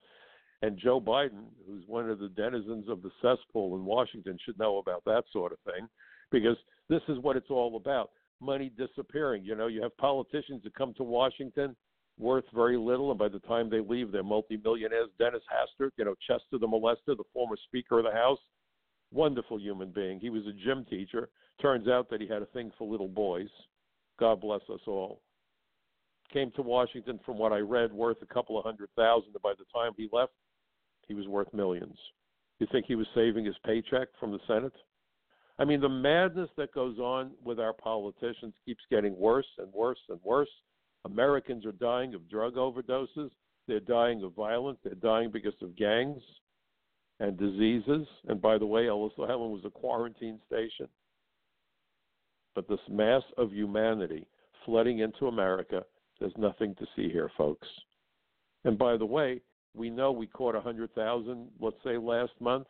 and 0.62 0.78
Joe 0.78 1.00
Biden, 1.00 1.46
who's 1.68 1.84
one 1.88 2.10
of 2.10 2.20
the 2.20 2.30
denizens 2.30 2.90
of 2.90 3.02
the 3.02 3.12
cesspool 3.22 3.76
in 3.76 3.86
Washington, 3.86 4.38
should 4.44 4.58
know 4.58 4.78
about 4.78 5.04
that 5.06 5.24
sort 5.32 5.52
of 5.52 5.60
thing 5.60 5.88
because 6.32 6.58
this 6.90 7.02
is 7.08 7.20
what 7.20 7.38
it's 7.38 7.50
all 7.50 7.76
about 7.76 8.10
money 8.42 8.72
disappearing. 8.78 9.44
You 9.44 9.56
know, 9.56 9.68
you 9.68 9.82
have 9.82 9.96
politicians 9.98 10.64
that 10.64 10.76
come 10.76 10.94
to 10.96 11.04
Washington 11.04 11.76
worth 12.20 12.46
very 12.54 12.78
little, 12.78 13.12
and 13.12 13.20
by 13.20 13.30
the 13.30 13.40
time 13.40 13.70
they 13.70 13.80
leave, 13.80 14.12
they're 14.12 14.24
multimillionaires. 14.24 15.10
Dennis 15.20 15.44
Hastert, 15.52 15.92
you 15.98 16.06
know, 16.06 16.16
Chester 16.28 16.58
the 16.60 16.68
molester, 16.68 17.16
the 17.16 17.24
former 17.34 17.58
Speaker 17.68 18.00
of 18.00 18.06
the 18.06 18.12
House, 18.12 18.40
wonderful 19.12 19.60
human 19.60 19.92
being. 19.92 20.20
He 20.20 20.30
was 20.30 20.44
a 20.48 20.66
gym 20.66 20.86
teacher. 20.90 21.30
Turns 21.62 21.88
out 21.88 22.10
that 22.10 22.22
he 22.22 22.28
had 22.28 22.42
a 22.42 22.48
thing 22.48 22.72
for 22.78 22.90
little 22.90 23.08
boys. 23.08 23.50
God 24.20 24.42
bless 24.42 24.62
us 24.74 24.82
all. 24.88 25.22
Came 26.34 26.52
to 26.56 26.62
Washington, 26.62 27.20
from 27.26 27.38
what 27.38 27.54
I 27.54 27.60
read, 27.60 27.94
worth 27.94 28.18
a 28.22 28.34
couple 28.34 28.58
of 28.58 28.66
hundred 28.66 28.90
thousand. 28.96 29.30
And 29.34 29.42
by 29.42 29.54
the 29.58 29.66
time 29.74 29.94
he 29.96 30.10
left, 30.12 30.34
he 31.08 31.14
was 31.14 31.28
worth 31.28 31.54
millions. 31.54 31.98
You 32.60 32.68
think 32.72 32.86
he 32.88 32.96
was 32.96 33.08
saving 33.14 33.46
his 33.46 33.56
paycheck 33.66 34.08
from 34.20 34.32
the 34.32 34.40
Senate? 34.48 34.74
I 35.60 35.66
mean, 35.66 35.82
the 35.82 35.90
madness 35.90 36.50
that 36.58 36.74
goes 36.74 37.00
on 37.00 37.32
with 37.44 37.60
our 37.60 37.74
politicians 37.74 38.54
keeps 38.66 38.84
getting 38.92 39.18
worse 39.18 39.48
and 39.58 39.72
worse 39.74 40.00
and 40.10 40.20
worse. 40.24 40.50
Americans 41.06 41.66
are 41.66 41.72
dying 41.72 42.14
of 42.14 42.30
drug 42.30 42.56
overdoses. 42.56 43.32
They're 43.68 43.80
dying 43.80 44.24
of 44.24 44.34
violence. 44.34 44.80
They're 44.84 44.96
dying 44.96 45.32
because 45.32 45.54
of 45.62 45.76
gangs 45.76 46.22
and 47.20 47.38
diseases. 47.38 48.08
And 48.28 48.42
by 48.42 48.58
the 48.58 48.66
way, 48.66 48.88
Ellis 48.88 49.14
Island 49.18 49.52
was 49.52 49.66
a 49.66 49.70
quarantine 49.70 50.40
station. 50.46 50.88
But 52.54 52.68
this 52.68 52.80
mass 52.90 53.24
of 53.38 53.52
humanity 53.52 54.28
flooding 54.66 55.00
into 55.00 55.28
America, 55.28 55.84
there's 56.20 56.34
nothing 56.38 56.76
to 56.76 56.86
see 56.96 57.10
here, 57.10 57.32
folks. 57.38 57.68
And 58.64 58.78
by 58.78 58.98
the 58.98 59.06
way, 59.06 59.42
we 59.78 59.90
know 59.90 60.12
we 60.12 60.28
caught 60.28 60.56
100,000, 60.56 61.48
let's 61.60 61.76
say, 61.84 61.98
last 61.98 62.34
month. 62.40 62.68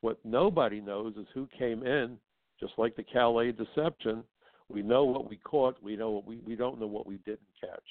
What 0.00 0.18
nobody 0.24 0.80
knows 0.80 1.14
is 1.16 1.26
who 1.34 1.48
came 1.58 1.82
in, 1.84 2.18
just 2.60 2.74
like 2.78 2.94
the 2.96 3.02
Calais 3.02 3.52
deception. 3.52 4.22
We 4.68 4.82
know 4.82 5.04
what 5.04 5.28
we 5.28 5.36
caught. 5.36 5.82
We 5.82 5.96
know 5.96 6.10
what 6.10 6.26
we, 6.26 6.36
we 6.46 6.56
don't 6.56 6.80
know 6.80 6.86
what 6.86 7.06
we 7.06 7.16
didn't 7.18 7.40
catch. 7.60 7.82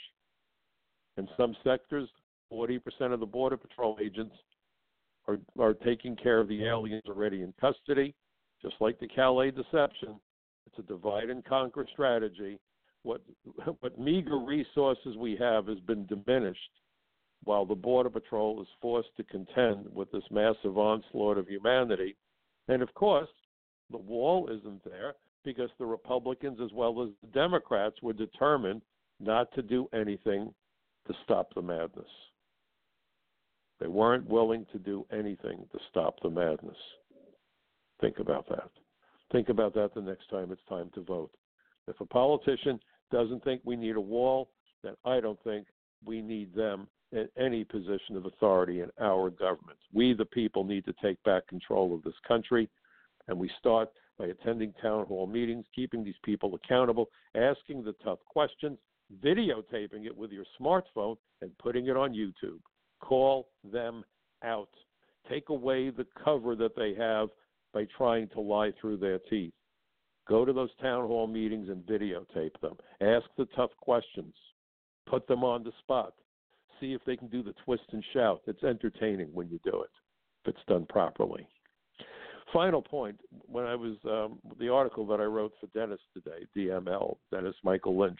In 1.17 1.27
some 1.37 1.55
sectors, 1.63 2.09
40% 2.51 2.79
of 3.13 3.19
the 3.19 3.25
Border 3.25 3.57
Patrol 3.57 3.97
agents 4.01 4.35
are, 5.27 5.39
are 5.59 5.73
taking 5.73 6.15
care 6.15 6.39
of 6.39 6.47
the 6.47 6.65
aliens 6.65 7.03
already 7.07 7.41
in 7.41 7.53
custody, 7.59 8.13
just 8.61 8.75
like 8.79 8.99
the 8.99 9.07
Calais 9.07 9.51
deception. 9.51 10.19
It's 10.67 10.79
a 10.79 10.83
divide 10.83 11.29
and 11.29 11.43
conquer 11.43 11.85
strategy. 11.91 12.59
What, 13.03 13.21
what 13.79 13.99
meager 13.99 14.37
resources 14.37 15.15
we 15.17 15.35
have 15.37 15.67
has 15.67 15.79
been 15.79 16.05
diminished 16.05 16.59
while 17.45 17.65
the 17.65 17.75
Border 17.75 18.09
Patrol 18.09 18.61
is 18.61 18.67
forced 18.81 19.15
to 19.17 19.23
contend 19.23 19.87
with 19.93 20.11
this 20.11 20.23
massive 20.31 20.77
onslaught 20.77 21.37
of 21.37 21.47
humanity. 21.47 22.15
And 22.67 22.81
of 22.81 22.93
course, 22.93 23.29
the 23.91 23.97
wall 23.97 24.49
isn't 24.49 24.83
there 24.83 25.13
because 25.43 25.69
the 25.77 25.85
Republicans 25.85 26.59
as 26.63 26.71
well 26.73 27.01
as 27.03 27.09
the 27.21 27.39
Democrats 27.39 27.95
were 28.01 28.13
determined 28.13 28.81
not 29.19 29.53
to 29.53 29.61
do 29.61 29.87
anything 29.93 30.53
to 31.07 31.13
stop 31.23 31.53
the 31.53 31.61
madness. 31.61 32.09
They 33.79 33.87
weren't 33.87 34.27
willing 34.27 34.65
to 34.71 34.79
do 34.79 35.05
anything 35.11 35.65
to 35.71 35.79
stop 35.89 36.15
the 36.21 36.29
madness. 36.29 36.77
Think 38.01 38.19
about 38.19 38.49
that. 38.49 38.69
Think 39.31 39.49
about 39.49 39.73
that 39.75 39.93
the 39.93 40.01
next 40.01 40.29
time 40.29 40.51
it's 40.51 40.61
time 40.67 40.89
to 40.95 41.01
vote. 41.01 41.31
If 41.87 41.99
a 41.99 42.05
politician 42.05 42.79
doesn't 43.11 43.43
think 43.43 43.61
we 43.63 43.75
need 43.75 43.95
a 43.95 44.01
wall, 44.01 44.49
then 44.83 44.93
I 45.05 45.19
don't 45.19 45.41
think 45.43 45.67
we 46.03 46.21
need 46.21 46.55
them 46.55 46.87
in 47.15 47.29
any 47.37 47.63
position 47.63 48.15
of 48.15 48.25
authority 48.25 48.81
in 48.81 48.89
our 48.99 49.29
government. 49.29 49.77
We, 49.93 50.13
the 50.13 50.25
people, 50.25 50.63
need 50.63 50.85
to 50.85 50.93
take 51.01 51.21
back 51.23 51.47
control 51.47 51.95
of 51.95 52.03
this 52.03 52.13
country, 52.27 52.69
and 53.27 53.37
we 53.37 53.49
start 53.59 53.89
by 54.19 54.27
attending 54.27 54.73
town 54.81 55.05
hall 55.05 55.27
meetings, 55.27 55.65
keeping 55.73 56.03
these 56.03 56.15
people 56.23 56.55
accountable, 56.55 57.09
asking 57.35 57.83
the 57.83 57.95
tough 58.03 58.19
questions, 58.25 58.77
videotaping 59.23 60.05
it 60.05 60.15
with 60.15 60.31
your 60.31 60.45
smartphone, 60.59 61.17
and 61.41 61.57
putting 61.57 61.87
it 61.87 61.97
on 61.97 62.13
YouTube. 62.13 62.59
Call 63.01 63.47
them 63.71 64.03
out. 64.43 64.69
Take 65.29 65.49
away 65.49 65.89
the 65.89 66.07
cover 66.23 66.55
that 66.55 66.75
they 66.75 66.93
have 66.95 67.29
by 67.73 67.87
trying 67.97 68.29
to 68.29 68.41
lie 68.41 68.71
through 68.79 68.97
their 68.97 69.19
teeth. 69.29 69.53
Go 70.27 70.43
to 70.43 70.53
those 70.53 70.69
town 70.81 71.05
hall 71.07 71.27
meetings 71.27 71.69
and 71.69 71.85
videotape 71.85 72.59
them. 72.61 72.75
Ask 73.01 73.25
the 73.37 73.47
tough 73.55 73.71
questions. 73.79 74.33
Put 75.07 75.27
them 75.27 75.43
on 75.43 75.63
the 75.63 75.71
spot. 75.79 76.13
See 76.79 76.93
if 76.93 77.01
they 77.05 77.15
can 77.15 77.27
do 77.27 77.41
the 77.41 77.53
twist 77.63 77.83
and 77.91 78.03
shout. 78.13 78.41
It's 78.47 78.63
entertaining 78.63 79.29
when 79.33 79.49
you 79.49 79.59
do 79.63 79.81
it, 79.81 79.89
if 80.43 80.53
it's 80.53 80.65
done 80.67 80.85
properly. 80.87 81.47
Final 82.53 82.81
point: 82.81 83.19
when 83.47 83.65
I 83.65 83.75
was 83.75 83.95
um, 84.05 84.39
the 84.59 84.69
article 84.69 85.05
that 85.07 85.19
I 85.19 85.23
wrote 85.23 85.53
for 85.59 85.67
Dennis 85.67 85.99
today, 86.13 86.45
DML, 86.55 87.17
Dennis 87.31 87.55
Michael 87.63 87.97
Lynch, 87.97 88.19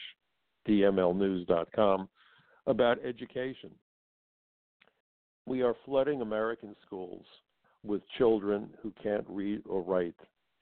DMLNews.com, 0.68 2.10
about 2.68 2.97
education. 3.06 3.72
We 5.45 5.62
are 5.62 5.76
flooding 5.86 6.22
American 6.22 6.76
schools 6.86 7.24
with 7.84 8.01
children 8.18 8.70
who 8.82 8.91
can't 9.01 9.26
read 9.30 9.62
or 9.68 9.82
write 9.82 10.16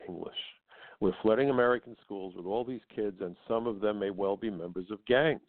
English. 0.07 0.35
We're 0.99 1.13
flooding 1.21 1.49
American 1.49 1.95
schools 2.03 2.33
with 2.35 2.45
all 2.45 2.63
these 2.63 2.81
kids, 2.93 3.17
and 3.21 3.35
some 3.47 3.67
of 3.67 3.79
them 3.79 3.99
may 3.99 4.09
well 4.09 4.37
be 4.37 4.49
members 4.49 4.85
of 4.91 5.05
gangs. 5.05 5.41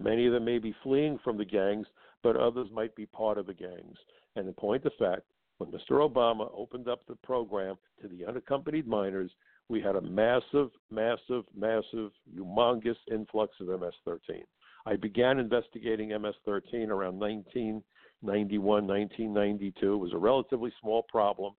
Many 0.00 0.26
of 0.26 0.32
them 0.32 0.44
may 0.44 0.58
be 0.58 0.74
fleeing 0.82 1.18
from 1.24 1.36
the 1.36 1.44
gangs, 1.44 1.86
but 2.22 2.36
others 2.36 2.68
might 2.72 2.94
be 2.94 3.06
part 3.06 3.38
of 3.38 3.46
the 3.46 3.54
gangs. 3.54 3.96
And 4.36 4.46
in 4.46 4.54
point 4.54 4.84
of 4.84 4.92
fact, 4.98 5.22
when 5.58 5.70
Mr. 5.70 6.08
Obama 6.08 6.50
opened 6.56 6.88
up 6.88 7.00
the 7.06 7.16
program 7.16 7.76
to 8.00 8.08
the 8.08 8.24
unaccompanied 8.24 8.86
minors, 8.86 9.30
we 9.68 9.80
had 9.80 9.96
a 9.96 10.00
massive, 10.00 10.70
massive, 10.90 11.44
massive, 11.54 12.10
humongous 12.34 12.96
influx 13.10 13.54
of 13.60 13.80
MS 13.80 13.92
13. 14.04 14.44
I 14.86 14.96
began 14.96 15.38
investigating 15.38 16.10
MS 16.10 16.34
13 16.46 16.90
around 16.90 17.18
1991, 17.18 18.86
1992. 18.86 19.94
It 19.94 19.96
was 19.96 20.12
a 20.14 20.18
relatively 20.18 20.72
small 20.80 21.02
problem. 21.08 21.54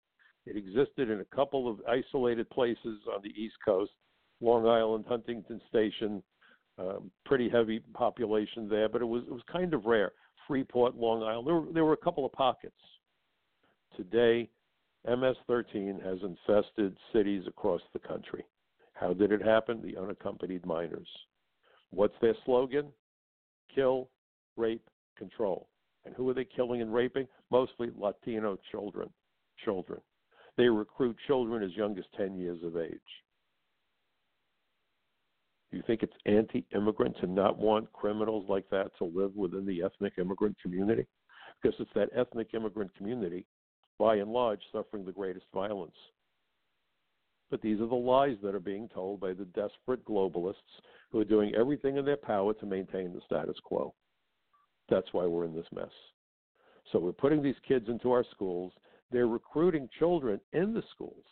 It 0.47 0.57
existed 0.57 1.11
in 1.11 1.21
a 1.21 1.37
couple 1.37 1.69
of 1.69 1.81
isolated 1.87 2.49
places 2.51 3.01
on 3.13 3.21
the 3.23 3.31
East 3.31 3.57
Coast 3.65 3.93
Long 4.41 4.67
Island, 4.67 5.05
Huntington 5.09 5.61
Station, 5.69 6.23
um, 6.79 7.11
pretty 7.25 7.49
heavy 7.49 7.81
population 7.95 8.69
there, 8.69 8.89
but 8.89 9.03
it 9.03 9.07
was 9.07 9.25
it 9.25 9.33
was 9.33 9.43
kind 9.51 9.75
of 9.75 9.85
rare. 9.85 10.13
Freeport, 10.47 10.97
Long 10.97 11.23
Island, 11.23 11.47
there 11.47 11.55
were, 11.55 11.73
there 11.73 11.85
were 11.85 11.93
a 11.93 11.97
couple 11.97 12.25
of 12.25 12.33
pockets. 12.33 12.81
Today, 13.97 14.49
MS-13 15.07 16.03
has 16.03 16.19
infested 16.23 16.97
cities 17.13 17.43
across 17.47 17.83
the 17.93 17.99
country. 17.99 18.45
How 18.95 19.13
did 19.13 19.31
it 19.31 19.43
happen? 19.43 19.83
The 19.83 20.01
unaccompanied 20.01 20.65
minors. 20.65 21.09
What's 21.91 22.15
their 22.21 22.35
slogan? 22.45 22.89
Kill, 23.75 24.09
rape, 24.57 24.89
control. 25.17 25.69
And 26.05 26.15
who 26.15 26.29
are 26.31 26.35
they 26.35 26.45
killing 26.45 26.81
and 26.81 26.93
raping? 26.93 27.29
Mostly 27.51 27.91
Latino 27.97 28.59
children. 28.71 29.11
Children. 29.65 30.01
They 30.57 30.69
recruit 30.69 31.17
children 31.27 31.63
as 31.63 31.77
young 31.77 31.97
as 31.99 32.05
10 32.17 32.37
years 32.37 32.59
of 32.65 32.77
age. 32.77 33.01
Do 35.71 35.77
you 35.77 35.83
think 35.87 36.03
it's 36.03 36.17
anti 36.25 36.65
immigrant 36.75 37.17
to 37.21 37.27
not 37.27 37.59
want 37.59 37.93
criminals 37.93 38.47
like 38.49 38.69
that 38.71 38.91
to 38.99 39.05
live 39.05 39.37
within 39.37 39.67
the 39.67 39.83
ethnic 39.83 40.15
immigrant 40.19 40.57
community? 40.63 41.07
Because 41.61 41.79
it's 41.81 41.91
that 41.95 42.11
ethnic 42.17 42.55
immigrant 42.55 42.95
community, 42.97 43.45
by 43.99 44.17
and 44.17 44.33
large, 44.33 44.61
suffering 44.73 45.05
the 45.05 45.13
greatest 45.13 45.47
violence. 45.53 45.97
But 47.51 47.61
these 47.61 47.81
are 47.81 47.87
the 47.87 47.95
lies 47.95 48.37
that 48.43 48.55
are 48.55 48.61
being 48.61 48.89
told 48.89 49.21
by 49.21 49.33
the 49.33 49.47
desperate 49.47 50.05
globalists 50.05 50.55
who 51.11 51.21
are 51.21 51.25
doing 51.25 51.55
everything 51.55 51.97
in 51.97 52.05
their 52.05 52.17
power 52.17 52.55
to 52.55 52.67
maintain 52.67 53.13
the 53.13 53.21
status 53.27 53.57
quo. 53.63 53.95
That's 54.89 55.13
why 55.13 55.27
we're 55.27 55.45
in 55.45 55.55
this 55.55 55.67
mess. 55.75 55.91
So 56.93 56.99
we're 56.99 57.13
putting 57.13 57.43
these 57.43 57.57
kids 57.67 57.89
into 57.89 58.13
our 58.13 58.25
schools. 58.31 58.73
They're 59.11 59.27
recruiting 59.27 59.89
children 59.99 60.41
in 60.53 60.73
the 60.73 60.83
schools 60.95 61.25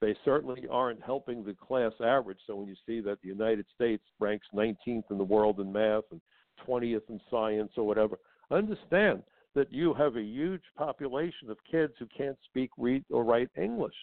they 0.00 0.14
certainly 0.24 0.66
aren't 0.70 1.02
helping 1.02 1.42
the 1.42 1.54
class 1.54 1.92
average. 2.04 2.38
So 2.46 2.56
when 2.56 2.68
you 2.68 2.76
see 2.86 3.00
that 3.00 3.20
the 3.22 3.28
United 3.28 3.66
States 3.74 4.02
ranks 4.20 4.46
19th 4.54 5.04
in 5.10 5.18
the 5.18 5.24
world 5.24 5.60
in 5.60 5.72
math 5.72 6.04
and 6.10 6.20
20th 6.66 7.08
in 7.08 7.20
science 7.30 7.72
or 7.76 7.86
whatever, 7.86 8.18
understand 8.50 9.22
that 9.54 9.72
you 9.72 9.94
have 9.94 10.16
a 10.16 10.22
huge 10.22 10.62
population 10.76 11.50
of 11.50 11.56
kids 11.70 11.94
who 11.98 12.06
can't 12.16 12.36
speak, 12.44 12.70
read, 12.76 13.04
or 13.10 13.24
write 13.24 13.48
English. 13.56 13.94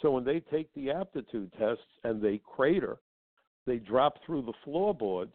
So 0.00 0.10
when 0.10 0.24
they 0.24 0.40
take 0.40 0.72
the 0.74 0.90
aptitude 0.90 1.52
tests 1.58 1.82
and 2.04 2.20
they 2.20 2.40
crater, 2.44 2.98
they 3.66 3.78
drop 3.78 4.18
through 4.24 4.42
the 4.42 4.52
floorboards, 4.64 5.32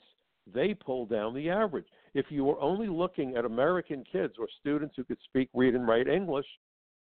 they 0.53 0.73
pull 0.73 1.05
down 1.05 1.33
the 1.33 1.49
average. 1.49 1.85
If 2.13 2.27
you 2.29 2.43
were 2.43 2.59
only 2.59 2.87
looking 2.87 3.35
at 3.35 3.45
American 3.45 4.03
kids 4.09 4.33
or 4.39 4.47
students 4.59 4.95
who 4.95 5.03
could 5.03 5.17
speak, 5.25 5.49
read, 5.53 5.75
and 5.75 5.87
write 5.87 6.07
English, 6.07 6.45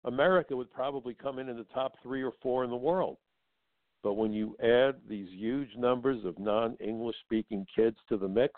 America 0.04 0.56
would 0.56 0.70
probably 0.72 1.14
come 1.14 1.38
in 1.38 1.48
in 1.48 1.56
the 1.56 1.66
top 1.74 1.94
three 2.02 2.22
or 2.22 2.32
four 2.42 2.64
in 2.64 2.70
the 2.70 2.76
world. 2.76 3.18
But 4.02 4.14
when 4.14 4.32
you 4.32 4.56
add 4.62 4.96
these 5.08 5.28
huge 5.30 5.68
numbers 5.76 6.24
of 6.24 6.38
non 6.38 6.76
English 6.76 7.16
speaking 7.24 7.66
kids 7.74 7.96
to 8.08 8.16
the 8.16 8.28
mix, 8.28 8.54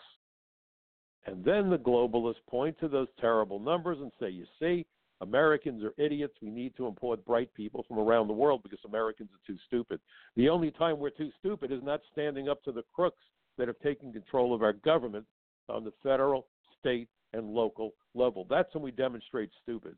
and 1.25 1.43
then 1.43 1.69
the 1.69 1.77
globalists 1.77 2.45
point 2.49 2.77
to 2.79 2.87
those 2.87 3.07
terrible 3.19 3.59
numbers 3.59 3.97
and 4.01 4.11
say, 4.19 4.29
you 4.29 4.45
see, 4.59 4.85
Americans 5.21 5.83
are 5.83 5.93
idiots. 5.97 6.35
We 6.41 6.49
need 6.49 6.75
to 6.77 6.87
import 6.87 7.25
bright 7.25 7.53
people 7.53 7.83
from 7.87 7.97
around 7.97 8.27
the 8.27 8.33
world 8.33 8.61
because 8.63 8.79
Americans 8.85 9.29
are 9.33 9.47
too 9.47 9.57
stupid. 9.67 9.99
The 10.35 10.49
only 10.49 10.71
time 10.71 10.99
we're 10.99 11.11
too 11.11 11.29
stupid 11.39 11.71
is 11.71 11.81
not 11.81 12.01
standing 12.11 12.49
up 12.49 12.61
to 12.63 12.71
the 12.71 12.83
crooks 12.93 13.23
that 13.57 13.67
have 13.67 13.79
taken 13.79 14.11
control 14.11 14.53
of 14.53 14.63
our 14.63 14.73
government 14.73 15.25
on 15.69 15.83
the 15.83 15.93
federal, 16.01 16.47
state, 16.79 17.07
and 17.33 17.53
local 17.53 17.93
level. 18.13 18.45
That's 18.49 18.73
when 18.73 18.83
we 18.83 18.91
demonstrate 18.91 19.49
stupid. 19.61 19.95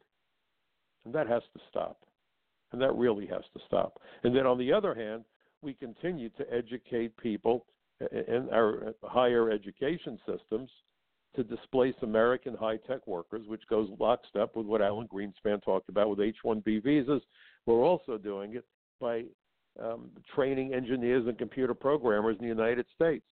And 1.05 1.13
that 1.13 1.27
has 1.27 1.43
to 1.53 1.59
stop. 1.69 1.99
And 2.71 2.81
that 2.81 2.95
really 2.95 3.27
has 3.27 3.43
to 3.53 3.59
stop. 3.65 4.01
And 4.23 4.35
then 4.35 4.45
on 4.45 4.57
the 4.57 4.73
other 4.73 4.93
hand, 4.93 5.23
we 5.61 5.73
continue 5.73 6.29
to 6.29 6.53
educate 6.53 7.15
people 7.17 7.65
in 8.11 8.49
our 8.51 8.93
higher 9.03 9.49
education 9.49 10.19
systems 10.25 10.69
to 11.35 11.43
displace 11.43 11.95
American 12.01 12.55
high 12.55 12.77
tech 12.87 13.05
workers, 13.07 13.47
which 13.47 13.63
goes 13.69 13.89
lockstep 13.99 14.55
with 14.55 14.65
what 14.65 14.81
Alan 14.81 15.07
Greenspan 15.07 15.63
talked 15.63 15.89
about 15.89 16.09
with 16.09 16.19
H 16.19 16.37
1B 16.43 16.83
visas. 16.83 17.21
We're 17.65 17.83
also 17.83 18.17
doing 18.17 18.55
it 18.55 18.65
by 18.99 19.23
um, 19.81 20.09
training 20.33 20.73
engineers 20.73 21.27
and 21.27 21.37
computer 21.37 21.73
programmers 21.73 22.37
in 22.39 22.43
the 22.43 22.53
United 22.53 22.85
States. 22.95 23.25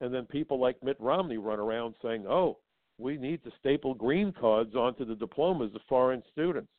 And 0.00 0.12
then 0.12 0.24
people 0.24 0.58
like 0.58 0.82
Mitt 0.82 0.96
Romney 0.98 1.36
run 1.36 1.60
around 1.60 1.94
saying, 2.02 2.26
oh, 2.28 2.58
we 2.98 3.16
need 3.16 3.42
to 3.44 3.50
staple 3.58 3.94
green 3.94 4.32
cards 4.32 4.74
onto 4.74 5.04
the 5.04 5.14
diplomas 5.14 5.74
of 5.74 5.80
foreign 5.88 6.22
students 6.32 6.70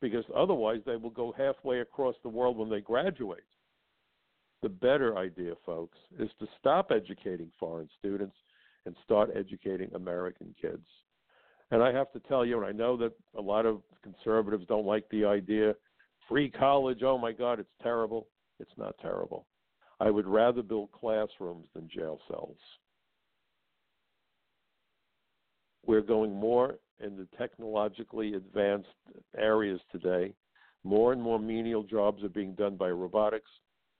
because 0.00 0.24
otherwise 0.36 0.80
they 0.86 0.96
will 0.96 1.10
go 1.10 1.34
halfway 1.36 1.80
across 1.80 2.14
the 2.22 2.28
world 2.28 2.56
when 2.56 2.70
they 2.70 2.80
graduate. 2.80 3.40
The 4.62 4.68
better 4.68 5.16
idea, 5.16 5.54
folks, 5.64 5.98
is 6.18 6.30
to 6.40 6.46
stop 6.58 6.90
educating 6.90 7.50
foreign 7.58 7.88
students 7.98 8.36
and 8.86 8.94
start 9.04 9.30
educating 9.36 9.90
American 9.94 10.54
kids. 10.60 10.86
And 11.70 11.82
I 11.82 11.92
have 11.92 12.10
to 12.12 12.20
tell 12.20 12.44
you, 12.44 12.56
and 12.56 12.66
I 12.66 12.72
know 12.72 12.96
that 12.96 13.12
a 13.36 13.42
lot 13.42 13.66
of 13.66 13.82
conservatives 14.02 14.64
don't 14.66 14.86
like 14.86 15.04
the 15.10 15.24
idea 15.24 15.74
free 16.28 16.50
college, 16.50 17.02
oh 17.02 17.18
my 17.18 17.32
God, 17.32 17.58
it's 17.58 17.68
terrible. 17.82 18.28
It's 18.60 18.76
not 18.76 18.94
terrible. 19.00 19.46
I 20.00 20.10
would 20.10 20.26
rather 20.26 20.62
build 20.62 20.92
classrooms 20.92 21.66
than 21.74 21.88
jail 21.88 22.20
cells. 22.28 22.58
We're 25.86 26.02
going 26.02 26.34
more 26.34 26.74
in 27.00 27.16
the 27.16 27.28
technologically 27.36 28.34
advanced 28.34 28.88
areas 29.36 29.80
today. 29.92 30.32
More 30.84 31.12
and 31.12 31.20
more 31.20 31.38
menial 31.38 31.82
jobs 31.82 32.22
are 32.22 32.28
being 32.28 32.54
done 32.54 32.76
by 32.76 32.90
robotics 32.90 33.50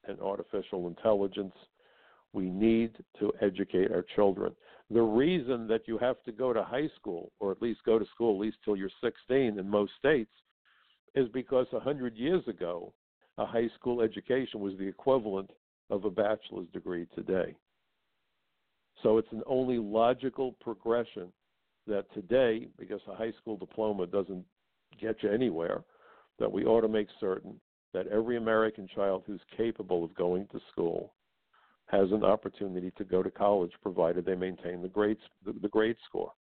and 0.06 0.20
artificial 0.20 0.88
intelligence. 0.88 1.54
We 2.32 2.48
need 2.48 2.92
to 3.18 3.32
educate 3.40 3.90
our 3.90 4.04
children. 4.14 4.54
The 4.90 5.02
reason 5.02 5.66
that 5.68 5.86
you 5.86 5.98
have 5.98 6.22
to 6.24 6.32
go 6.32 6.52
to 6.52 6.62
high 6.62 6.88
school, 6.96 7.32
or 7.40 7.52
at 7.52 7.60
least 7.60 7.80
go 7.84 7.98
to 7.98 8.06
school 8.06 8.34
at 8.34 8.40
least 8.40 8.58
till 8.64 8.76
you're 8.76 8.90
16 9.02 9.58
in 9.58 9.68
most 9.68 9.92
states, 9.98 10.30
is 11.14 11.28
because 11.32 11.66
100 11.70 12.16
years 12.16 12.46
ago, 12.48 12.92
a 13.38 13.46
high 13.46 13.68
school 13.78 14.00
education 14.00 14.60
was 14.60 14.74
the 14.78 14.86
equivalent 14.86 15.50
of 15.90 16.04
a 16.04 16.10
bachelor's 16.10 16.68
degree 16.72 17.06
today. 17.14 17.54
So 19.02 19.18
it's 19.18 19.32
an 19.32 19.42
only 19.46 19.78
logical 19.78 20.52
progression 20.60 21.32
that 21.88 22.12
today, 22.14 22.68
because 22.78 23.00
a 23.08 23.14
high 23.14 23.32
school 23.40 23.56
diploma 23.56 24.06
doesn't 24.06 24.44
get 25.00 25.22
you 25.22 25.30
anywhere, 25.30 25.82
that 26.38 26.50
we 26.50 26.64
ought 26.64 26.82
to 26.82 26.88
make 26.88 27.08
certain 27.20 27.60
that 27.92 28.06
every 28.08 28.36
American 28.36 28.88
child 28.94 29.24
who's 29.26 29.40
capable 29.56 30.04
of 30.04 30.14
going 30.14 30.46
to 30.52 30.60
school 30.70 31.14
has 31.86 32.10
an 32.12 32.22
opportunity 32.22 32.92
to 32.98 33.04
go 33.04 33.22
to 33.22 33.30
college, 33.30 33.72
provided 33.82 34.24
they 34.24 34.34
maintain 34.34 34.82
the 34.82 34.88
grade 34.88 35.16
the, 35.44 35.54
the 35.62 35.68
grade 35.68 35.96
score. 36.06 36.32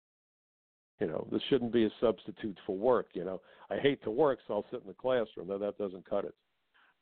You 1.00 1.08
know, 1.08 1.28
this 1.32 1.42
shouldn't 1.50 1.72
be 1.72 1.86
a 1.86 1.92
substitute 2.02 2.58
for 2.66 2.76
work. 2.76 3.08
You 3.14 3.24
know, 3.24 3.42
I 3.70 3.78
hate 3.78 4.04
to 4.04 4.12
work, 4.12 4.40
so 4.48 4.56
I'll 4.56 4.66
sit 4.72 4.82
in 4.82 4.88
the 4.88 4.94
classroom. 4.94 5.48
No, 5.48 5.58
that 5.58 5.78
doesn't 5.78 6.10
cut 6.10 6.26
it. 6.26 6.36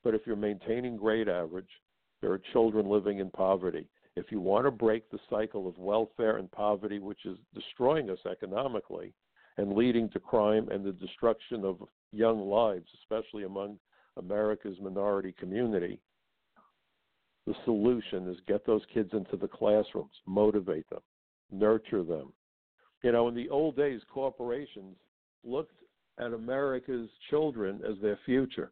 But 0.03 0.13
if 0.13 0.21
you're 0.25 0.35
maintaining 0.35 0.97
grade 0.97 1.29
average, 1.29 1.69
there 2.21 2.31
are 2.31 2.41
children 2.53 2.87
living 2.87 3.19
in 3.19 3.29
poverty 3.31 3.87
if 4.15 4.31
you 4.31 4.39
want 4.39 4.65
to 4.65 4.71
break 4.71 5.09
the 5.09 5.19
cycle 5.29 5.67
of 5.67 5.77
welfare 5.77 6.37
and 6.37 6.49
poverty, 6.51 6.99
which 6.99 7.25
is 7.25 7.37
destroying 7.53 8.09
us 8.09 8.19
economically 8.29 9.13
and 9.57 9.73
leading 9.73 10.09
to 10.09 10.19
crime 10.19 10.69
and 10.69 10.83
the 10.85 10.93
destruction 10.93 11.65
of 11.65 11.77
young 12.11 12.49
lives, 12.49 12.87
especially 13.01 13.43
among 13.43 13.77
America's 14.17 14.77
minority 14.81 15.33
community, 15.37 15.99
The 17.45 17.55
solution 17.63 18.27
is 18.27 18.37
get 18.47 18.65
those 18.65 18.81
kids 18.93 19.11
into 19.13 19.37
the 19.37 19.47
classrooms, 19.47 20.13
motivate 20.25 20.89
them, 20.89 21.01
nurture 21.51 22.03
them. 22.03 22.33
You 23.03 23.11
know, 23.11 23.27
in 23.27 23.35
the 23.35 23.49
old 23.49 23.75
days, 23.75 24.01
corporations 24.11 24.97
looked 25.43 25.75
at 26.19 26.33
America's 26.33 27.09
children 27.29 27.81
as 27.87 27.97
their 28.01 28.17
future. 28.25 28.71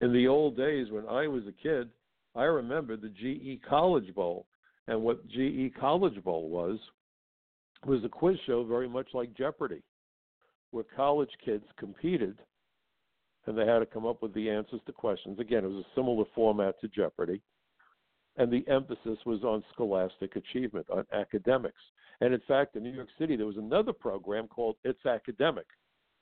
In 0.00 0.12
the 0.12 0.28
old 0.28 0.56
days, 0.56 0.92
when 0.92 1.06
I 1.08 1.26
was 1.26 1.42
a 1.48 1.62
kid, 1.62 1.88
I 2.36 2.44
remember 2.44 2.96
the 2.96 3.08
GE 3.08 3.62
College 3.68 4.14
Bowl. 4.14 4.46
And 4.88 5.02
what 5.02 5.28
GE 5.28 5.74
College 5.78 6.22
Bowl 6.24 6.48
was, 6.48 6.78
was 7.86 8.02
a 8.04 8.08
quiz 8.08 8.38
show 8.46 8.64
very 8.64 8.88
much 8.88 9.08
like 9.12 9.36
Jeopardy, 9.36 9.82
where 10.70 10.84
college 10.96 11.30
kids 11.44 11.64
competed 11.78 12.38
and 13.46 13.56
they 13.56 13.64
had 13.64 13.78
to 13.78 13.86
come 13.86 14.04
up 14.04 14.20
with 14.22 14.34
the 14.34 14.50
answers 14.50 14.80
to 14.84 14.92
questions. 14.92 15.38
Again, 15.38 15.64
it 15.64 15.70
was 15.70 15.84
a 15.84 15.94
similar 15.94 16.24
format 16.34 16.78
to 16.80 16.88
Jeopardy. 16.88 17.40
And 18.36 18.52
the 18.52 18.62
emphasis 18.68 19.18
was 19.24 19.42
on 19.42 19.64
scholastic 19.72 20.36
achievement, 20.36 20.86
on 20.90 21.06
academics. 21.14 21.80
And 22.20 22.34
in 22.34 22.40
fact, 22.46 22.76
in 22.76 22.82
New 22.82 22.92
York 22.92 23.08
City, 23.18 23.36
there 23.36 23.46
was 23.46 23.56
another 23.56 23.92
program 23.92 24.48
called 24.48 24.76
It's 24.84 25.06
Academic. 25.06 25.66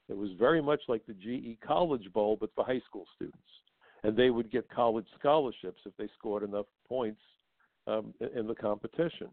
It 0.08 0.16
was 0.16 0.30
very 0.38 0.62
much 0.62 0.80
like 0.86 1.02
the 1.06 1.14
GE 1.14 1.58
College 1.66 2.12
Bowl, 2.12 2.36
but 2.40 2.50
for 2.54 2.64
high 2.64 2.82
school 2.88 3.06
students. 3.16 3.38
And 4.04 4.16
they 4.16 4.30
would 4.30 4.52
get 4.52 4.70
college 4.70 5.06
scholarships 5.18 5.80
if 5.84 5.96
they 5.96 6.08
scored 6.16 6.44
enough 6.44 6.66
points 6.88 7.20
um, 7.86 8.14
in 8.34 8.46
the 8.46 8.54
competition. 8.54 9.28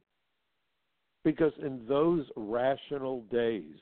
Because 1.24 1.54
in 1.62 1.86
those 1.88 2.26
rational 2.36 3.22
days, 3.32 3.80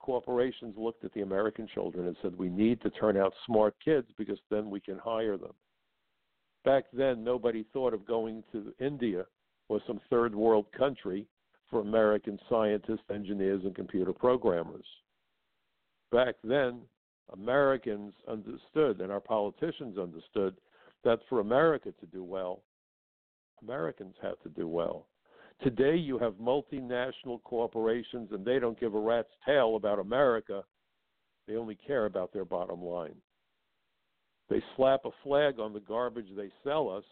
corporations 0.00 0.74
looked 0.78 1.04
at 1.04 1.12
the 1.12 1.22
American 1.22 1.68
children 1.74 2.06
and 2.06 2.16
said, 2.22 2.36
we 2.38 2.48
need 2.48 2.80
to 2.82 2.90
turn 2.90 3.16
out 3.16 3.34
smart 3.44 3.74
kids 3.84 4.06
because 4.16 4.38
then 4.50 4.70
we 4.70 4.80
can 4.80 4.98
hire 4.98 5.36
them. 5.36 5.52
Back 6.64 6.84
then, 6.92 7.22
nobody 7.22 7.64
thought 7.72 7.92
of 7.92 8.06
going 8.06 8.42
to 8.52 8.72
India 8.80 9.26
or 9.68 9.80
some 9.86 10.00
third 10.08 10.34
world 10.34 10.66
country 10.76 11.26
for 11.70 11.80
American 11.80 12.38
scientists, 12.48 13.02
engineers, 13.12 13.62
and 13.64 13.74
computer 13.74 14.12
programmers. 14.12 14.84
Back 16.12 16.36
then, 16.44 16.80
Americans 17.32 18.14
understood, 18.28 19.00
and 19.00 19.10
our 19.10 19.20
politicians 19.20 19.98
understood, 19.98 20.56
that 21.06 21.20
for 21.28 21.38
America 21.38 21.92
to 22.00 22.06
do 22.06 22.24
well, 22.24 22.62
Americans 23.62 24.16
had 24.20 24.34
to 24.42 24.48
do 24.50 24.66
well. 24.66 25.06
Today, 25.62 25.96
you 25.96 26.18
have 26.18 26.34
multinational 26.34 27.42
corporations, 27.44 28.28
and 28.32 28.44
they 28.44 28.58
don't 28.58 28.78
give 28.78 28.94
a 28.94 28.98
rat's 28.98 29.28
tail 29.46 29.76
about 29.76 30.00
America. 30.00 30.64
They 31.46 31.54
only 31.54 31.78
care 31.86 32.06
about 32.06 32.32
their 32.32 32.44
bottom 32.44 32.84
line. 32.84 33.14
They 34.50 34.62
slap 34.76 35.04
a 35.04 35.10
flag 35.22 35.60
on 35.60 35.72
the 35.72 35.80
garbage 35.80 36.26
they 36.36 36.50
sell 36.64 36.90
us, 36.90 37.04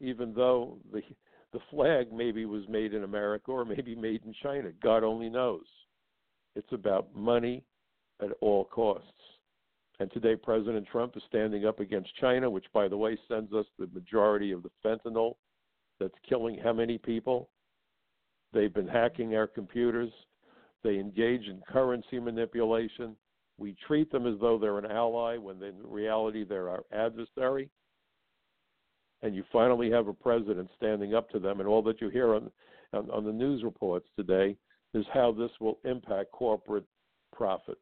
even 0.00 0.32
though 0.34 0.78
the 0.92 1.00
the 1.52 1.58
flag 1.68 2.12
maybe 2.12 2.44
was 2.44 2.62
made 2.68 2.94
in 2.94 3.02
America 3.02 3.50
or 3.50 3.64
maybe 3.64 3.96
made 3.96 4.24
in 4.24 4.32
China. 4.40 4.70
God 4.80 5.02
only 5.02 5.28
knows. 5.28 5.64
It's 6.54 6.72
about 6.72 7.08
money 7.12 7.64
at 8.22 8.28
all 8.40 8.66
costs. 8.66 9.08
And 10.00 10.10
today, 10.12 10.34
President 10.34 10.88
Trump 10.90 11.14
is 11.14 11.22
standing 11.28 11.66
up 11.66 11.78
against 11.78 12.16
China, 12.16 12.48
which, 12.48 12.64
by 12.72 12.88
the 12.88 12.96
way, 12.96 13.18
sends 13.28 13.52
us 13.52 13.66
the 13.78 13.86
majority 13.92 14.50
of 14.50 14.62
the 14.62 14.70
fentanyl 14.82 15.34
that's 16.00 16.14
killing 16.26 16.58
how 16.58 16.72
many 16.72 16.96
people? 16.96 17.50
They've 18.54 18.72
been 18.72 18.88
hacking 18.88 19.36
our 19.36 19.46
computers. 19.46 20.10
They 20.82 20.98
engage 20.98 21.42
in 21.48 21.60
currency 21.68 22.18
manipulation. 22.18 23.14
We 23.58 23.76
treat 23.86 24.10
them 24.10 24.26
as 24.26 24.40
though 24.40 24.58
they're 24.58 24.78
an 24.78 24.90
ally 24.90 25.36
when 25.36 25.62
in 25.62 25.74
reality 25.84 26.44
they're 26.44 26.70
our 26.70 26.84
adversary. 26.92 27.68
And 29.20 29.34
you 29.34 29.44
finally 29.52 29.90
have 29.90 30.08
a 30.08 30.14
president 30.14 30.70
standing 30.78 31.14
up 31.14 31.28
to 31.28 31.38
them, 31.38 31.60
and 31.60 31.68
all 31.68 31.82
that 31.82 32.00
you 32.00 32.08
hear 32.08 32.34
on, 32.34 32.50
on, 32.94 33.10
on 33.10 33.24
the 33.26 33.32
news 33.32 33.62
reports 33.62 34.08
today 34.16 34.56
is 34.94 35.04
how 35.12 35.30
this 35.30 35.50
will 35.60 35.78
impact 35.84 36.32
corporate 36.32 36.86
profits. 37.36 37.80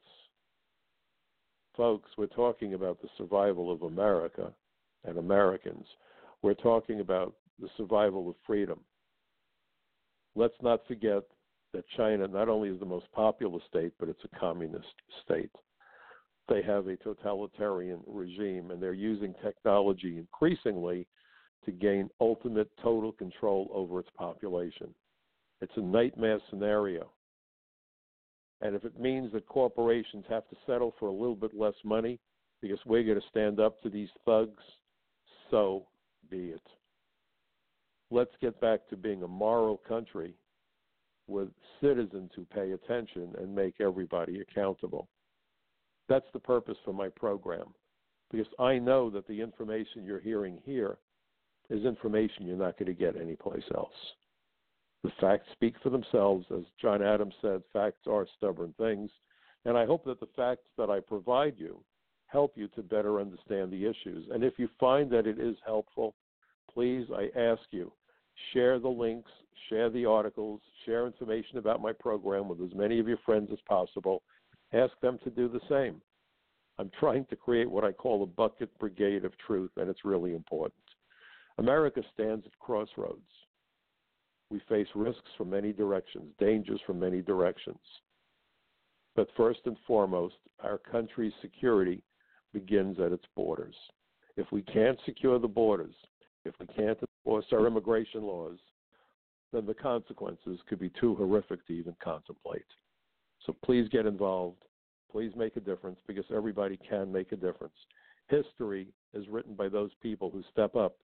Folks, 1.79 2.11
we're 2.19 2.27
talking 2.27 2.75
about 2.75 3.01
the 3.01 3.09
survival 3.17 3.71
of 3.71 3.83
America 3.83 4.53
and 5.05 5.17
Americans. 5.17 5.87
We're 6.43 6.55
talking 6.55 6.99
about 6.99 7.35
the 7.61 7.69
survival 7.77 8.29
of 8.29 8.35
freedom. 8.45 8.81
Let's 10.35 10.61
not 10.61 10.85
forget 10.89 11.23
that 11.73 11.85
China 11.97 12.27
not 12.27 12.49
only 12.49 12.69
is 12.69 12.81
the 12.81 12.85
most 12.85 13.07
populous 13.13 13.63
state, 13.69 13.93
but 14.01 14.09
it's 14.09 14.25
a 14.25 14.41
communist 14.41 14.89
state. 15.25 15.53
They 16.49 16.63
have 16.63 16.89
a 16.89 16.97
totalitarian 16.97 18.01
regime, 18.09 18.73
and 18.73 18.83
they're 18.83 18.93
using 18.93 19.33
technology 19.41 20.19
increasingly 20.19 21.07
to 21.65 21.71
gain 21.71 22.11
ultimate 22.21 22.73
total 22.83 23.13
control 23.13 23.71
over 23.73 24.01
its 24.01 24.11
population. 24.17 24.93
It's 25.61 25.77
a 25.77 25.81
nightmare 25.81 26.41
scenario. 26.51 27.13
And 28.61 28.75
if 28.75 28.85
it 28.85 28.99
means 28.99 29.33
that 29.33 29.47
corporations 29.47 30.25
have 30.29 30.49
to 30.49 30.57
settle 30.67 30.95
for 30.99 31.07
a 31.07 31.13
little 31.13 31.37
bit 31.37 31.55
less 31.55 31.75
money 31.85 32.19
because 32.61 32.79
we're 32.85 33.05
going 33.05 33.21
to 33.21 33.29
stand 33.31 33.61
up 33.61 33.81
to 33.83 33.91
these 33.91 34.09
thugs, 34.25 34.63
so 35.51 35.87
be 36.31 36.49
it 36.49 36.63
let's 38.11 38.33
get 38.41 38.61
back 38.61 38.89
to 38.89 38.97
being 38.97 39.23
a 39.23 39.29
moral 39.29 39.81
country 39.89 40.35
with 41.27 41.49
citizens 41.81 42.31
who 42.35 42.45
pay 42.47 42.73
attention 42.73 43.35
and 43.39 43.55
make 43.55 43.75
everybody 43.81 44.41
accountable. 44.41 45.09
That's 46.09 46.27
the 46.33 46.39
purpose 46.39 46.79
for 46.85 46.95
my 46.95 47.09
program 47.11 47.67
because 48.31 48.47
I 48.59 48.79
know 48.79 49.11
that 49.11 49.27
the 49.27 49.41
information 49.41 50.05
you're 50.05 50.21
hearing 50.21 50.59
here 50.65 50.97
is 51.69 51.85
information 51.85 52.47
you're 52.47 52.57
not 52.57 52.79
going 52.79 52.87
to 52.87 52.95
get 52.95 53.21
anyplace 53.21 53.65
else. 53.75 53.93
The 55.05 55.13
facts 55.21 55.47
speak 55.53 55.75
for 55.83 55.91
themselves. 55.91 56.47
As 56.51 56.65
John 56.81 57.03
Adams 57.03 57.35
said, 57.41 57.63
facts 57.73 58.07
are 58.07 58.27
stubborn 58.37 58.75
things. 58.79 59.11
And 59.65 59.77
I 59.77 59.87
hope 59.87 60.05
that 60.05 60.21
the 60.21 60.29
facts 60.37 60.67
that 60.77 60.91
I 60.91 61.01
provide 61.01 61.55
you 61.57 61.83
help 62.27 62.53
you 62.57 62.69
to 62.69 62.83
better 62.83 63.21
understand 63.21 63.71
the 63.71 63.87
issues. 63.87 64.27
And 64.31 64.45
if 64.45 64.55
you 64.59 64.69
find 64.79 65.11
that 65.11 65.27
it 65.27 65.39
is 65.39 65.57
helpful, 65.65 66.15
please, 66.73 67.07
I 67.15 67.29
ask 67.39 67.63
you, 67.71 67.93
share 68.53 68.79
the 68.79 68.89
links, 68.89 69.31
share 69.69 69.91
the 69.91 70.05
articles, 70.05 70.61
share 70.85 71.07
information 71.07 71.59
about 71.59 71.81
my 71.81 71.93
program 71.93 72.49
with 72.49 72.61
as 72.61 72.75
many 72.75 72.99
of 72.99 73.09
your 73.09 73.19
friends 73.25 73.49
as 73.53 73.59
possible. 73.69 74.23
Ask 74.73 74.93
them 75.01 75.19
to 75.25 75.31
do 75.31 75.49
the 75.49 75.61
same. 75.69 76.01
I'm 76.79 76.91
trying 77.01 77.25
to 77.27 77.37
create 77.37 77.69
what 77.69 77.85
I 77.85 77.93
call 77.93 78.23
a 78.23 78.27
bucket 78.27 78.77
brigade 78.79 79.25
of 79.25 79.33
truth, 79.39 79.71
and 79.77 79.89
it's 79.89 80.05
really 80.05 80.35
important. 80.35 80.75
America 81.59 82.03
stands 82.15 82.47
at 82.47 82.59
crossroads. 82.61 83.19
We 84.51 84.61
face 84.69 84.89
risks 84.95 85.31
from 85.37 85.51
many 85.51 85.73
directions, 85.73 86.33
dangers 86.39 86.81
from 86.87 86.99
many 86.99 87.21
directions. 87.21 87.79
But 89.15 89.29
first 89.37 89.61
and 89.67 89.77
foremost, 89.87 90.37
our 90.61 90.79
country's 90.79 91.33
security 91.43 92.03
begins 92.53 92.99
at 93.01 93.13
its 93.13 93.25
borders. 93.37 93.75
If 94.37 94.51
we 94.53 94.63
can't 94.63 94.99
secure 95.05 95.39
the 95.39 95.49
borders, 95.49 95.95
if 96.45 96.55
we 96.61 96.67
can't 96.67 96.99
enforce 97.01 97.47
our 97.53 97.67
immigration 97.67 98.23
laws, 98.23 98.59
then 99.53 99.67
the 99.67 99.75
consequences 99.75 100.61
could 100.69 100.79
be 100.79 100.91
too 101.01 101.15
horrific 101.17 101.67
to 101.67 101.73
even 101.73 101.95
contemplate. 102.03 102.67
So 103.45 103.57
please 103.65 103.89
get 103.89 104.07
involved. 104.07 104.63
Please 105.11 105.33
make 105.37 105.57
a 105.57 105.61
difference 105.61 105.99
because 106.07 106.27
everybody 106.35 106.79
can 106.89 107.11
make 107.11 107.33
a 107.33 107.37
difference. 107.37 107.75
History 108.29 108.89
is 109.15 109.27
written 109.29 109.55
by 109.55 109.69
those 109.69 109.91
people 110.03 110.31
who 110.31 110.43
step 110.53 110.77
up 110.77 110.97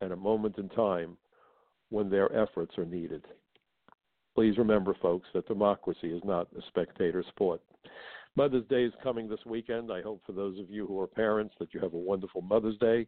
at 0.00 0.12
a 0.12 0.16
moment 0.16 0.58
in 0.58 0.68
time 0.70 1.16
when 1.92 2.08
their 2.08 2.34
efforts 2.34 2.76
are 2.78 2.86
needed. 2.86 3.24
Please 4.34 4.56
remember, 4.56 4.96
folks, 5.02 5.28
that 5.34 5.46
democracy 5.46 6.08
is 6.08 6.22
not 6.24 6.48
a 6.56 6.62
spectator 6.68 7.22
sport. 7.28 7.60
Mother's 8.34 8.66
Day 8.68 8.84
is 8.84 8.94
coming 9.02 9.28
this 9.28 9.44
weekend. 9.44 9.92
I 9.92 10.00
hope 10.00 10.22
for 10.24 10.32
those 10.32 10.58
of 10.58 10.70
you 10.70 10.86
who 10.86 10.98
are 11.00 11.06
parents 11.06 11.54
that 11.60 11.74
you 11.74 11.80
have 11.80 11.92
a 11.92 11.98
wonderful 11.98 12.40
Mother's 12.40 12.78
Day. 12.78 13.06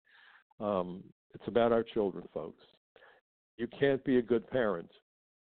Um, 0.60 1.02
it's 1.32 1.48
about 1.48 1.72
our 1.72 1.82
children, 1.82 2.24
folks. 2.34 2.62
You 3.56 3.66
can't 3.78 4.04
be 4.04 4.18
a 4.18 4.22
good 4.22 4.48
parent 4.50 4.90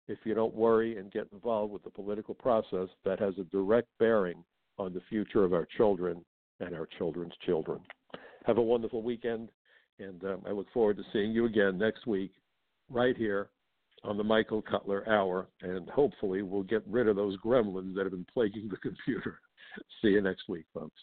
if 0.07 0.19
you 0.23 0.35
don't 0.35 0.53
worry 0.53 0.97
and 0.97 1.11
get 1.11 1.27
involved 1.33 1.73
with 1.73 1.83
the 1.83 1.89
political 1.89 2.35
process 2.35 2.89
that 3.03 3.19
has 3.19 3.33
a 3.39 3.43
direct 3.45 3.87
bearing 3.97 4.43
on 4.77 4.93
the 4.93 5.01
future 5.09 5.43
of 5.43 5.53
our 5.53 5.67
children 5.77 6.23
and 6.59 6.75
our 6.75 6.87
children's 6.99 7.33
children. 7.43 7.79
Have 8.45 8.59
a 8.59 8.61
wonderful 8.61 9.01
weekend, 9.01 9.49
and 9.97 10.23
um, 10.25 10.41
I 10.45 10.51
look 10.51 10.67
forward 10.71 10.97
to 10.97 11.03
seeing 11.11 11.31
you 11.31 11.45
again 11.45 11.79
next 11.79 12.05
week, 12.05 12.33
right 12.89 13.15
here 13.15 13.49
on 14.03 14.17
the 14.17 14.23
Michael 14.23 14.61
Cutler 14.61 15.07
Hour, 15.09 15.49
and 15.61 15.89
hopefully 15.89 16.41
we'll 16.41 16.63
get 16.63 16.83
rid 16.87 17.07
of 17.07 17.15
those 17.15 17.37
gremlins 17.37 17.95
that 17.95 18.03
have 18.03 18.11
been 18.11 18.27
plaguing 18.33 18.69
the 18.69 18.77
computer. 18.89 19.39
See 20.01 20.09
you 20.09 20.21
next 20.21 20.47
week, 20.47 20.65
folks. 20.73 21.01